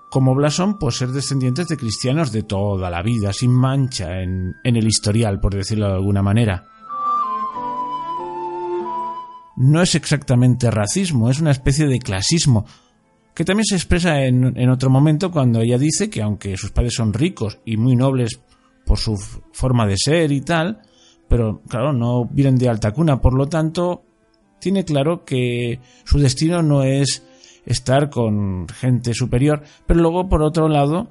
como 0.08 0.36
blasón 0.36 0.78
pues 0.78 0.94
ser 0.94 1.08
descendientes 1.08 1.66
de 1.66 1.76
cristianos 1.76 2.30
de 2.30 2.44
toda 2.44 2.88
la 2.90 3.02
vida, 3.02 3.32
sin 3.32 3.50
mancha 3.50 4.22
en, 4.22 4.54
en 4.62 4.76
el 4.76 4.86
historial, 4.86 5.40
por 5.40 5.52
decirlo 5.52 5.88
de 5.88 5.94
alguna 5.94 6.22
manera. 6.22 6.64
No 9.56 9.82
es 9.82 9.96
exactamente 9.96 10.70
racismo, 10.70 11.28
es 11.28 11.40
una 11.40 11.50
especie 11.50 11.88
de 11.88 11.98
clasismo, 11.98 12.66
que 13.34 13.44
también 13.44 13.64
se 13.64 13.74
expresa 13.74 14.22
en, 14.22 14.70
otro 14.70 14.90
momento 14.90 15.32
cuando 15.32 15.60
ella 15.60 15.76
dice 15.76 16.08
que 16.08 16.22
aunque 16.22 16.56
sus 16.56 16.70
padres 16.70 16.94
son 16.94 17.12
ricos 17.12 17.58
y 17.64 17.76
muy 17.76 17.96
nobles 17.96 18.38
por 18.84 18.98
su 18.98 19.16
forma 19.52 19.88
de 19.88 19.96
ser 19.98 20.30
y 20.30 20.42
tal, 20.42 20.82
pero 21.28 21.62
claro, 21.68 21.92
no 21.92 22.24
vienen 22.26 22.56
de 22.56 22.68
alta 22.68 22.92
cuna, 22.92 23.20
por 23.20 23.34
lo 23.34 23.46
tanto, 23.46 24.02
tiene 24.58 24.84
claro 24.84 25.24
que 25.24 25.80
su 26.04 26.18
destino 26.18 26.62
no 26.62 26.82
es 26.82 27.26
estar 27.64 28.10
con 28.10 28.68
gente 28.68 29.12
superior, 29.12 29.62
pero 29.86 30.00
luego 30.00 30.28
por 30.28 30.42
otro 30.42 30.68
lado 30.68 31.08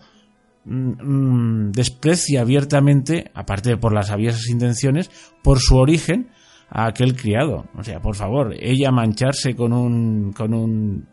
mm, 0.66 0.92
mm, 1.02 1.72
desprecia 1.72 2.42
abiertamente, 2.42 3.30
aparte 3.34 3.78
por 3.78 3.94
las 3.94 4.10
aviesas 4.10 4.48
intenciones, 4.50 5.12
por 5.44 5.60
su 5.60 5.76
origen, 5.76 6.30
a 6.70 6.88
aquel 6.88 7.16
criado. 7.16 7.66
O 7.78 7.84
sea, 7.84 8.02
por 8.02 8.16
favor, 8.16 8.56
ella 8.60 8.92
mancharse 8.92 9.56
con 9.56 9.74
un, 9.74 10.34
con 10.34 10.54
un 10.54 11.08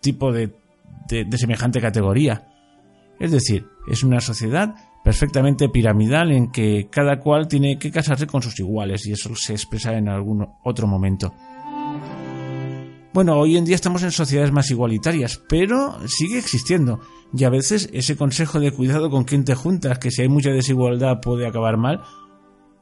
tipo 0.00 0.32
de, 0.32 0.52
de, 1.08 1.38
semejante 1.38 1.80
categoría. 1.80 2.48
Es 3.18 3.32
decir, 3.32 3.66
es 3.90 4.02
una 4.02 4.20
sociedad 4.20 4.74
perfectamente 5.06 5.68
piramidal 5.68 6.32
en 6.32 6.50
que 6.50 6.88
cada 6.90 7.20
cual 7.20 7.46
tiene 7.46 7.78
que 7.78 7.92
casarse 7.92 8.26
con 8.26 8.42
sus 8.42 8.58
iguales 8.58 9.06
y 9.06 9.12
eso 9.12 9.30
se 9.36 9.52
expresa 9.52 9.96
en 9.96 10.08
algún 10.08 10.44
otro 10.64 10.88
momento. 10.88 11.32
Bueno, 13.14 13.36
hoy 13.36 13.56
en 13.56 13.64
día 13.64 13.76
estamos 13.76 14.02
en 14.02 14.10
sociedades 14.10 14.50
más 14.50 14.68
igualitarias, 14.72 15.40
pero 15.48 15.96
sigue 16.08 16.38
existiendo. 16.38 16.98
Y 17.32 17.44
a 17.44 17.50
veces 17.50 17.88
ese 17.92 18.16
consejo 18.16 18.58
de 18.58 18.72
cuidado 18.72 19.08
con 19.08 19.22
quien 19.22 19.44
te 19.44 19.54
juntas, 19.54 20.00
que 20.00 20.10
si 20.10 20.22
hay 20.22 20.28
mucha 20.28 20.50
desigualdad 20.50 21.20
puede 21.22 21.46
acabar 21.46 21.76
mal, 21.76 22.02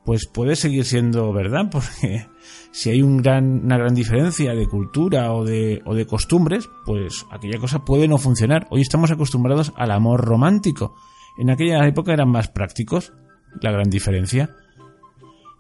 pues 0.07 0.27
puede 0.27 0.57
seguir 0.57 0.87
siendo 0.87 1.31
verdad, 1.31 1.69
porque 1.71 2.27
si 2.73 2.89
hay 2.89 3.03
una 3.03 3.77
gran 3.77 3.95
diferencia 3.95 4.55
de 4.55 4.67
cultura 4.67 5.31
o 5.35 5.45
de, 5.45 5.83
o 5.85 5.95
de 5.95 6.07
costumbres, 6.07 6.71
pues 6.87 7.27
aquella 7.31 7.59
cosa 7.59 7.85
puede 7.85 8.09
no 8.09 8.17
funcionar. 8.17 8.67
Hoy 8.71 8.81
estamos 8.81 9.11
acostumbrados 9.11 9.75
al 9.77 9.91
amor 9.91 10.25
romántico. 10.25 10.95
En 11.37 11.51
aquella 11.51 11.87
época 11.87 12.13
eran 12.13 12.31
más 12.31 12.49
prácticos, 12.49 13.13
la 13.61 13.73
gran 13.73 13.91
diferencia. 13.91 14.51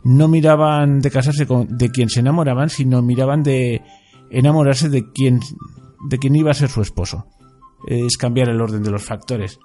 No 0.04 0.28
miraban 0.28 1.00
de 1.00 1.10
casarse 1.10 1.46
con, 1.46 1.76
de 1.76 1.90
quien 1.90 2.08
se 2.08 2.20
enamoraban, 2.20 2.68
sino 2.68 3.02
miraban 3.02 3.42
de 3.42 3.82
enamorarse 4.30 4.88
de 4.88 5.10
quien, 5.12 5.40
de 6.08 6.18
quien 6.18 6.36
iba 6.36 6.50
a 6.50 6.54
ser 6.54 6.68
su 6.68 6.82
esposo. 6.82 7.26
Es 7.86 8.16
cambiar 8.16 8.48
el 8.48 8.60
orden 8.60 8.82
de 8.82 8.90
los 8.90 9.02
factores. 9.02 9.58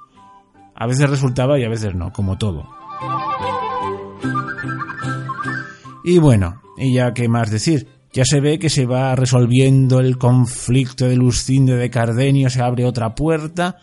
A 0.76 0.88
veces 0.88 1.10
resultaba 1.10 1.60
y 1.60 1.64
a 1.64 1.70
veces 1.70 1.93
no, 1.95 2.12
como 2.12 2.38
todo. 2.38 2.68
Y 6.03 6.18
bueno, 6.18 6.62
y 6.78 6.93
ya 6.93 7.14
qué 7.14 7.28
más 7.28 7.51
decir, 7.51 7.88
ya 8.14 8.24
se 8.26 8.39
ve 8.39 8.57
que 8.57 8.70
se 8.70 8.86
va 8.86 9.16
resolviendo 9.16 9.99
el 9.99 10.18
conflicto 10.18 11.05
de 11.05 11.16
Luscinde 11.16 11.76
de 11.76 11.89
Cardenio, 11.89 12.49
se 12.49 12.62
abre 12.62 12.86
otra 12.86 13.14
puerta 13.14 13.78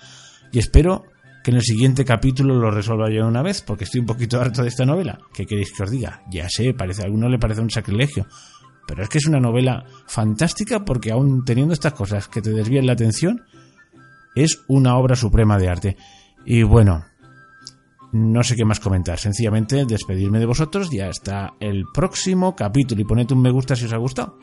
y 0.53 0.59
espero 0.59 1.05
que 1.47 1.53
en 1.53 1.59
el 1.59 1.63
siguiente 1.63 2.05
capítulo 2.05 2.57
lo 2.57 2.73
resuelva 2.73 3.09
yo 3.09 3.25
una 3.25 3.41
vez, 3.41 3.63
porque 3.63 3.85
estoy 3.85 4.01
un 4.01 4.07
poquito 4.07 4.41
harto 4.41 4.63
de 4.63 4.69
esta 4.69 4.85
novela. 4.85 5.21
¿Qué 5.33 5.47
queréis 5.47 5.73
que 5.73 5.85
os 5.85 5.91
diga? 5.93 6.21
Ya 6.29 6.49
sé, 6.49 6.75
parece, 6.75 7.03
a 7.03 7.05
alguno 7.05 7.29
le 7.29 7.39
parece 7.39 7.61
un 7.61 7.71
sacrilegio, 7.71 8.27
pero 8.85 9.05
es 9.05 9.09
que 9.09 9.19
es 9.19 9.29
una 9.29 9.39
novela 9.39 9.85
fantástica 10.09 10.85
porque 10.85 11.13
aún 11.13 11.45
teniendo 11.45 11.73
estas 11.73 11.93
cosas 11.93 12.27
que 12.27 12.43
te 12.43 12.51
desvían 12.51 12.85
la 12.85 12.95
atención, 12.95 13.45
es 14.35 14.65
una 14.67 14.97
obra 14.97 15.15
suprema 15.15 15.57
de 15.57 15.69
arte. 15.69 15.97
Y 16.45 16.65
bueno, 16.65 17.05
no 18.11 18.43
sé 18.43 18.57
qué 18.57 18.65
más 18.65 18.81
comentar, 18.81 19.17
sencillamente 19.17 19.85
despedirme 19.85 20.41
de 20.41 20.47
vosotros 20.47 20.93
y 20.93 20.99
hasta 20.99 21.55
el 21.61 21.85
próximo 21.95 22.57
capítulo 22.57 23.03
y 23.03 23.05
poned 23.05 23.31
un 23.31 23.43
me 23.43 23.53
gusta 23.53 23.77
si 23.77 23.85
os 23.85 23.93
ha 23.93 23.99
gustado. 23.99 24.37